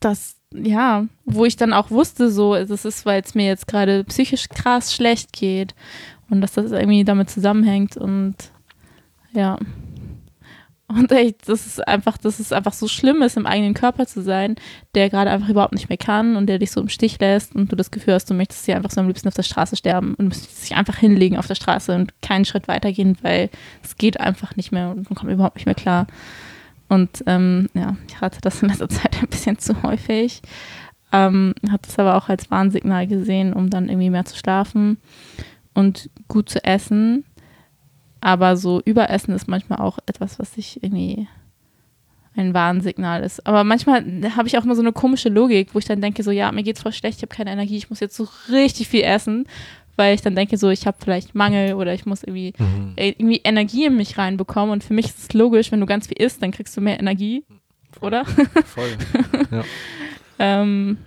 das, 0.00 0.36
ja, 0.52 1.06
wo 1.24 1.44
ich 1.44 1.56
dann 1.56 1.72
auch 1.72 1.90
wusste, 1.90 2.30
so, 2.30 2.54
das 2.54 2.84
ist, 2.84 3.06
weil 3.06 3.22
es 3.22 3.34
mir 3.34 3.46
jetzt 3.46 3.66
gerade 3.66 4.04
psychisch 4.04 4.48
krass 4.48 4.94
schlecht 4.94 5.32
geht 5.32 5.74
und 6.28 6.40
dass 6.40 6.52
das 6.52 6.72
irgendwie 6.72 7.04
damit 7.04 7.30
zusammenhängt 7.30 7.96
und 7.96 8.34
ja. 9.32 9.58
Und 10.88 11.10
echt, 11.10 11.48
das 11.48 11.66
ist 11.66 11.86
einfach, 11.86 12.16
das 12.16 12.38
ist 12.38 12.52
einfach 12.52 12.72
so 12.72 12.86
schlimm 12.86 13.20
ist, 13.22 13.36
im 13.36 13.46
eigenen 13.46 13.74
Körper 13.74 14.06
zu 14.06 14.22
sein, 14.22 14.54
der 14.94 15.10
gerade 15.10 15.30
einfach 15.30 15.48
überhaupt 15.48 15.72
nicht 15.72 15.88
mehr 15.88 15.98
kann 15.98 16.36
und 16.36 16.46
der 16.46 16.60
dich 16.60 16.70
so 16.70 16.80
im 16.80 16.88
Stich 16.88 17.18
lässt 17.18 17.56
und 17.56 17.72
du 17.72 17.76
das 17.76 17.90
Gefühl 17.90 18.14
hast, 18.14 18.30
du 18.30 18.34
möchtest 18.34 18.66
hier 18.66 18.76
einfach 18.76 18.92
so 18.92 19.00
am 19.00 19.08
liebsten 19.08 19.26
auf 19.26 19.34
der 19.34 19.42
Straße 19.42 19.74
sterben 19.74 20.14
und 20.14 20.28
müsstest 20.28 20.62
dich 20.62 20.76
einfach 20.76 20.96
hinlegen 20.96 21.38
auf 21.38 21.48
der 21.48 21.56
Straße 21.56 21.92
und 21.92 22.12
keinen 22.22 22.44
Schritt 22.44 22.68
weitergehen, 22.68 23.18
weil 23.22 23.50
es 23.82 23.96
geht 23.96 24.20
einfach 24.20 24.54
nicht 24.54 24.70
mehr 24.70 24.90
und 24.90 25.10
man 25.10 25.16
kommt 25.16 25.32
überhaupt 25.32 25.56
nicht 25.56 25.66
mehr 25.66 25.74
klar. 25.74 26.06
Und 26.88 27.24
ähm, 27.26 27.68
ja, 27.74 27.96
ich 28.08 28.20
hatte 28.20 28.40
das 28.40 28.62
in 28.62 28.68
letzter 28.68 28.88
Zeit 28.88 29.20
ein 29.20 29.28
bisschen 29.28 29.58
zu 29.58 29.82
häufig. 29.82 30.40
Ähm, 31.12 31.54
habe 31.68 31.82
das 31.82 31.98
aber 31.98 32.16
auch 32.16 32.28
als 32.28 32.50
Warnsignal 32.50 33.08
gesehen, 33.08 33.52
um 33.52 33.70
dann 33.70 33.88
irgendwie 33.88 34.10
mehr 34.10 34.24
zu 34.24 34.36
schlafen 34.36 34.98
und 35.74 36.10
gut 36.28 36.48
zu 36.48 36.62
essen. 36.64 37.24
Aber 38.20 38.56
so 38.56 38.80
Überessen 38.84 39.34
ist 39.34 39.48
manchmal 39.48 39.80
auch 39.80 39.98
etwas, 40.06 40.38
was 40.38 40.56
ich 40.56 40.82
irgendwie 40.82 41.28
ein 42.36 42.54
Warnsignal 42.54 43.22
ist. 43.22 43.46
Aber 43.46 43.64
manchmal 43.64 44.04
habe 44.36 44.48
ich 44.48 44.58
auch 44.58 44.64
immer 44.64 44.74
so 44.74 44.82
eine 44.82 44.92
komische 44.92 45.28
Logik, 45.28 45.74
wo 45.74 45.78
ich 45.78 45.86
dann 45.86 46.00
denke, 46.00 46.22
so 46.22 46.30
ja, 46.30 46.52
mir 46.52 46.62
geht's 46.62 46.82
voll 46.82 46.92
schlecht, 46.92 47.18
ich 47.18 47.22
habe 47.22 47.34
keine 47.34 47.50
Energie, 47.50 47.76
ich 47.76 47.90
muss 47.90 48.00
jetzt 48.00 48.16
so 48.16 48.28
richtig 48.50 48.88
viel 48.88 49.02
essen, 49.02 49.46
weil 49.96 50.14
ich 50.14 50.20
dann 50.20 50.36
denke, 50.36 50.58
so 50.58 50.68
ich 50.68 50.86
habe 50.86 50.98
vielleicht 51.00 51.34
Mangel 51.34 51.74
oder 51.74 51.94
ich 51.94 52.04
muss 52.04 52.22
irgendwie, 52.22 52.52
mhm. 52.58 52.92
irgendwie 52.96 53.40
Energie 53.42 53.86
in 53.86 53.96
mich 53.96 54.18
reinbekommen. 54.18 54.70
Und 54.70 54.84
für 54.84 54.92
mich 54.92 55.06
ist 55.06 55.18
es 55.18 55.32
logisch, 55.32 55.72
wenn 55.72 55.80
du 55.80 55.86
ganz 55.86 56.06
viel 56.06 56.18
isst, 56.18 56.42
dann 56.42 56.50
kriegst 56.50 56.76
du 56.76 56.80
mehr 56.80 57.00
Energie, 57.00 57.44
voll. 57.98 58.08
oder? 58.08 58.24
Voll. 58.66 58.96
ja. 59.50 59.64
ähm, 60.38 60.98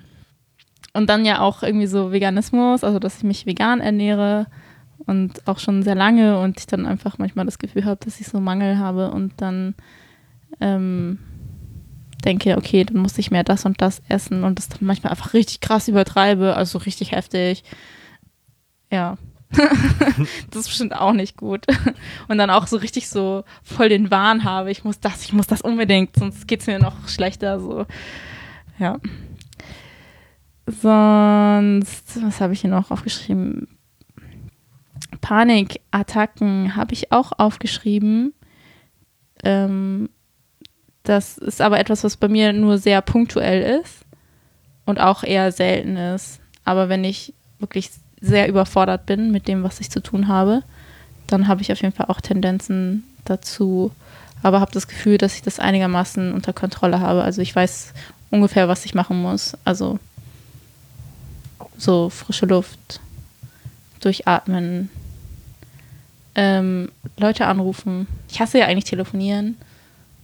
und 0.93 1.09
dann 1.09 1.23
ja 1.23 1.41
auch 1.41 1.61
irgendwie 1.61 1.87
so 1.87 2.11
Veganismus, 2.11 2.83
also 2.83 2.97
dass 2.97 3.17
ich 3.17 3.23
mich 3.23 3.45
vegan 3.45 3.79
ernähre 3.79 4.47
und 5.05 5.47
auch 5.47 5.59
schon 5.59 5.83
sehr 5.83 5.95
lange 5.95 6.39
und 6.39 6.59
ich 6.59 6.67
dann 6.67 6.85
einfach 6.85 7.17
manchmal 7.17 7.45
das 7.45 7.59
Gefühl 7.59 7.85
habe, 7.85 8.03
dass 8.03 8.19
ich 8.19 8.27
so 8.27 8.39
Mangel 8.39 8.77
habe 8.77 9.11
und 9.11 9.33
dann 9.37 9.75
ähm, 10.59 11.19
denke, 12.25 12.57
okay, 12.57 12.83
dann 12.83 12.97
muss 12.97 13.17
ich 13.17 13.31
mehr 13.31 13.43
das 13.43 13.65
und 13.65 13.81
das 13.81 14.01
essen 14.09 14.43
und 14.43 14.59
das 14.59 14.69
dann 14.69 14.79
manchmal 14.81 15.11
einfach 15.11 15.33
richtig 15.33 15.61
krass 15.61 15.87
übertreibe, 15.87 16.55
also 16.55 16.77
richtig 16.79 17.11
heftig. 17.11 17.63
Ja. 18.91 19.17
das 19.51 20.61
ist 20.61 20.67
bestimmt 20.67 20.95
auch 20.95 21.13
nicht 21.13 21.37
gut. 21.37 21.65
Und 22.27 22.37
dann 22.37 22.51
auch 22.51 22.67
so 22.67 22.77
richtig 22.77 23.09
so 23.09 23.43
voll 23.63 23.89
den 23.89 24.11
Wahn 24.11 24.43
habe, 24.43 24.69
ich 24.69 24.83
muss 24.83 24.99
das, 24.99 25.23
ich 25.23 25.33
muss 25.33 25.47
das 25.47 25.61
unbedingt, 25.61 26.15
sonst 26.15 26.47
geht 26.47 26.61
es 26.61 26.67
mir 26.67 26.79
noch 26.79 27.07
schlechter. 27.07 27.59
So. 27.59 27.85
Ja. 28.77 28.99
Sonst, 30.67 32.21
was 32.21 32.41
habe 32.41 32.53
ich 32.53 32.61
hier 32.61 32.69
noch 32.69 32.91
aufgeschrieben? 32.91 33.78
Panikattacken 35.21 36.75
habe 36.75 36.93
ich 36.93 37.11
auch 37.11 37.33
aufgeschrieben. 37.37 38.33
Ähm, 39.43 40.09
das 41.03 41.37
ist 41.37 41.61
aber 41.61 41.79
etwas, 41.79 42.03
was 42.03 42.17
bei 42.17 42.27
mir 42.27 42.53
nur 42.53 42.77
sehr 42.77 43.01
punktuell 43.01 43.81
ist 43.81 44.05
und 44.85 44.99
auch 44.99 45.23
eher 45.23 45.51
selten 45.51 45.97
ist. 45.97 46.39
Aber 46.65 46.89
wenn 46.89 47.03
ich 47.03 47.33
wirklich 47.59 47.89
sehr 48.21 48.47
überfordert 48.47 49.05
bin 49.05 49.31
mit 49.31 49.47
dem, 49.47 49.63
was 49.63 49.79
ich 49.79 49.89
zu 49.89 50.01
tun 50.01 50.27
habe, 50.27 50.63
dann 51.27 51.47
habe 51.47 51.61
ich 51.61 51.71
auf 51.71 51.81
jeden 51.81 51.95
Fall 51.95 52.07
auch 52.07 52.21
Tendenzen 52.21 53.03
dazu, 53.25 53.91
aber 54.41 54.59
habe 54.59 54.71
das 54.71 54.87
Gefühl, 54.87 55.17
dass 55.17 55.35
ich 55.35 55.41
das 55.41 55.59
einigermaßen 55.59 56.33
unter 56.33 56.53
Kontrolle 56.53 56.99
habe. 56.99 57.23
Also 57.23 57.41
ich 57.41 57.55
weiß 57.55 57.93
ungefähr, 58.29 58.67
was 58.67 58.85
ich 58.85 58.93
machen 58.93 59.21
muss. 59.21 59.57
Also 59.65 59.99
so 61.77 62.09
frische 62.09 62.45
Luft, 62.45 62.99
durchatmen, 63.99 64.89
ähm, 66.39 66.89
Leute 67.17 67.47
anrufen. 67.47 68.07
Ich 68.29 68.39
hasse 68.39 68.59
ja 68.59 68.65
eigentlich 68.65 68.85
telefonieren. 68.85 69.57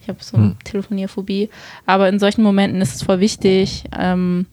Ich 0.02 0.08
habe 0.08 0.24
so 0.24 0.38
eine 0.38 0.46
hm. 0.52 0.58
Telefonierphobie. 0.64 1.50
Aber 1.86 2.08
in 2.08 2.20
solchen 2.20 2.42
Momenten 2.42 2.82
ist 2.82 2.96
es 2.96 3.04
voll 3.04 3.20
wichtig. 3.20 3.84
Ähm, 3.98 4.46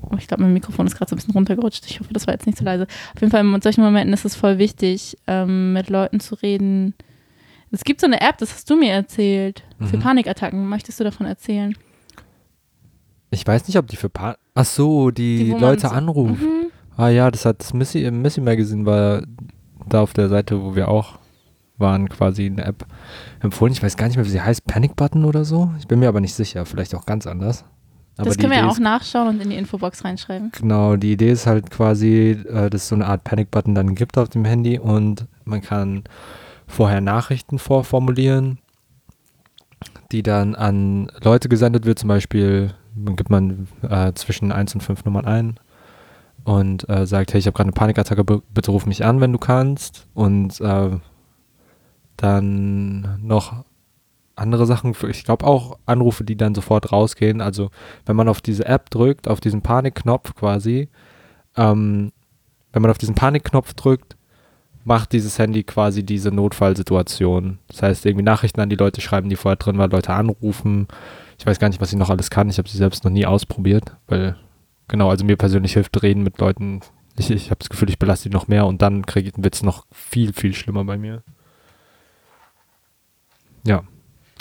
oh, 0.00 0.16
ich 0.16 0.26
glaube, 0.26 0.44
mein 0.44 0.54
Mikrofon 0.54 0.86
ist 0.86 0.96
gerade 0.96 1.10
so 1.10 1.14
ein 1.14 1.18
bisschen 1.18 1.34
runtergerutscht. 1.34 1.84
Ich 1.86 2.00
hoffe, 2.00 2.14
das 2.14 2.26
war 2.26 2.32
jetzt 2.32 2.46
nicht 2.46 2.56
so 2.56 2.64
leise. 2.64 2.86
Auf 3.14 3.20
jeden 3.20 3.30
Fall 3.30 3.44
in 3.44 3.60
solchen 3.60 3.82
Momenten 3.82 4.14
ist 4.14 4.24
es 4.24 4.34
voll 4.34 4.56
wichtig, 4.56 5.18
ähm, 5.26 5.74
mit 5.74 5.90
Leuten 5.90 6.18
zu 6.18 6.34
reden. 6.36 6.94
Es 7.70 7.84
gibt 7.84 8.00
so 8.00 8.06
eine 8.06 8.22
App, 8.22 8.38
das 8.38 8.52
hast 8.52 8.70
du 8.70 8.76
mir 8.76 8.92
erzählt, 8.92 9.64
mhm. 9.78 9.86
für 9.86 9.98
Panikattacken. 9.98 10.66
Möchtest 10.66 10.98
du 10.98 11.04
davon 11.04 11.26
erzählen? 11.26 11.76
Ich 13.30 13.46
weiß 13.46 13.66
nicht, 13.68 13.76
ob 13.76 13.86
die 13.86 13.96
für 13.96 14.08
Panik. 14.08 14.38
Ach 14.54 14.64
so, 14.64 15.10
die, 15.10 15.44
die 15.44 15.50
Leute 15.52 15.90
anrufen. 15.90 16.38
Mhm. 16.40 16.70
Ah 16.96 17.08
ja, 17.08 17.30
das 17.30 17.44
hat 17.44 17.60
das 17.60 17.74
Missy, 17.74 18.10
Missy 18.10 18.40
Magazine 18.40 18.86
war 18.86 19.22
da 19.88 20.02
auf 20.02 20.12
der 20.12 20.28
Seite, 20.28 20.62
wo 20.62 20.74
wir 20.74 20.88
auch 20.88 21.18
waren, 21.78 22.08
quasi 22.08 22.46
eine 22.46 22.64
App 22.64 22.86
empfohlen. 23.40 23.72
Ich 23.72 23.82
weiß 23.82 23.96
gar 23.96 24.06
nicht 24.06 24.16
mehr, 24.16 24.24
wie 24.24 24.30
sie 24.30 24.40
heißt. 24.40 24.64
Panic 24.66 24.96
Button 24.96 25.24
oder 25.24 25.44
so? 25.44 25.72
Ich 25.78 25.88
bin 25.88 25.98
mir 25.98 26.08
aber 26.08 26.20
nicht 26.20 26.34
sicher. 26.34 26.64
Vielleicht 26.64 26.94
auch 26.94 27.06
ganz 27.06 27.26
anders. 27.26 27.64
Aber 28.16 28.28
das 28.28 28.38
können 28.38 28.52
wir 28.52 28.58
ja 28.58 28.68
auch 28.68 28.78
nachschauen 28.78 29.28
und 29.28 29.42
in 29.42 29.50
die 29.50 29.56
Infobox 29.56 30.04
reinschreiben. 30.04 30.52
Genau, 30.52 30.96
die 30.96 31.12
Idee 31.12 31.30
ist 31.30 31.46
halt 31.46 31.70
quasi, 31.70 32.30
äh, 32.48 32.68
dass 32.68 32.82
es 32.82 32.88
so 32.88 32.94
eine 32.94 33.06
Art 33.06 33.24
Panic-Button 33.24 33.74
dann 33.74 33.94
gibt 33.94 34.18
auf 34.18 34.28
dem 34.28 34.44
Handy 34.44 34.78
und 34.78 35.26
man 35.44 35.62
kann 35.62 36.04
vorher 36.66 37.00
Nachrichten 37.00 37.58
vorformulieren, 37.58 38.58
die 40.12 40.22
dann 40.22 40.54
an 40.54 41.10
Leute 41.22 41.48
gesendet 41.48 41.86
wird. 41.86 41.98
Zum 41.98 42.08
Beispiel 42.08 42.74
gibt 43.16 43.30
man 43.30 43.66
äh, 43.88 44.12
zwischen 44.12 44.52
1 44.52 44.74
und 44.74 44.82
5 44.82 45.04
Nummern 45.06 45.24
ein 45.24 45.58
und 46.44 46.88
äh, 46.88 47.06
sagt, 47.06 47.32
hey, 47.32 47.38
ich 47.38 47.46
habe 47.46 47.54
gerade 47.54 47.68
eine 47.68 47.72
Panikattacke, 47.72 48.24
bitte 48.24 48.70
ruf 48.70 48.86
mich 48.86 49.04
an, 49.04 49.20
wenn 49.20 49.32
du 49.32 49.38
kannst. 49.38 50.06
Und 50.14 50.60
äh, 50.60 50.90
dann 52.16 53.20
noch 53.22 53.64
andere 54.34 54.66
Sachen, 54.66 54.94
ich 55.08 55.24
glaube 55.24 55.46
auch 55.46 55.78
Anrufe, 55.86 56.24
die 56.24 56.36
dann 56.36 56.54
sofort 56.54 56.92
rausgehen. 56.92 57.40
Also 57.40 57.70
wenn 58.06 58.16
man 58.16 58.28
auf 58.28 58.40
diese 58.40 58.66
App 58.66 58.90
drückt, 58.90 59.28
auf 59.28 59.40
diesen 59.40 59.62
Panikknopf 59.62 60.34
quasi, 60.34 60.88
ähm, 61.56 62.12
wenn 62.72 62.82
man 62.82 62.90
auf 62.90 62.98
diesen 62.98 63.14
Panikknopf 63.14 63.74
drückt, 63.74 64.16
macht 64.84 65.12
dieses 65.12 65.38
Handy 65.38 65.62
quasi 65.62 66.02
diese 66.02 66.30
Notfallsituation. 66.32 67.58
Das 67.68 67.82
heißt, 67.82 68.06
irgendwie 68.06 68.24
Nachrichten 68.24 68.60
an 68.60 68.70
die 68.70 68.76
Leute 68.76 69.00
schreiben, 69.00 69.28
die 69.28 69.36
vorher 69.36 69.56
drin 69.56 69.78
waren, 69.78 69.90
Leute 69.90 70.12
anrufen. 70.12 70.88
Ich 71.38 71.46
weiß 71.46 71.58
gar 71.58 71.68
nicht, 71.68 71.80
was 71.80 71.90
sie 71.90 71.96
noch 71.96 72.10
alles 72.10 72.30
kann. 72.30 72.48
Ich 72.48 72.58
habe 72.58 72.68
sie 72.68 72.78
selbst 72.78 73.04
noch 73.04 73.12
nie 73.12 73.26
ausprobiert, 73.26 73.96
weil 74.08 74.36
genau, 74.92 75.08
also 75.08 75.24
mir 75.24 75.36
persönlich 75.36 75.72
hilft 75.72 76.00
Reden 76.02 76.22
mit 76.22 76.38
Leuten. 76.38 76.80
Ich, 77.16 77.30
ich 77.30 77.46
habe 77.46 77.58
das 77.58 77.70
Gefühl, 77.70 77.88
ich 77.88 77.98
belaste 77.98 78.28
die 78.28 78.34
noch 78.34 78.46
mehr 78.46 78.66
und 78.66 78.82
dann 78.82 79.04
wird 79.06 79.54
es 79.54 79.62
noch 79.62 79.86
viel, 79.90 80.34
viel 80.34 80.54
schlimmer 80.54 80.84
bei 80.84 80.98
mir. 80.98 81.22
Ja, 83.66 83.84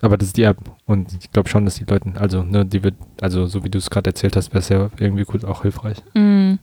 aber 0.02 0.18
das 0.18 0.28
ist 0.28 0.38
die 0.38 0.44
App 0.44 0.58
und 0.86 1.14
ich 1.20 1.32
glaube 1.32 1.48
schon, 1.48 1.64
dass 1.64 1.76
die 1.76 1.86
Leute, 1.86 2.12
also 2.16 2.44
ne, 2.44 2.66
die 2.66 2.84
wird, 2.84 2.96
also 3.22 3.48
so 3.48 3.64
wie 3.64 3.70
du 3.70 3.78
es 3.78 3.90
gerade 3.90 4.10
erzählt 4.10 4.36
hast, 4.36 4.50
wäre 4.50 4.60
es 4.60 4.70
ja 4.70 4.90
irgendwie 5.00 5.24
gut 5.24 5.46
auch 5.46 5.62
hilfreich. 5.62 5.98
Mm. 6.14 6.56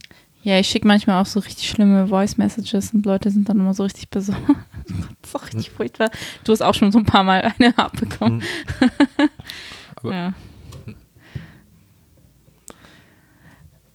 Ja, 0.43 0.59
ich 0.59 0.69
schicke 0.69 0.87
manchmal 0.87 1.21
auch 1.21 1.27
so 1.27 1.41
richtig 1.41 1.69
schlimme 1.69 2.07
Voice-Messages 2.07 2.95
und 2.95 3.05
Leute 3.05 3.31
sind 3.31 3.49
dann 3.49 3.59
immer 3.59 3.75
so 3.75 3.83
richtig 3.83 4.09
besorgt. 4.09 4.41
das 5.23 5.31
ist 5.31 5.37
auch 5.37 5.47
richtig 5.47 5.71
furchtbar. 5.71 6.11
Du 6.45 6.53
hast 6.53 6.63
auch 6.63 6.75
schon 6.75 6.93
so 6.93 6.99
ein 6.99 7.05
paar 7.05 7.25
Mal 7.25 7.53
eine 7.59 7.77
abbekommen. 7.77 8.43
Mhm. 10.01 10.13
ja. 10.13 10.33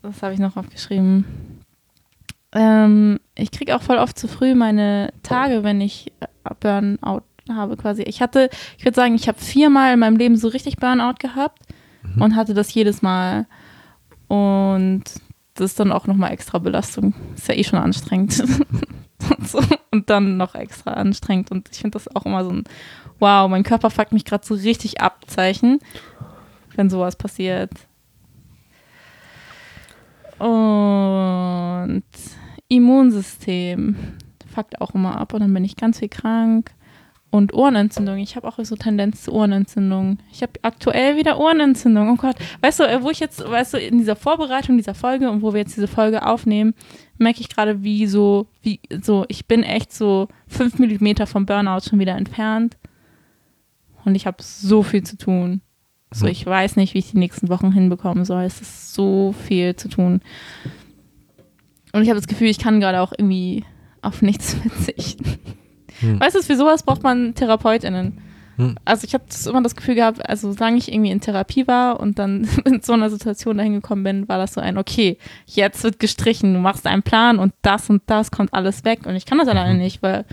Was 0.04 0.22
habe 0.22 0.34
ich 0.34 0.39
noch 0.39 0.58
aufgeschrieben? 0.58 1.26
Ähm, 2.51 3.20
ich 3.36 3.51
kriege 3.51 3.76
auch 3.76 3.82
voll 3.82 3.97
oft 3.97 4.20
zu 4.20 4.28
früh 4.28 4.54
meine 4.54 5.14
Tage, 5.24 5.64
wenn 5.64 5.82
ich 5.82 6.12
Burnout 6.60 7.24
habe 7.49 7.78
quasi. 7.78 8.04
Ich 8.04 8.22
hatte, 8.22 8.49
ich 8.78 8.86
würde 8.86 8.95
sagen, 8.95 9.16
ich 9.16 9.28
habe 9.28 9.39
viermal 9.39 9.93
in 9.93 9.99
meinem 9.99 10.18
Leben 10.18 10.36
so 10.36 10.49
richtig 10.49 10.78
Burnout 10.78 11.16
gehabt 11.20 11.62
mhm. 12.04 12.22
und 12.22 12.36
hatte 12.36 12.54
das 12.54 12.74
jedes 12.74 13.01
Mal. 13.01 13.47
Und 14.28 15.04
das 15.54 15.72
ist 15.72 15.80
dann 15.80 15.93
auch 15.93 16.06
nochmal 16.06 16.32
extra 16.32 16.58
Belastung. 16.58 17.14
Ist 17.36 17.47
ja 17.47 17.56
eh 17.56 17.64
schon 17.64 17.80
anstrengend. 17.80 18.39
und, 18.41 19.47
so, 19.47 19.62
und 19.91 20.10
dann 20.10 20.36
noch 20.36 20.54
extra 20.54 20.93
anstrengend. 20.93 21.49
Und 21.49 21.70
ich 21.72 21.80
finde 21.80 21.97
das 21.97 22.14
auch 22.14 22.26
immer 22.26 22.43
so 22.43 22.51
ein, 22.51 22.66
wow, 23.20 23.49
mein 23.49 23.64
Körper 23.64 23.89
fuckt 23.89 24.12
mich 24.12 24.26
gerade 24.26 24.45
so 24.45 24.54
richtig 24.54 24.99
ab, 24.99 25.22
Zeichen, 25.28 25.80
wenn 26.76 26.89
sowas 26.89 27.16
passiert. 27.16 27.72
Und 30.39 32.03
Immunsystem 32.67 33.95
fuckt 34.53 34.81
auch 34.81 34.93
immer 34.93 35.17
ab 35.17 35.34
und 35.34 35.41
dann 35.41 35.53
bin 35.53 35.65
ich 35.65 35.75
ganz 35.75 35.99
viel 35.99 36.09
krank. 36.09 36.71
Und 37.29 37.51
Ohrenentzündung. 37.51 38.17
Ich 38.19 38.36
habe 38.36 38.47
auch 38.47 38.59
so 38.61 38.75
Tendenz 38.75 39.23
zu 39.23 39.31
Ohrenentzündung. 39.31 40.19
Ich 40.31 40.43
habe 40.43 40.53
aktuell 40.61 41.17
wieder 41.17 41.39
Ohrenentzündung. 41.39 42.11
Oh 42.11 42.15
Gott. 42.15 42.36
Weißt 42.61 42.79
du, 42.79 42.84
wo 43.01 43.09
ich 43.09 43.19
jetzt, 43.19 43.43
weißt 43.43 43.73
du, 43.73 43.79
in 43.79 43.97
dieser 43.97 44.15
Vorbereitung 44.15 44.77
dieser 44.77 44.93
Folge 44.93 45.31
und 45.31 45.41
wo 45.41 45.51
wir 45.51 45.61
jetzt 45.61 45.75
diese 45.75 45.88
Folge 45.88 46.27
aufnehmen, 46.27 46.75
merke 47.17 47.41
ich 47.41 47.49
gerade, 47.49 47.81
wie 47.81 48.05
so, 48.05 48.45
wie 48.61 48.79
so, 49.01 49.25
ich 49.29 49.47
bin 49.47 49.63
echt 49.63 49.91
so 49.91 50.27
fünf 50.47 50.77
Millimeter 50.77 51.25
vom 51.25 51.47
Burnout 51.47 51.89
schon 51.89 51.97
wieder 51.97 52.15
entfernt. 52.15 52.77
Und 54.05 54.13
ich 54.13 54.27
habe 54.27 54.38
so 54.43 54.84
viel 54.84 55.01
zu 55.01 55.17
tun. 55.17 55.61
So, 56.14 56.28
ich 56.28 56.45
weiß 56.45 56.76
nicht, 56.76 56.93
wie 56.93 56.99
ich 56.99 57.11
die 57.11 57.18
nächsten 57.18 57.49
Wochen 57.49 57.72
hinbekommen 57.72 58.26
soll. 58.26 58.43
Es 58.43 58.61
ist 58.61 58.93
so 58.93 59.34
viel 59.47 59.76
zu 59.76 59.89
tun. 59.89 60.22
Und 61.91 62.01
ich 62.03 62.09
habe 62.09 62.20
das 62.20 62.28
Gefühl, 62.28 62.47
ich 62.47 62.59
kann 62.59 62.80
gerade 62.80 63.01
auch 63.01 63.14
irgendwie 63.18 63.66
auf 64.01 64.22
nichts 64.22 64.53
verzichten. 64.76 65.39
Hm. 65.99 66.20
Weißt 66.20 66.36
du, 66.36 66.41
für 66.41 66.55
sowas 66.55 66.84
braucht 66.84 67.03
man 67.03 67.36
TherapeutInnen. 67.36 68.20
Hm. 68.57 68.76
Also 68.86 69.05
ich 69.05 69.14
habe 69.14 69.24
immer 69.47 69.64
das 69.64 69.76
Gefühl 69.76 69.95
gehabt, 69.95 70.28
also 70.28 70.51
solange 70.51 70.78
ich 70.78 70.91
irgendwie 70.91 71.11
in 71.11 71.22
Therapie 71.22 71.66
war 71.66 71.99
und 71.99 72.20
dann 72.20 72.47
in 72.66 72.82
so 72.82 72.93
einer 72.93 73.09
Situation 73.09 73.57
dahin 73.57 73.74
gekommen 73.74 74.03
bin, 74.03 74.28
war 74.28 74.38
das 74.38 74.53
so 74.53 74.61
ein, 74.61 74.78
okay, 74.78 75.18
jetzt 75.45 75.84
wird 75.84 75.99
gestrichen, 75.99 76.53
du 76.53 76.59
machst 76.59 76.86
einen 76.86 77.03
Plan 77.03 77.39
und 77.39 77.53
das 77.61 77.89
und 77.89 78.03
das 78.05 78.32
kommt 78.32 78.53
alles 78.53 78.86
weg. 78.86 79.05
Und 79.05 79.16
ich 79.16 79.26
kann 79.26 79.39
das 79.39 79.47
alleine 79.47 79.74
mhm. 79.74 79.80
nicht, 79.80 80.03
weil 80.03 80.26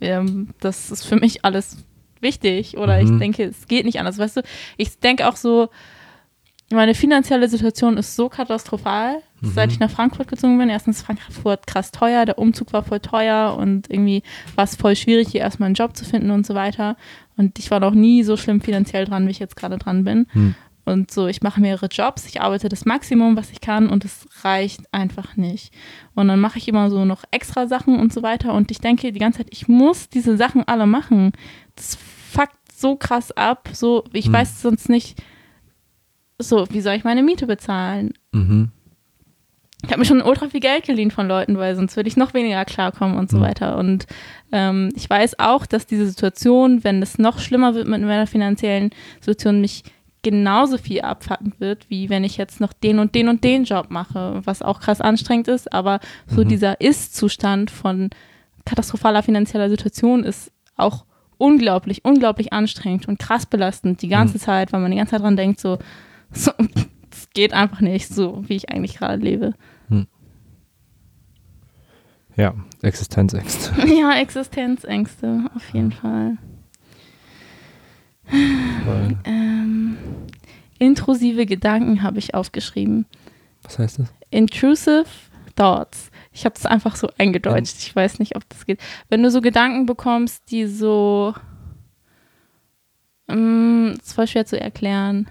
ähm, 0.00 0.48
das 0.60 0.90
ist 0.90 1.04
für 1.04 1.16
mich 1.16 1.44
alles 1.44 1.78
wichtig 2.22 2.76
oder 2.76 3.00
mhm. 3.00 3.12
ich 3.14 3.18
denke, 3.18 3.44
es 3.44 3.66
geht 3.66 3.84
nicht 3.84 3.98
anders. 3.98 4.18
Weißt 4.18 4.38
du, 4.38 4.42
ich 4.76 4.98
denke 4.98 5.28
auch 5.28 5.36
so, 5.36 5.68
meine 6.70 6.94
finanzielle 6.94 7.48
Situation 7.48 7.96
ist 7.96 8.16
so 8.16 8.28
katastrophal, 8.28 9.16
mhm. 9.40 9.52
seit 9.52 9.72
ich 9.72 9.78
nach 9.78 9.90
Frankfurt 9.90 10.28
gezogen 10.28 10.58
bin. 10.58 10.68
Erstens 10.68 10.98
ist 10.98 11.06
Frankfurt 11.06 11.66
krass 11.66 11.90
teuer, 11.90 12.24
der 12.24 12.38
Umzug 12.38 12.72
war 12.72 12.82
voll 12.82 13.00
teuer 13.00 13.56
und 13.58 13.90
irgendwie 13.90 14.22
war 14.54 14.64
es 14.64 14.76
voll 14.76 14.96
schwierig, 14.96 15.28
hier 15.28 15.42
erstmal 15.42 15.66
einen 15.66 15.74
Job 15.74 15.96
zu 15.96 16.04
finden 16.04 16.30
und 16.30 16.46
so 16.46 16.54
weiter. 16.54 16.96
Und 17.36 17.58
ich 17.58 17.70
war 17.70 17.80
noch 17.80 17.94
nie 17.94 18.22
so 18.22 18.36
schlimm 18.36 18.60
finanziell 18.60 19.04
dran, 19.04 19.26
wie 19.26 19.30
ich 19.30 19.38
jetzt 19.38 19.56
gerade 19.56 19.78
dran 19.78 20.04
bin. 20.04 20.26
Mhm. 20.32 20.54
Und 20.84 21.12
so, 21.12 21.28
ich 21.28 21.42
mache 21.42 21.60
mehrere 21.60 21.86
Jobs, 21.86 22.26
ich 22.26 22.40
arbeite 22.40 22.68
das 22.68 22.84
Maximum, 22.84 23.36
was 23.36 23.52
ich 23.52 23.60
kann 23.60 23.88
und 23.88 24.04
es 24.04 24.26
reicht 24.42 24.80
einfach 24.92 25.36
nicht. 25.36 25.72
Und 26.14 26.26
dann 26.26 26.40
mache 26.40 26.58
ich 26.58 26.66
immer 26.66 26.90
so 26.90 27.04
noch 27.04 27.22
extra 27.30 27.68
Sachen 27.68 28.00
und 28.00 28.12
so 28.12 28.22
weiter. 28.22 28.52
Und 28.52 28.72
ich 28.72 28.80
denke 28.80 29.12
die 29.12 29.20
ganze 29.20 29.38
Zeit, 29.38 29.48
ich 29.52 29.68
muss 29.68 30.08
diese 30.08 30.36
Sachen 30.36 30.66
alle 30.66 30.86
machen. 30.86 31.32
Das 31.76 31.96
fuckt 32.32 32.56
so 32.74 32.96
krass 32.96 33.32
ab. 33.32 33.68
So, 33.72 34.04
ich 34.12 34.28
mhm. 34.28 34.32
weiß 34.32 34.62
sonst 34.62 34.88
nicht, 34.88 35.22
so, 36.38 36.66
wie 36.70 36.80
soll 36.80 36.94
ich 36.94 37.04
meine 37.04 37.22
Miete 37.22 37.46
bezahlen? 37.46 38.14
Mhm. 38.32 38.70
Ich 39.84 39.90
habe 39.90 39.98
mir 39.98 40.06
schon 40.06 40.22
ultra 40.22 40.48
viel 40.48 40.60
Geld 40.60 40.84
geliehen 40.84 41.10
von 41.10 41.26
Leuten, 41.26 41.58
weil 41.58 41.74
sonst 41.74 41.96
würde 41.96 42.08
ich 42.08 42.16
noch 42.16 42.34
weniger 42.34 42.64
klarkommen 42.64 43.18
und 43.18 43.30
so 43.30 43.38
mhm. 43.38 43.42
weiter. 43.42 43.78
Und 43.78 44.06
ähm, 44.52 44.90
ich 44.94 45.10
weiß 45.10 45.40
auch, 45.40 45.66
dass 45.66 45.86
diese 45.86 46.06
Situation, 46.06 46.84
wenn 46.84 47.02
es 47.02 47.18
noch 47.18 47.40
schlimmer 47.40 47.74
wird 47.74 47.88
mit 47.88 48.00
meiner 48.00 48.28
finanziellen 48.28 48.90
Situation, 49.20 49.60
mich 49.60 49.82
genauso 50.22 50.78
viel 50.78 51.00
abfacken 51.00 51.54
wird, 51.58 51.90
wie 51.90 52.08
wenn 52.08 52.22
ich 52.22 52.36
jetzt 52.36 52.60
noch 52.60 52.72
den 52.72 53.00
und 53.00 53.16
den 53.16 53.28
und 53.28 53.42
den 53.42 53.64
Job 53.64 53.86
mache, 53.90 54.40
was 54.44 54.62
auch 54.62 54.78
krass 54.78 55.00
anstrengend 55.00 55.48
ist. 55.48 55.72
Aber 55.72 55.98
so 56.28 56.44
mhm. 56.44 56.48
dieser 56.48 56.80
Ist-Zustand 56.80 57.72
von 57.72 58.10
katastrophaler 58.64 59.24
finanzieller 59.24 59.68
Situation 59.68 60.22
ist 60.22 60.52
auch 60.76 61.04
unglaublich, 61.42 62.04
unglaublich 62.04 62.52
anstrengend 62.52 63.08
und 63.08 63.18
krass 63.18 63.46
belastend 63.46 64.00
die 64.00 64.06
ganze 64.08 64.34
mhm. 64.34 64.42
Zeit, 64.42 64.72
weil 64.72 64.80
man 64.80 64.92
die 64.92 64.96
ganze 64.96 65.10
Zeit 65.10 65.22
dran 65.22 65.36
denkt, 65.36 65.58
so, 65.58 65.78
so 66.30 66.52
es 67.10 67.30
geht 67.30 67.52
einfach 67.52 67.80
nicht 67.80 68.08
so, 68.08 68.44
wie 68.46 68.54
ich 68.54 68.70
eigentlich 68.70 68.96
gerade 68.98 69.20
lebe. 69.20 69.54
Hm. 69.88 70.06
Ja, 72.36 72.54
Existenzängste. 72.82 73.72
Ja, 73.88 74.14
Existenzängste, 74.20 75.50
auf 75.52 75.74
jeden 75.74 75.90
ja. 75.90 75.96
Fall. 75.96 76.38
Ähm, 79.24 79.96
intrusive 80.78 81.44
Gedanken 81.44 82.04
habe 82.04 82.20
ich 82.20 82.34
aufgeschrieben. 82.34 83.04
Was 83.64 83.80
heißt 83.80 83.98
das? 83.98 84.14
Intrusive 84.30 85.06
Thoughts. 85.54 86.10
Ich 86.32 86.44
habe 86.44 86.54
es 86.56 86.66
einfach 86.66 86.96
so 86.96 87.08
eingedeutscht. 87.18 87.76
Ich 87.78 87.94
weiß 87.94 88.18
nicht, 88.18 88.36
ob 88.36 88.48
das 88.48 88.66
geht. 88.66 88.80
Wenn 89.08 89.22
du 89.22 89.30
so 89.30 89.40
Gedanken 89.40 89.86
bekommst, 89.86 90.50
die 90.50 90.66
so. 90.66 91.34
Mm, 93.28 93.92
ist 94.02 94.14
voll 94.14 94.26
schwer 94.26 94.46
zu 94.46 94.60
erklären 94.60 95.28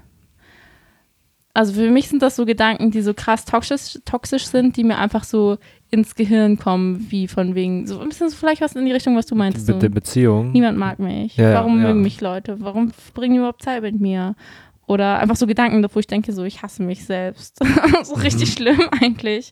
also 1.54 1.74
für 1.74 1.90
mich 1.90 2.08
sind 2.08 2.22
das 2.22 2.36
so 2.36 2.46
Gedanken, 2.46 2.92
die 2.92 3.02
so 3.02 3.14
krass 3.14 3.46
toxisch, 3.46 4.00
toxisch 4.06 4.46
sind, 4.46 4.78
die 4.78 4.84
mir 4.84 4.98
einfach 4.98 5.24
so 5.24 5.58
ins 5.90 6.16
Gehirn 6.16 6.58
kommen, 6.58 7.08
wie 7.10 7.28
von 7.28 7.56
wegen, 7.56 7.86
so 7.88 8.00
ein 8.00 8.10
bisschen 8.10 8.30
so 8.30 8.36
vielleicht 8.36 8.62
was 8.62 8.76
in 8.76 8.86
die 8.86 8.94
Richtung, 8.94 9.18
was 9.18 9.26
du 9.26 9.36
meinst. 9.36 9.68
Mit 9.68 9.76
so. 9.76 9.80
der 9.80 9.90
Beziehung. 9.90 10.52
Niemand 10.52 10.78
mag 10.78 11.00
mich. 11.00 11.36
Ja, 11.36 11.54
Warum 11.56 11.82
ja. 11.82 11.88
mögen 11.88 12.02
mich 12.02 12.22
Leute? 12.22 12.62
Warum 12.62 12.92
bringen 13.14 13.34
die 13.34 13.40
überhaupt 13.40 13.64
Zeit 13.64 13.82
mit 13.82 14.00
mir? 14.00 14.36
Oder 14.88 15.20
einfach 15.20 15.36
so 15.36 15.48
Gedanken, 15.48 15.86
wo 15.94 16.00
ich 16.00 16.08
denke, 16.08 16.34
so, 16.34 16.44
ich 16.44 16.62
hasse 16.62 16.84
mich 16.84 17.06
selbst. 17.06 17.60
so 18.04 18.16
richtig 18.16 18.50
mhm. 18.50 18.54
schlimm 18.54 18.82
eigentlich. 19.02 19.52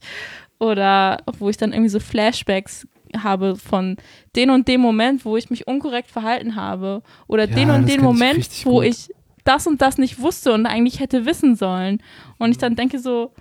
Oder 0.60 1.24
wo 1.38 1.50
ich 1.50 1.58
dann 1.58 1.72
irgendwie 1.72 1.90
so 1.90 2.00
Flashbacks 2.00 2.88
habe 3.18 3.56
von 3.56 3.98
den 4.36 4.50
und 4.50 4.68
dem 4.68 4.82
Moment, 4.82 5.26
wo 5.26 5.38
ich 5.38 5.50
mich 5.50 5.68
unkorrekt 5.68 6.12
verhalten 6.12 6.56
habe. 6.56 7.02
Oder 7.28 7.48
ja, 7.48 7.56
den 7.56 7.72
und 7.72 7.90
den 7.90 8.02
Moment, 8.02 8.66
wo 8.66 8.76
gut. 8.76 8.86
ich 8.86 9.10
das 9.44 9.66
und 9.66 9.82
das 9.82 9.98
nicht 9.98 10.20
wusste 10.20 10.54
und 10.54 10.66
eigentlich 10.66 11.00
hätte 11.00 11.26
wissen 11.26 11.56
sollen. 11.56 12.04
Und 12.38 12.52
ich 12.52 12.58
dann 12.58 12.76
denke 12.76 13.00
so, 13.00 13.32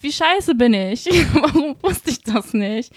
wie 0.00 0.12
scheiße 0.12 0.54
bin 0.54 0.74
ich? 0.74 1.04
Warum 1.34 1.76
wusste 1.82 2.10
ich 2.10 2.22
das 2.22 2.54
nicht? 2.54 2.92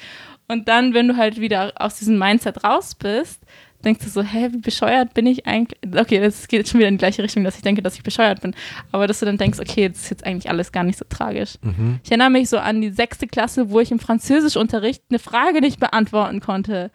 Und 0.47 0.67
dann, 0.67 0.93
wenn 0.93 1.07
du 1.07 1.17
halt 1.17 1.39
wieder 1.41 1.73
aus 1.75 1.97
diesem 1.97 2.19
Mindset 2.19 2.63
raus 2.63 2.95
bist, 2.95 3.41
denkst 3.85 4.03
du 4.03 4.09
so, 4.09 4.21
hä, 4.21 4.49
wie 4.51 4.57
bescheuert 4.57 5.13
bin 5.13 5.27
ich 5.27 5.45
eigentlich? 5.45 5.79
Okay, 5.95 6.19
das 6.19 6.47
geht 6.47 6.67
schon 6.67 6.79
wieder 6.79 6.89
in 6.89 6.95
die 6.95 6.99
gleiche 6.99 7.23
Richtung, 7.23 7.43
dass 7.43 7.55
ich 7.55 7.61
denke, 7.61 7.81
dass 7.81 7.95
ich 7.95 8.03
bescheuert 8.03 8.41
bin. 8.41 8.55
Aber 8.91 9.07
dass 9.07 9.19
du 9.19 9.25
dann 9.25 9.37
denkst, 9.37 9.59
okay, 9.59 9.89
das 9.89 10.03
ist 10.03 10.09
jetzt 10.09 10.25
eigentlich 10.25 10.49
alles 10.49 10.71
gar 10.71 10.83
nicht 10.83 10.97
so 10.97 11.05
tragisch. 11.07 11.55
Mhm. 11.61 11.99
Ich 12.03 12.11
erinnere 12.11 12.29
mich 12.31 12.49
so 12.49 12.57
an 12.57 12.81
die 12.81 12.91
sechste 12.91 13.27
Klasse, 13.27 13.69
wo 13.69 13.79
ich 13.79 13.91
im 13.91 13.99
Französischunterricht 13.99 15.03
eine 15.09 15.19
Frage 15.19 15.61
nicht 15.61 15.79
beantworten 15.79 16.39
konnte. 16.39 16.91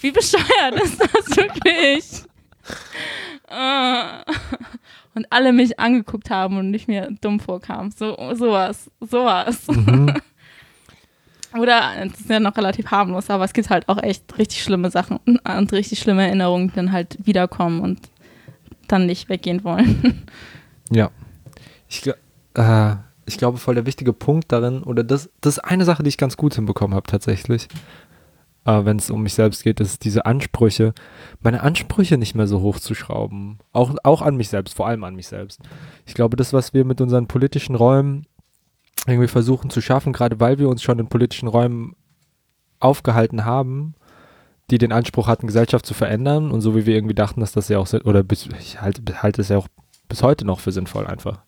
Wie 0.00 0.10
bescheuert 0.10 0.74
ist 0.82 1.00
das 1.00 1.36
wirklich? 1.36 2.04
Ah 3.48 4.24
und 5.14 5.26
alle 5.30 5.52
mich 5.52 5.78
angeguckt 5.78 6.30
haben 6.30 6.58
und 6.58 6.70
nicht 6.70 6.88
mir 6.88 7.08
dumm 7.20 7.40
vorkam. 7.40 7.90
So, 7.90 8.16
sowas, 8.34 8.90
sowas. 9.00 9.66
Mhm. 9.68 10.14
Oder, 11.58 11.92
das 12.04 12.20
ist 12.20 12.30
ja 12.30 12.40
noch 12.40 12.56
relativ 12.56 12.90
harmlos, 12.90 13.30
aber 13.30 13.44
es 13.44 13.52
gibt 13.52 13.70
halt 13.70 13.88
auch 13.88 14.02
echt 14.02 14.38
richtig 14.38 14.62
schlimme 14.62 14.90
Sachen 14.90 15.18
und 15.18 15.72
richtig 15.72 16.00
schlimme 16.00 16.26
Erinnerungen, 16.26 16.68
die 16.68 16.74
dann 16.74 16.92
halt 16.92 17.16
wiederkommen 17.24 17.80
und 17.80 18.00
dann 18.88 19.06
nicht 19.06 19.28
weggehen 19.28 19.64
wollen. 19.64 20.22
Ja. 20.90 21.10
Ich, 21.88 22.06
äh, 22.06 22.96
ich 23.24 23.38
glaube, 23.38 23.56
voll 23.56 23.74
der 23.74 23.86
wichtige 23.86 24.12
Punkt 24.12 24.52
darin, 24.52 24.82
oder 24.82 25.02
das, 25.02 25.30
das 25.40 25.56
ist 25.56 25.64
eine 25.64 25.86
Sache, 25.86 26.02
die 26.02 26.10
ich 26.10 26.18
ganz 26.18 26.36
gut 26.36 26.54
hinbekommen 26.54 26.94
habe 26.94 27.06
tatsächlich, 27.06 27.68
äh, 28.66 28.84
wenn 28.84 28.98
es 28.98 29.10
um 29.10 29.22
mich 29.22 29.34
selbst 29.34 29.64
geht, 29.64 29.80
ist 29.80 30.04
diese 30.04 30.26
Ansprüche, 30.26 30.92
meine 31.40 31.62
Ansprüche 31.62 32.18
nicht 32.18 32.34
mehr 32.34 32.46
so 32.46 32.60
hoch 32.60 32.78
zu 32.78 32.94
schrauben. 32.94 33.58
Auch, 33.72 33.94
auch 34.02 34.22
an 34.22 34.36
mich 34.36 34.50
selbst, 34.50 34.74
vor 34.74 34.86
allem 34.86 35.04
an 35.04 35.14
mich 35.14 35.28
selbst. 35.28 35.60
Ich 36.06 36.14
glaube, 36.14 36.36
das, 36.36 36.52
was 36.52 36.74
wir 36.74 36.84
mit 36.84 37.00
unseren 37.00 37.26
politischen 37.26 37.74
Räumen 37.74 38.26
irgendwie 39.06 39.28
versuchen 39.28 39.70
zu 39.70 39.80
schaffen, 39.80 40.12
gerade 40.12 40.40
weil 40.40 40.58
wir 40.58 40.68
uns 40.68 40.82
schon 40.82 40.98
in 40.98 41.08
politischen 41.08 41.48
Räumen 41.48 41.94
aufgehalten 42.80 43.44
haben, 43.44 43.94
die 44.70 44.78
den 44.78 44.92
Anspruch 44.92 45.26
hatten, 45.26 45.46
Gesellschaft 45.46 45.86
zu 45.86 45.94
verändern 45.94 46.50
und 46.50 46.60
so 46.60 46.74
wie 46.74 46.86
wir 46.86 46.94
irgendwie 46.94 47.14
dachten, 47.14 47.40
dass 47.40 47.52
das 47.52 47.68
ja 47.68 47.78
auch, 47.78 47.92
oder 48.04 48.22
bis, 48.22 48.48
ich 48.58 48.80
halte, 48.80 49.22
halte 49.22 49.42
es 49.42 49.48
ja 49.48 49.58
auch 49.58 49.68
bis 50.08 50.22
heute 50.22 50.44
noch 50.46 50.60
für 50.60 50.72
sinnvoll 50.72 51.06
einfach. 51.06 51.42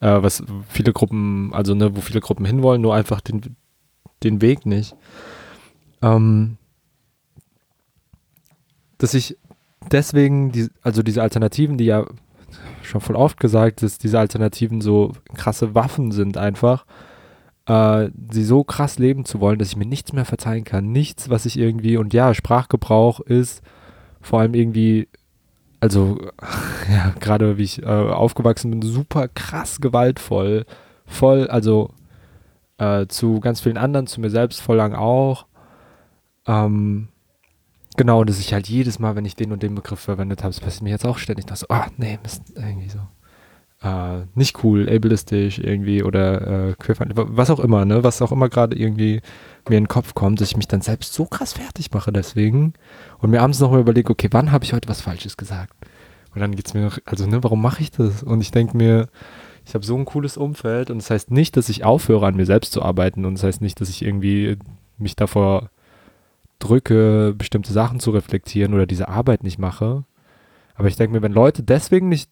Äh, 0.00 0.22
was 0.22 0.42
viele 0.68 0.92
Gruppen, 0.92 1.52
also 1.54 1.74
ne, 1.74 1.96
wo 1.96 2.00
viele 2.00 2.20
Gruppen 2.20 2.44
hinwollen, 2.44 2.82
nur 2.82 2.94
einfach 2.94 3.20
den, 3.20 3.56
den 4.22 4.40
Weg 4.42 4.66
nicht 4.66 4.94
ähm, 6.04 6.58
dass 8.98 9.14
ich 9.14 9.36
deswegen, 9.90 10.52
die, 10.52 10.68
also 10.82 11.02
diese 11.02 11.22
Alternativen, 11.22 11.78
die 11.78 11.86
ja 11.86 12.06
schon 12.88 13.00
voll 13.00 13.16
oft 13.16 13.40
gesagt 13.40 13.82
ist, 13.82 14.04
diese 14.04 14.18
Alternativen 14.18 14.80
so 14.80 15.12
krasse 15.34 15.74
Waffen 15.74 16.12
sind 16.12 16.36
einfach, 16.36 16.86
äh, 17.66 18.10
sie 18.30 18.44
so 18.44 18.64
krass 18.64 18.98
leben 18.98 19.24
zu 19.24 19.40
wollen, 19.40 19.58
dass 19.58 19.68
ich 19.68 19.76
mir 19.76 19.86
nichts 19.86 20.12
mehr 20.12 20.24
verzeihen 20.24 20.64
kann. 20.64 20.92
Nichts, 20.92 21.30
was 21.30 21.46
ich 21.46 21.58
irgendwie, 21.58 21.96
und 21.96 22.14
ja, 22.14 22.34
Sprachgebrauch 22.34 23.20
ist 23.20 23.62
vor 24.20 24.40
allem 24.40 24.54
irgendwie, 24.54 25.08
also 25.80 26.18
ja, 26.90 27.12
gerade 27.20 27.58
wie 27.58 27.64
ich 27.64 27.82
äh, 27.82 27.86
aufgewachsen 27.86 28.70
bin, 28.70 28.82
super 28.82 29.28
krass 29.28 29.80
gewaltvoll, 29.80 30.66
voll, 31.06 31.48
also 31.48 31.90
äh, 32.78 33.06
zu 33.06 33.40
ganz 33.40 33.60
vielen 33.60 33.78
anderen, 33.78 34.06
zu 34.06 34.20
mir 34.20 34.30
selbst 34.30 34.60
voll 34.60 34.76
lang 34.76 34.94
auch 34.94 35.46
Ähm, 36.46 37.08
genau, 37.96 38.24
dass 38.24 38.38
ich 38.38 38.52
halt 38.52 38.68
jedes 38.68 38.98
Mal, 38.98 39.16
wenn 39.16 39.24
ich 39.24 39.36
den 39.36 39.52
und 39.52 39.62
den 39.62 39.74
Begriff 39.74 40.00
verwendet 40.00 40.42
habe, 40.42 40.54
das 40.54 40.60
passiert 40.60 40.82
mir 40.82 40.90
jetzt 40.90 41.06
auch 41.06 41.18
ständig, 41.18 41.46
dass 41.46 41.60
so, 41.60 41.66
ah, 41.68 41.86
nee, 41.96 42.18
Mist, 42.22 42.52
irgendwie 42.54 42.88
so. 42.88 43.00
Äh, 43.82 44.26
nicht 44.34 44.64
cool, 44.64 44.88
ableistisch 44.88 45.58
irgendwie 45.58 46.02
oder 46.02 46.70
äh, 46.70 46.74
queerfeindlich, 46.78 47.18
was 47.30 47.50
auch 47.50 47.60
immer, 47.60 47.84
ne, 47.84 48.02
was 48.02 48.22
auch 48.22 48.32
immer 48.32 48.48
gerade 48.48 48.76
irgendwie 48.76 49.20
mir 49.68 49.76
in 49.76 49.84
den 49.84 49.88
Kopf 49.88 50.14
kommt, 50.14 50.40
dass 50.40 50.48
ich 50.48 50.56
mich 50.56 50.68
dann 50.68 50.80
selbst 50.80 51.12
so 51.12 51.26
krass 51.26 51.52
fertig 51.52 51.90
mache 51.92 52.10
deswegen 52.10 52.72
und 53.18 53.30
mir 53.30 53.42
abends 53.42 53.60
nochmal 53.60 53.80
überlege, 53.80 54.10
okay, 54.10 54.28
wann 54.30 54.52
habe 54.52 54.64
ich 54.64 54.72
heute 54.72 54.88
was 54.88 55.02
Falsches 55.02 55.36
gesagt? 55.36 55.74
Und 56.34 56.40
dann 56.40 56.56
geht 56.56 56.66
es 56.66 56.74
mir 56.74 56.80
noch, 56.80 56.98
also 57.04 57.26
ne, 57.26 57.42
warum 57.44 57.60
mache 57.60 57.82
ich 57.82 57.90
das? 57.90 58.22
Und 58.22 58.40
ich 58.40 58.50
denke 58.50 58.76
mir, 58.76 59.08
ich 59.66 59.74
habe 59.74 59.84
so 59.84 59.96
ein 59.96 60.06
cooles 60.06 60.36
Umfeld 60.36 60.90
und 60.90 60.98
das 60.98 61.10
heißt 61.10 61.30
nicht, 61.30 61.56
dass 61.56 61.68
ich 61.68 61.84
aufhöre, 61.84 62.26
an 62.26 62.36
mir 62.36 62.46
selbst 62.46 62.72
zu 62.72 62.82
arbeiten 62.82 63.24
und 63.26 63.34
das 63.34 63.44
heißt 63.44 63.60
nicht, 63.60 63.80
dass 63.80 63.90
ich 63.90 64.02
irgendwie 64.02 64.56
mich 64.96 65.14
davor 65.16 65.70
drücke, 66.58 67.34
bestimmte 67.36 67.72
Sachen 67.72 68.00
zu 68.00 68.10
reflektieren 68.10 68.74
oder 68.74 68.86
diese 68.86 69.08
Arbeit 69.08 69.42
nicht 69.42 69.58
mache. 69.58 70.04
Aber 70.74 70.88
ich 70.88 70.96
denke 70.96 71.14
mir, 71.14 71.22
wenn 71.22 71.32
Leute 71.32 71.62
deswegen 71.62 72.08
nicht 72.08 72.30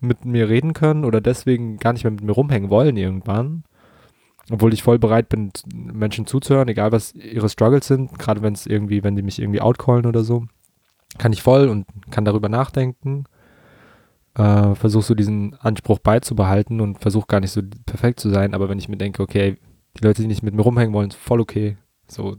mit 0.00 0.24
mir 0.24 0.48
reden 0.48 0.72
können 0.72 1.04
oder 1.04 1.20
deswegen 1.20 1.78
gar 1.78 1.92
nicht 1.92 2.04
mehr 2.04 2.10
mit 2.10 2.22
mir 2.22 2.32
rumhängen 2.32 2.70
wollen 2.70 2.96
irgendwann, 2.96 3.64
obwohl 4.50 4.72
ich 4.72 4.82
voll 4.82 4.98
bereit 4.98 5.28
bin, 5.28 5.50
Menschen 5.72 6.26
zuzuhören, 6.26 6.68
egal 6.68 6.92
was 6.92 7.14
ihre 7.14 7.48
Struggles 7.48 7.86
sind, 7.86 8.18
gerade 8.18 8.42
wenn 8.42 8.54
es 8.54 8.66
irgendwie, 8.66 9.02
wenn 9.02 9.16
die 9.16 9.22
mich 9.22 9.40
irgendwie 9.40 9.60
outcallen 9.60 10.06
oder 10.06 10.22
so, 10.22 10.44
kann 11.18 11.32
ich 11.32 11.42
voll 11.42 11.68
und 11.68 11.86
kann 12.10 12.24
darüber 12.24 12.48
nachdenken 12.48 13.24
äh, 14.36 14.74
versuche 14.74 15.04
so 15.04 15.14
diesen 15.14 15.54
Anspruch 15.54 15.98
beizubehalten 15.98 16.80
und 16.80 16.98
versuche 16.98 17.26
gar 17.26 17.40
nicht 17.40 17.52
so 17.52 17.62
perfekt 17.86 18.20
zu 18.20 18.30
sein, 18.30 18.54
aber 18.54 18.68
wenn 18.68 18.78
ich 18.78 18.88
mir 18.88 18.96
denke, 18.96 19.22
okay, 19.22 19.56
die 19.98 20.04
Leute, 20.04 20.22
die 20.22 20.28
nicht 20.28 20.42
mit 20.42 20.54
mir 20.54 20.62
rumhängen 20.62 20.92
wollen, 20.92 21.08
ist 21.08 21.16
voll 21.16 21.40
okay. 21.40 21.78
So, 22.06 22.36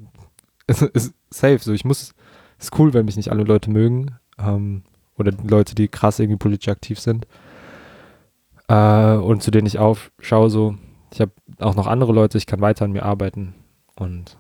ist, 0.68 0.82
ist 0.82 1.14
safe. 1.30 1.60
So, 1.60 1.74
ich 1.74 1.86
muss, 1.86 2.14
ist 2.60 2.78
cool, 2.80 2.94
wenn 2.94 3.06
mich 3.06 3.18
nicht 3.18 3.32
alle 3.32 3.44
Leute 3.44 3.70
mögen. 3.70 4.16
Ähm, 4.38 4.84
oder 5.18 5.32
Leute, 5.32 5.76
die 5.76 5.88
krass 5.88 6.20
irgendwie 6.20 6.38
politisch 6.38 6.70
aktiv 6.70 7.00
sind. 7.00 7.26
Äh, 8.68 9.16
und 9.16 9.42
zu 9.42 9.52
denen 9.52 9.68
ich 9.68 9.80
aufschaue, 9.80 10.50
so, 10.50 10.78
ich 11.12 11.22
habe 11.22 11.32
auch 11.60 11.76
noch 11.76 11.88
andere 11.88 12.14
Leute, 12.14 12.38
ich 12.38 12.46
kann 12.46 12.62
weiter 12.62 12.86
an 12.86 12.92
mir 12.92 13.04
arbeiten. 13.04 13.56
Und 13.96 14.38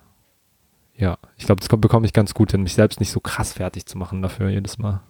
ja, 0.96 1.18
ich 1.38 1.46
glaube, 1.46 1.60
das 1.60 1.70
bekomme 1.70 2.06
ich 2.06 2.14
ganz 2.14 2.34
gut 2.34 2.52
hin, 2.52 2.64
mich 2.64 2.74
selbst 2.74 3.00
nicht 3.00 3.12
so 3.12 3.20
krass 3.20 3.54
fertig 3.54 3.86
zu 3.86 3.98
machen 3.98 4.22
dafür 4.22 4.50
jedes 4.50 4.78
Mal. 4.78 5.02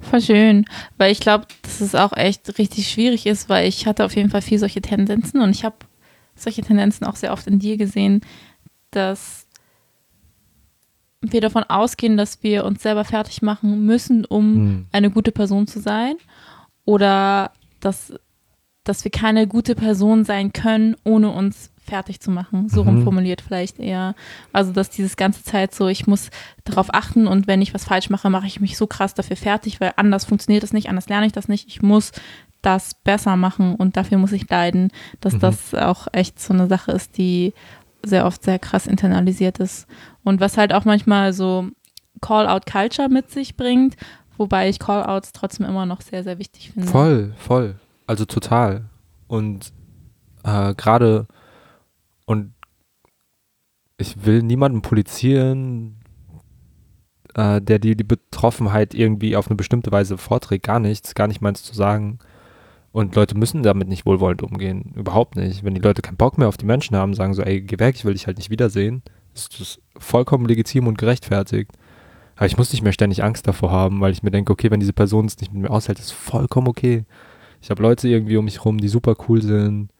Voll 0.00 0.20
schön, 0.20 0.64
weil 0.96 1.10
ich 1.10 1.18
glaube, 1.18 1.46
dass 1.62 1.80
es 1.80 1.96
auch 1.96 2.12
echt 2.16 2.56
richtig 2.58 2.88
schwierig 2.88 3.26
ist, 3.26 3.48
weil 3.48 3.66
ich 3.66 3.86
hatte 3.86 4.04
auf 4.04 4.14
jeden 4.14 4.30
Fall 4.30 4.42
viel 4.42 4.58
solche 4.58 4.80
Tendenzen 4.80 5.40
und 5.40 5.50
ich 5.50 5.64
habe 5.64 5.76
solche 6.36 6.62
Tendenzen 6.62 7.04
auch 7.04 7.16
sehr 7.16 7.32
oft 7.32 7.48
in 7.48 7.58
dir 7.58 7.76
gesehen, 7.76 8.20
dass 8.92 9.47
wir 11.20 11.40
davon 11.40 11.64
ausgehen, 11.64 12.16
dass 12.16 12.42
wir 12.42 12.64
uns 12.64 12.82
selber 12.82 13.04
fertig 13.04 13.42
machen 13.42 13.84
müssen, 13.84 14.24
um 14.24 14.54
mhm. 14.54 14.86
eine 14.92 15.10
gute 15.10 15.32
Person 15.32 15.66
zu 15.66 15.80
sein 15.80 16.14
oder 16.84 17.52
dass, 17.80 18.12
dass 18.84 19.04
wir 19.04 19.10
keine 19.10 19.46
gute 19.46 19.74
Person 19.74 20.24
sein 20.24 20.52
können, 20.52 20.96
ohne 21.04 21.30
uns 21.30 21.70
fertig 21.88 22.20
zu 22.20 22.30
machen. 22.30 22.68
So 22.68 22.84
mhm. 22.84 22.90
rumformuliert 22.90 23.40
vielleicht 23.40 23.80
eher. 23.80 24.14
Also, 24.52 24.72
dass 24.72 24.90
dieses 24.90 25.16
ganze 25.16 25.42
Zeit 25.42 25.74
so, 25.74 25.88
ich 25.88 26.06
muss 26.06 26.30
darauf 26.64 26.94
achten 26.94 27.26
und 27.26 27.46
wenn 27.46 27.62
ich 27.62 27.74
was 27.74 27.84
falsch 27.84 28.10
mache, 28.10 28.30
mache 28.30 28.46
ich 28.46 28.60
mich 28.60 28.76
so 28.76 28.86
krass 28.86 29.14
dafür 29.14 29.36
fertig, 29.36 29.80
weil 29.80 29.92
anders 29.96 30.24
funktioniert 30.24 30.62
das 30.62 30.72
nicht, 30.72 30.88
anders 30.88 31.08
lerne 31.08 31.26
ich 31.26 31.32
das 31.32 31.48
nicht. 31.48 31.66
Ich 31.66 31.82
muss 31.82 32.12
das 32.62 32.94
besser 32.94 33.36
machen 33.36 33.74
und 33.74 33.96
dafür 33.96 34.18
muss 34.18 34.32
ich 34.32 34.48
leiden, 34.48 34.90
dass 35.20 35.34
mhm. 35.34 35.40
das 35.40 35.74
auch 35.74 36.08
echt 36.12 36.40
so 36.40 36.52
eine 36.52 36.66
Sache 36.66 36.92
ist, 36.92 37.16
die 37.16 37.54
sehr 38.04 38.26
oft 38.26 38.42
sehr 38.42 38.58
krass 38.58 38.86
internalisiert 38.86 39.58
ist. 39.58 39.86
Und 40.24 40.40
was 40.40 40.56
halt 40.56 40.72
auch 40.72 40.84
manchmal 40.84 41.32
so 41.32 41.68
Call-out-Culture 42.20 43.08
mit 43.08 43.30
sich 43.30 43.56
bringt, 43.56 43.96
wobei 44.36 44.68
ich 44.68 44.78
Call-outs 44.78 45.32
trotzdem 45.32 45.66
immer 45.66 45.86
noch 45.86 46.00
sehr, 46.00 46.22
sehr 46.22 46.38
wichtig 46.38 46.70
finde. 46.70 46.88
Voll, 46.88 47.34
voll. 47.36 47.76
Also 48.06 48.24
total. 48.24 48.88
Und 49.26 49.72
äh, 50.44 50.74
gerade 50.74 51.26
und 52.24 52.54
ich 53.96 54.24
will 54.24 54.42
niemanden 54.42 54.82
polizieren, 54.82 55.96
äh, 57.34 57.60
der 57.60 57.78
die, 57.78 57.96
die 57.96 58.04
Betroffenheit 58.04 58.94
irgendwie 58.94 59.36
auf 59.36 59.48
eine 59.48 59.56
bestimmte 59.56 59.90
Weise 59.92 60.18
vorträgt. 60.18 60.66
Gar 60.66 60.80
nichts, 60.80 61.14
gar 61.14 61.26
nicht 61.26 61.40
meins 61.40 61.62
zu 61.62 61.74
sagen. 61.74 62.18
Und 62.92 63.14
Leute 63.14 63.36
müssen 63.36 63.62
damit 63.62 63.88
nicht 63.88 64.06
wohlwollend 64.06 64.42
umgehen. 64.42 64.92
Überhaupt 64.96 65.36
nicht. 65.36 65.62
Wenn 65.62 65.74
die 65.74 65.80
Leute 65.80 66.02
keinen 66.02 66.16
Bock 66.16 66.38
mehr 66.38 66.48
auf 66.48 66.56
die 66.56 66.66
Menschen 66.66 66.96
haben, 66.96 67.14
sagen 67.14 67.34
so, 67.34 67.42
ey, 67.42 67.60
geh 67.60 67.78
weg, 67.78 67.96
ich 67.96 68.04
will 68.04 68.14
dich 68.14 68.26
halt 68.26 68.38
nicht 68.38 68.50
wiedersehen, 68.50 69.02
ist 69.34 69.60
das 69.60 69.78
vollkommen 69.98 70.46
legitim 70.46 70.86
und 70.86 70.98
gerechtfertigt. 70.98 71.70
Aber 72.36 72.46
ich 72.46 72.56
muss 72.56 72.72
nicht 72.72 72.82
mehr 72.82 72.92
ständig 72.92 73.22
Angst 73.22 73.46
davor 73.46 73.70
haben, 73.70 74.00
weil 74.00 74.12
ich 74.12 74.22
mir 74.22 74.30
denke, 74.30 74.52
okay, 74.52 74.70
wenn 74.70 74.80
diese 74.80 74.92
Person 74.92 75.26
es 75.26 75.38
nicht 75.38 75.52
mit 75.52 75.62
mir 75.62 75.70
aushält, 75.70 75.98
ist 75.98 76.12
vollkommen 76.12 76.68
okay. 76.68 77.04
Ich 77.60 77.70
habe 77.70 77.82
Leute 77.82 78.08
irgendwie 78.08 78.36
um 78.36 78.44
mich 78.44 78.64
rum, 78.64 78.78
die 78.78 78.88
super 78.88 79.16
cool 79.28 79.42
sind, 79.42 79.90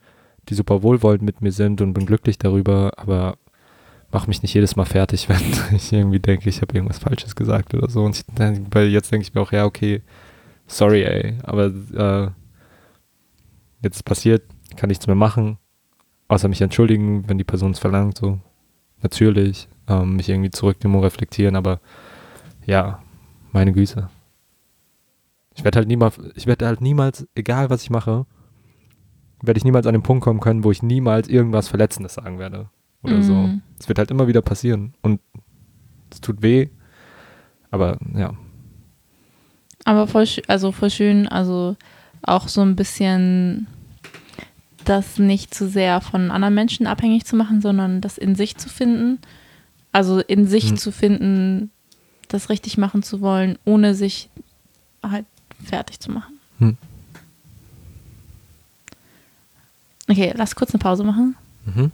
die 0.48 0.54
super 0.54 0.82
wohlwollend 0.82 1.22
mit 1.22 1.40
mir 1.40 1.52
sind 1.52 1.80
und 1.80 1.92
bin 1.94 2.06
glücklich 2.06 2.38
darüber, 2.38 2.92
aber 2.96 3.36
mach 4.12 4.26
mich 4.26 4.42
nicht 4.42 4.54
jedes 4.54 4.76
Mal 4.76 4.84
fertig, 4.84 5.28
wenn 5.28 5.76
ich 5.76 5.92
irgendwie 5.92 6.20
denke, 6.20 6.48
ich 6.48 6.62
habe 6.62 6.74
irgendwas 6.74 6.98
Falsches 6.98 7.34
gesagt 7.34 7.74
oder 7.74 7.90
so. 7.90 8.04
Und 8.04 8.16
ich, 8.16 8.24
weil 8.70 8.88
jetzt 8.88 9.12
denke 9.12 9.26
ich 9.26 9.34
mir 9.34 9.40
auch, 9.40 9.52
ja, 9.52 9.64
okay, 9.64 10.02
sorry, 10.66 11.02
ey, 11.02 11.34
aber 11.42 11.66
äh, 11.66 12.30
jetzt 13.82 13.96
ist 13.96 14.02
passiert, 14.02 14.42
kann 14.76 14.88
nichts 14.88 15.06
mehr 15.06 15.16
machen, 15.16 15.58
außer 16.28 16.48
mich 16.48 16.60
entschuldigen, 16.60 17.28
wenn 17.28 17.38
die 17.38 17.44
Person 17.44 17.72
es 17.72 17.78
verlangt, 17.78 18.18
so. 18.18 18.38
Natürlich, 19.00 19.68
ähm, 19.86 20.16
mich 20.16 20.28
irgendwie 20.28 20.50
zurücknehmen 20.50 20.98
und 20.98 21.04
reflektieren, 21.04 21.54
aber 21.54 21.80
ja, 22.66 23.00
meine 23.52 23.72
Güte. 23.72 24.10
Ich 25.54 25.64
werde 25.64 25.78
halt 25.78 25.88
niemals, 25.88 26.20
ich 26.34 26.46
werde 26.46 26.66
halt 26.66 26.80
niemals, 26.80 27.26
egal 27.34 27.70
was 27.70 27.82
ich 27.82 27.90
mache, 27.90 28.26
werde 29.42 29.58
ich 29.58 29.64
niemals 29.64 29.86
an 29.86 29.92
den 29.92 30.02
Punkt 30.02 30.24
kommen 30.24 30.40
können, 30.40 30.64
wo 30.64 30.70
ich 30.70 30.82
niemals 30.82 31.28
irgendwas 31.28 31.68
Verletzendes 31.68 32.14
sagen 32.14 32.38
werde. 32.38 32.70
Oder 33.02 33.18
mm. 33.18 33.22
so. 33.22 33.34
Mhm. 33.34 33.62
Es 33.78 33.88
wird 33.88 33.98
halt 33.98 34.10
immer 34.10 34.26
wieder 34.26 34.42
passieren. 34.42 34.94
Und 35.02 35.20
es 36.10 36.20
tut 36.20 36.42
weh. 36.42 36.68
Aber 37.70 37.98
ja. 38.14 38.34
Aber 39.84 40.06
voll, 40.06 40.26
also 40.48 40.72
voll 40.72 40.90
schön, 40.90 41.28
also 41.28 41.76
auch 42.22 42.48
so 42.48 42.62
ein 42.62 42.76
bisschen 42.76 43.66
das 44.84 45.18
nicht 45.18 45.54
zu 45.54 45.68
sehr 45.68 46.00
von 46.00 46.30
anderen 46.30 46.54
Menschen 46.54 46.86
abhängig 46.86 47.26
zu 47.26 47.36
machen, 47.36 47.60
sondern 47.60 48.00
das 48.00 48.16
in 48.16 48.34
sich 48.34 48.56
zu 48.56 48.68
finden. 48.68 49.18
Also 49.92 50.20
in 50.20 50.46
sich 50.46 50.70
hm. 50.70 50.76
zu 50.76 50.92
finden, 50.92 51.70
das 52.28 52.48
richtig 52.48 52.78
machen 52.78 53.02
zu 53.02 53.20
wollen, 53.20 53.58
ohne 53.64 53.94
sich 53.94 54.28
halt 55.02 55.26
fertig 55.62 56.00
zu 56.00 56.10
machen. 56.10 56.38
Hm. 56.58 56.76
Okay, 60.08 60.32
lass 60.36 60.54
kurz 60.54 60.72
eine 60.72 60.78
Pause 60.78 61.04
machen. 61.04 61.36
Mhm. 61.66 61.92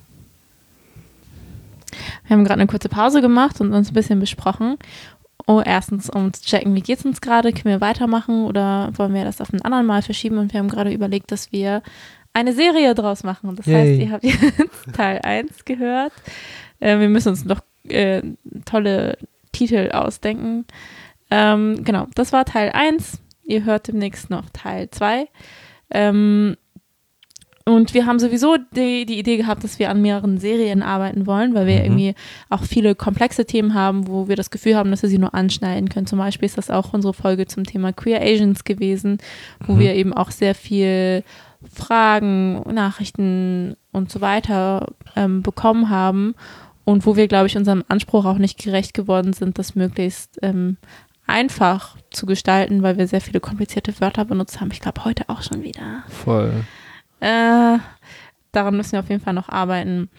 Wir 2.27 2.37
haben 2.37 2.45
gerade 2.45 2.61
eine 2.61 2.68
kurze 2.68 2.89
Pause 2.89 3.20
gemacht 3.20 3.61
und 3.61 3.72
uns 3.72 3.91
ein 3.91 3.95
bisschen 3.95 4.20
besprochen. 4.20 4.79
Oh, 5.47 5.61
erstens, 5.65 6.09
um 6.09 6.33
zu 6.33 6.43
checken, 6.43 6.75
wie 6.75 6.81
geht 6.81 6.99
es 6.99 7.05
uns 7.05 7.21
gerade? 7.21 7.53
Können 7.53 7.75
wir 7.75 7.81
weitermachen 7.81 8.45
oder 8.45 8.91
wollen 8.97 9.13
wir 9.13 9.25
das 9.25 9.41
auf 9.41 9.53
einen 9.53 9.63
anderen 9.63 9.87
Mal 9.87 10.03
verschieben? 10.03 10.39
Und 10.39 10.53
wir 10.53 10.61
haben 10.61 10.69
gerade 10.69 10.91
überlegt, 10.91 11.31
dass 11.33 11.53
wir 11.53 11.83
eine 12.33 12.53
Serie 12.53 12.95
draus 12.95 13.25
machen. 13.25 13.55
Das 13.55 13.67
Yay. 13.67 13.75
heißt, 13.75 14.01
ihr 14.01 14.11
habt 14.11 14.25
jetzt 14.59 14.95
Teil 14.95 15.21
1 15.23 15.65
gehört. 15.65 16.13
Äh, 16.81 16.99
wir 16.99 17.09
müssen 17.09 17.29
uns 17.29 17.45
noch 17.45 17.61
äh, 17.89 18.23
tolle 18.65 19.19
Titel 19.53 19.91
ausdenken. 19.93 20.65
Ähm, 21.31 21.85
genau, 21.85 22.07
das 22.15 22.33
war 22.33 22.45
Teil 22.45 22.71
1. 22.73 23.21
Ihr 23.45 23.65
hört 23.65 23.89
demnächst 23.89 24.31
noch 24.31 24.49
Teil 24.51 24.91
2. 24.91 25.29
Ähm, 25.91 26.57
und 27.67 27.95
wir 27.95 28.05
haben 28.05 28.19
sowieso 28.19 28.59
die, 28.77 29.07
die 29.07 29.19
Idee 29.19 29.39
gehabt, 29.39 29.65
dass 29.65 29.79
wir 29.79 29.89
an 29.89 30.03
mehreren 30.03 30.37
Serien 30.39 30.83
arbeiten 30.83 31.27
wollen, 31.27 31.55
weil 31.55 31.67
wir 31.67 31.79
mhm. 31.79 31.85
irgendwie 31.85 32.15
auch 32.51 32.62
viele 32.62 32.95
komplexe 32.95 33.47
Themen 33.47 33.73
haben, 33.73 34.07
wo 34.07 34.29
wir 34.29 34.37
das 34.37 34.51
Gefühl 34.51 34.77
haben, 34.77 34.91
dass 34.91 35.03
wir 35.03 35.09
sie 35.09 35.19
nur 35.19 35.35
anschneiden 35.35 35.89
können. 35.89 36.07
Zum 36.07 36.19
Beispiel 36.19 36.45
ist 36.45 36.59
das 36.59 36.71
auch 36.71 36.93
unsere 36.93 37.15
Folge 37.15 37.47
zum 37.47 37.65
Thema 37.65 37.95
Queer 37.95 38.21
Asians 38.21 38.65
gewesen, 38.65 39.17
wo 39.67 39.75
mhm. 39.75 39.79
wir 39.79 39.95
eben 39.95 40.12
auch 40.12 40.31
sehr 40.31 40.55
viel 40.55 41.25
Fragen, 41.73 42.61
Nachrichten 42.71 43.77
und 43.93 44.12
so 44.12 44.21
weiter 44.21 44.89
ähm, 45.17 45.43
bekommen 45.43 45.89
haben 45.89 46.35
und 46.85 47.07
wo 47.07 47.17
wir, 47.17 47.29
glaube 47.29 47.47
ich, 47.47 47.57
unserem 47.57 47.83
Anspruch 47.89 48.27
auch 48.27 48.37
nicht 48.37 48.62
gerecht 48.62 48.93
geworden 48.93 49.33
sind, 49.33 49.59
das 49.59 49.75
möglichst 49.75 50.39
ähm, 50.43 50.77
einfach 51.27 51.97
zu 52.11 52.27
gestalten, 52.27 52.83
weil 52.83 52.99
wir 52.99 53.07
sehr 53.07 53.23
viele 53.23 53.41
komplizierte 53.41 53.99
Wörter 54.01 54.27
benutzt 54.27 54.61
haben. 54.61 54.71
Ich 54.71 54.81
glaube, 54.81 55.07
heute 55.07 55.31
auch 55.31 55.41
schon 55.41 55.62
wieder. 55.62 56.05
Voll. 56.09 56.53
Äh, 57.25 57.79
daran 58.53 58.77
müssen 58.77 58.93
wir 58.93 59.01
auf 59.01 59.09
jeden 59.09 59.22
Fall 59.22 59.33
noch 59.33 59.49
arbeiten. 59.49 60.11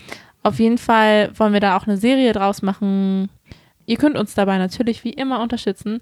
Auf 0.42 0.60
jeden 0.60 0.80
Fall 0.80 1.30
wollen 1.38 1.54
wir 1.54 1.60
da 1.60 1.78
auch 1.78 1.86
eine 1.86 1.98
Serie 1.98 2.34
draus 2.34 2.64
machen. 2.64 3.30
Ihr 3.86 3.98
könnt 3.98 4.18
uns 4.18 4.34
dabei 4.34 4.58
natürlich 4.58 5.04
wie 5.04 5.14
immer 5.14 5.40
unterstützen. 5.40 6.02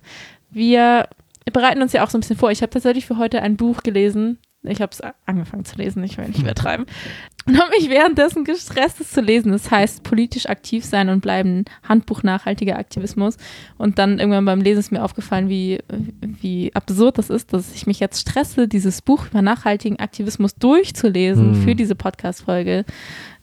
Wir 0.49 1.09
bereiten 1.51 1.81
uns 1.81 1.91
ja 1.91 2.05
auch 2.05 2.09
so 2.09 2.17
ein 2.17 2.21
bisschen 2.21 2.37
vor. 2.37 2.51
Ich 2.51 2.61
habe 2.61 2.69
tatsächlich 2.69 3.05
für 3.05 3.17
heute 3.17 3.41
ein 3.41 3.57
Buch 3.57 3.83
gelesen, 3.83 4.37
Ich 4.63 4.81
habe 4.81 4.91
es 4.91 5.01
angefangen 5.25 5.65
zu 5.65 5.75
lesen, 5.77 6.03
ich 6.03 6.17
will 6.17 6.27
nicht 6.27 6.39
übertreiben. 6.39 6.85
Und 7.45 7.59
habe 7.59 7.71
mich 7.71 7.89
währenddessen 7.89 8.45
gestresst, 8.45 9.01
es 9.01 9.11
zu 9.11 9.19
lesen. 9.19 9.51
Das 9.51 9.69
heißt, 9.69 10.03
politisch 10.03 10.45
aktiv 10.47 10.85
sein 10.85 11.09
und 11.09 11.19
bleiben, 11.19 11.65
Handbuch 11.83 12.23
nachhaltiger 12.23 12.77
Aktivismus. 12.77 13.35
Und 13.77 13.99
dann 13.99 14.17
irgendwann 14.19 14.45
beim 14.45 14.61
Lesen 14.61 14.79
ist 14.79 14.91
mir 14.93 15.03
aufgefallen, 15.03 15.49
wie, 15.49 15.79
wie 16.21 16.73
absurd 16.73 17.17
das 17.17 17.29
ist, 17.29 17.51
dass 17.51 17.75
ich 17.75 17.85
mich 17.85 17.99
jetzt 17.99 18.21
stresse, 18.21 18.69
dieses 18.69 19.01
Buch 19.01 19.25
über 19.29 19.41
nachhaltigen 19.41 19.99
Aktivismus 19.99 20.55
durchzulesen 20.55 21.55
Hm. 21.55 21.63
für 21.63 21.75
diese 21.75 21.95
Podcast-Folge. 21.95 22.85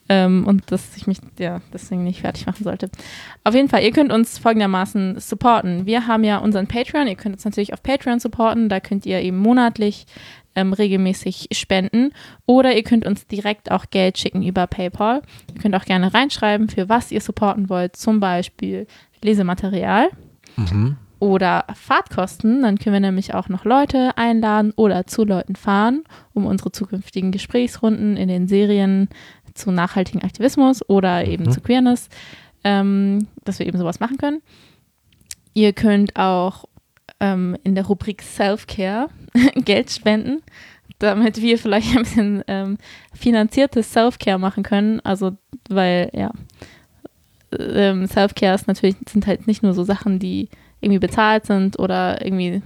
Ähm, 0.09 0.45
und 0.45 0.73
dass 0.73 0.97
ich 0.97 1.07
mich 1.07 1.19
ja 1.39 1.61
deswegen 1.73 2.03
nicht 2.03 2.23
fertig 2.23 2.45
machen 2.45 2.65
sollte. 2.65 2.91
Auf 3.45 3.55
jeden 3.55 3.69
Fall, 3.69 3.85
ihr 3.85 3.93
könnt 3.93 4.13
uns 4.13 4.39
folgendermaßen 4.39 5.21
supporten. 5.21 5.87
Wir 5.87 6.09
haben 6.09 6.25
ja 6.25 6.39
unseren 6.39 6.67
Patreon, 6.67 7.07
ihr 7.07 7.15
könnt 7.15 7.37
uns 7.37 7.45
natürlich 7.45 7.73
auf 7.73 7.83
Patreon 7.83 8.19
supporten, 8.19 8.69
da 8.69 8.81
könnt 8.81 9.07
ihr 9.07 9.21
eben 9.21 9.39
monatlich 9.39 10.07
ähm, 10.57 10.73
regelmäßig 10.73 11.49
spenden 11.53 12.13
oder 12.47 12.75
ihr 12.77 12.83
könnt 12.83 13.07
uns 13.07 13.27
direkt 13.27 13.71
auch 13.71 13.87
Geld 13.91 14.19
schicken 14.19 14.43
über 14.43 14.67
PayPal. 14.67 15.23
Ihr 15.55 15.61
könnt 15.61 15.75
auch 15.77 15.85
gerne 15.85 16.13
reinschreiben, 16.13 16.69
für 16.69 16.89
was 16.89 17.13
ihr 17.13 17.21
supporten 17.21 17.69
wollt, 17.69 17.97
zum 17.97 18.21
Beispiel 18.21 18.87
Lesematerial 19.23 20.09
Mhm. 20.57 20.97
oder 21.21 21.65
Fahrtkosten. 21.75 22.63
Dann 22.63 22.79
können 22.79 22.95
wir 22.95 23.01
nämlich 23.01 23.35
auch 23.35 23.49
noch 23.49 23.65
Leute 23.65 24.17
einladen 24.17 24.73
oder 24.77 25.07
zu 25.07 25.25
Leuten 25.25 25.55
fahren, 25.55 26.03
um 26.33 26.47
unsere 26.47 26.73
zukünftigen 26.73 27.31
Gesprächsrunden 27.31 28.17
in 28.17 28.29
den 28.29 28.49
Serien 28.49 29.09
zu 29.55 29.71
nachhaltigen 29.71 30.23
Aktivismus 30.23 30.89
oder 30.89 31.25
eben 31.27 31.45
Mhm. 31.45 31.51
zu 31.53 31.61
Queerness, 31.61 32.09
ähm, 32.65 33.27
dass 33.45 33.59
wir 33.59 33.67
eben 33.67 33.79
sowas 33.79 34.01
machen 34.01 34.17
können. 34.19 34.43
Ihr 35.55 35.73
könnt 35.73 36.17
auch 36.17 36.65
ähm, 37.21 37.57
in 37.63 37.75
der 37.75 37.87
Rubrik 37.87 38.23
Self-Care 38.23 39.09
Geld 39.57 39.91
spenden, 39.91 40.43
damit 40.99 41.41
wir 41.41 41.59
vielleicht 41.59 41.97
ein 41.97 42.03
bisschen 42.03 42.45
ähm, 42.49 42.79
finanziertes 43.15 43.93
Self-Care 43.93 44.39
machen 44.39 44.63
können. 44.63 45.01
Also, 45.01 45.37
weil, 45.69 46.11
ja, 46.13 46.33
ähm, 47.59 48.07
Self-Care 48.07 48.55
ist 48.55 48.69
natürlich, 48.69 48.97
sind 49.09 49.27
halt 49.27 49.47
nicht 49.47 49.63
nur 49.63 49.75
so 49.75 49.85
Sachen, 49.85 50.19
die 50.19 50.49
irgendwie 50.81 50.99
bezahlt 50.99 51.47
sind 51.47 51.79
oder 51.79 52.25
irgendwie 52.25 52.63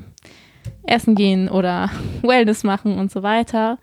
essen 0.85 1.15
gehen 1.15 1.49
oder 1.49 1.91
Wellness 2.23 2.65
machen 2.65 2.99
und 2.99 3.11
so 3.11 3.23
weiter. 3.23 3.79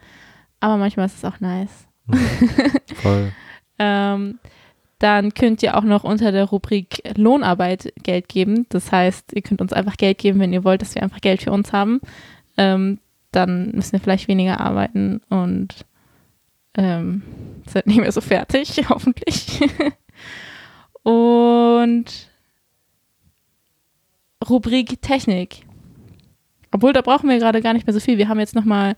Aber 0.60 0.78
manchmal 0.78 1.08
ist 1.08 1.18
es 1.18 1.26
auch 1.26 1.40
nice. 1.40 1.88
Voll. 2.96 3.32
Ähm, 3.80 4.40
dann 5.02 5.34
könnt 5.34 5.64
ihr 5.64 5.76
auch 5.78 5.84
noch 5.84 6.04
unter 6.04 6.32
der 6.32 6.46
Rubrik 6.46 7.02
Lohnarbeit 7.18 7.92
Geld 8.04 8.30
geben. 8.30 8.68
Das 8.70 8.92
heißt, 8.92 9.34
ihr 9.34 9.42
könnt 9.42 9.60
uns 9.60 9.74
einfach 9.74 9.98
Geld 9.98 10.20
geben, 10.20 10.40
wenn 10.40 10.54
ihr 10.54 10.64
wollt, 10.64 10.84
dass 10.84 10.94
wir 10.94 11.02
einfach 11.02 11.22
Geld 11.22 11.42
für 11.42 11.52
uns 11.52 11.74
haben. 11.74 12.02
Ähm, 12.56 13.00
dann 13.32 13.72
müssen 13.72 13.94
wir 13.94 14.00
vielleicht 14.00 14.28
weniger 14.28 14.60
arbeiten 14.60 15.22
und 15.30 15.88
ähm, 16.76 17.24
sind 17.66 17.88
nicht 17.88 18.00
mehr 18.00 18.12
so 18.12 18.22
fertig, 18.22 18.84
hoffentlich. 18.90 19.62
und 21.02 22.30
Rubrik 24.48 25.02
Technik. 25.02 25.64
Obwohl, 26.72 26.94
da 26.94 27.02
brauchen 27.02 27.28
wir 27.28 27.40
gerade 27.40 27.62
gar 27.62 27.74
nicht 27.74 27.88
mehr 27.88 27.94
so 27.96 28.00
viel. 28.00 28.20
Wir 28.20 28.30
haben 28.30 28.40
jetzt 28.40 28.56
nochmal 28.56 28.96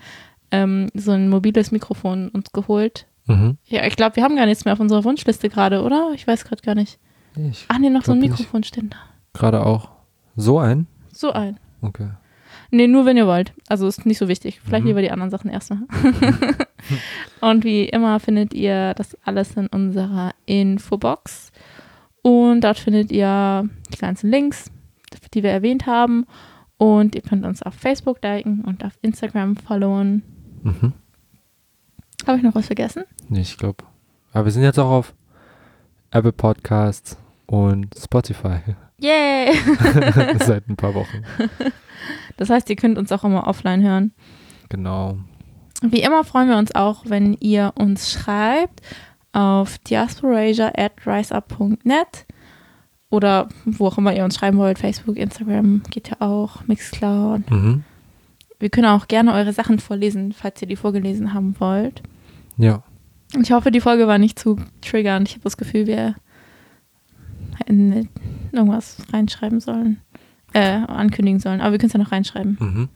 ähm, 0.52 0.90
so 0.94 1.12
ein 1.12 1.30
mobiles 1.30 1.72
Mikrofon 1.72 2.28
uns 2.28 2.52
geholt. 2.52 3.08
Mhm. 3.28 3.58
Ja, 3.66 3.86
ich 3.86 3.96
glaube, 3.96 4.16
wir 4.18 4.24
haben 4.24 4.36
gar 4.36 4.46
nichts 4.46 4.66
mehr 4.66 4.74
auf 4.74 4.80
unserer 4.80 5.04
Wunschliste 5.04 5.50
gerade, 5.50 5.82
oder? 5.84 6.12
Ich 6.14 6.28
weiß 6.28 6.44
gerade 6.46 6.62
gar 6.62 6.76
nicht. 6.76 7.00
Ich 7.36 7.66
Ach 7.70 7.80
nee, 7.80 7.90
noch 7.90 8.04
so 8.04 8.12
ein. 8.12 8.20
Mikrofonständer. 8.20 8.98
gerade 9.34 9.66
auch. 9.66 9.90
So 10.36 10.60
ein? 10.60 10.88
So 11.12 11.32
ein. 11.32 11.60
Okay. 11.82 12.10
Nee, 12.72 12.88
nur 12.88 13.06
wenn 13.06 13.18
ihr 13.18 13.28
wollt. 13.28 13.54
Also 13.70 13.88
ist 13.88 14.06
nicht 14.06 14.18
so 14.18 14.28
wichtig. 14.28 14.60
Vielleicht 14.64 14.84
Mhm. 14.84 14.88
lieber 14.90 15.02
die 15.02 15.12
anderen 15.12 15.30
Sachen 15.32 15.50
erstmal. 15.50 15.82
Und 17.42 17.64
wie 17.64 17.86
immer 17.86 18.20
findet 18.20 18.54
ihr 18.54 18.94
das 18.96 19.18
alles 19.24 19.56
in 19.56 19.68
unserer 19.68 20.32
Infobox. 20.46 21.52
Und 22.22 22.62
dort 22.64 22.78
findet 22.80 23.12
ihr 23.12 23.68
die 23.94 23.98
ganzen 23.98 24.30
Links, 24.30 24.72
die 25.34 25.44
wir 25.44 25.52
erwähnt 25.52 25.86
haben. 25.86 26.26
Und 26.78 27.16
ihr 27.16 27.22
könnt 27.22 27.46
uns 27.46 27.62
auf 27.64 27.74
Facebook 27.76 28.20
liken 28.24 28.62
und 28.66 28.84
auf 28.84 28.94
Instagram 29.02 29.56
followen. 29.56 30.24
Mhm. 30.64 30.94
Habe 32.26 32.38
ich 32.38 32.44
noch 32.44 32.56
was 32.56 32.68
vergessen? 32.68 33.04
Nee, 33.30 33.42
ich 33.42 33.58
glaube. 33.58 33.84
Aber 34.32 34.46
wir 34.46 34.52
sind 34.52 34.64
jetzt 34.64 34.80
auch 34.80 34.90
auf 34.90 35.14
Apple 36.12 36.32
Podcasts 36.32 37.18
und 37.46 37.94
Spotify 37.98 38.60
Yay! 39.04 39.54
seit 40.40 40.70
ein 40.70 40.76
paar 40.76 40.96
Wochen. 40.96 41.24
Das 42.36 42.50
heißt, 42.50 42.70
ihr 42.70 42.76
könnt 42.76 42.98
uns 42.98 43.12
auch 43.12 43.24
immer 43.24 43.48
offline 43.48 43.82
hören. 43.84 44.12
Genau. 44.68 45.18
Wie 45.82 46.02
immer 46.02 46.24
freuen 46.24 46.50
wir 46.50 46.58
uns 46.58 46.74
auch, 46.76 47.04
wenn 47.06 47.36
ihr 47.40 47.72
uns 47.76 48.12
schreibt 48.12 48.82
auf 49.32 49.78
diasporasia 49.78 50.74
at 50.76 50.94
riseup.net 51.06 52.26
oder 53.10 53.48
wo 53.66 53.88
auch 53.88 53.98
immer 53.98 54.14
ihr 54.14 54.26
uns 54.26 54.36
schreiben 54.36 54.58
wollt. 54.58 54.80
Facebook, 54.80 55.16
Instagram 55.16 55.84
geht 55.92 56.10
ja 56.10 56.18
auch, 56.20 56.68
Mixcloud. 56.68 57.50
Mhm. 57.50 57.84
Wir 58.60 58.70
können 58.70 58.88
auch 58.88 59.08
gerne 59.08 59.34
eure 59.34 59.54
Sachen 59.54 59.80
vorlesen, 59.80 60.34
falls 60.34 60.62
ihr 60.62 60.68
die 60.68 60.76
vorgelesen 60.76 61.34
haben 61.34 61.56
wollt. 61.60 62.02
Ja. 62.58 62.84
Ich 63.42 63.52
hoffe, 63.52 63.72
die 63.72 63.82
Folge 63.82 64.08
war 64.08 64.18
nicht 64.18 64.38
zu 64.38 64.58
triggernd. 64.82 65.28
Ich 65.28 65.36
habe 65.36 65.44
das 65.44 65.58
Gefühl, 65.58 65.88
wir 65.88 66.16
hätten 67.58 68.10
irgendwas 68.52 68.98
reinschreiben 69.12 69.60
sollen, 69.60 70.02
äh, 70.54 70.82
ankündigen 70.88 71.40
sollen. 71.40 71.62
Aber 71.62 71.72
wir 71.72 71.80
können 71.80 71.88
es 71.88 71.94
ja 71.94 72.00
noch 72.00 72.12
reinschreiben. 72.12 72.58
Mhm. 72.60 72.90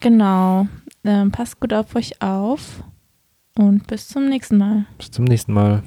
Genau. 0.00 0.66
Ähm, 1.04 1.30
passt 1.30 1.60
gut 1.60 1.72
auf 1.72 1.94
euch 1.94 2.22
auf 2.22 2.82
und 3.56 3.86
bis 3.86 4.08
zum 4.08 4.28
nächsten 4.28 4.56
Mal. 4.56 4.86
Bis 4.98 5.10
zum 5.10 5.24
nächsten 5.24 5.52
Mal. 5.52 5.82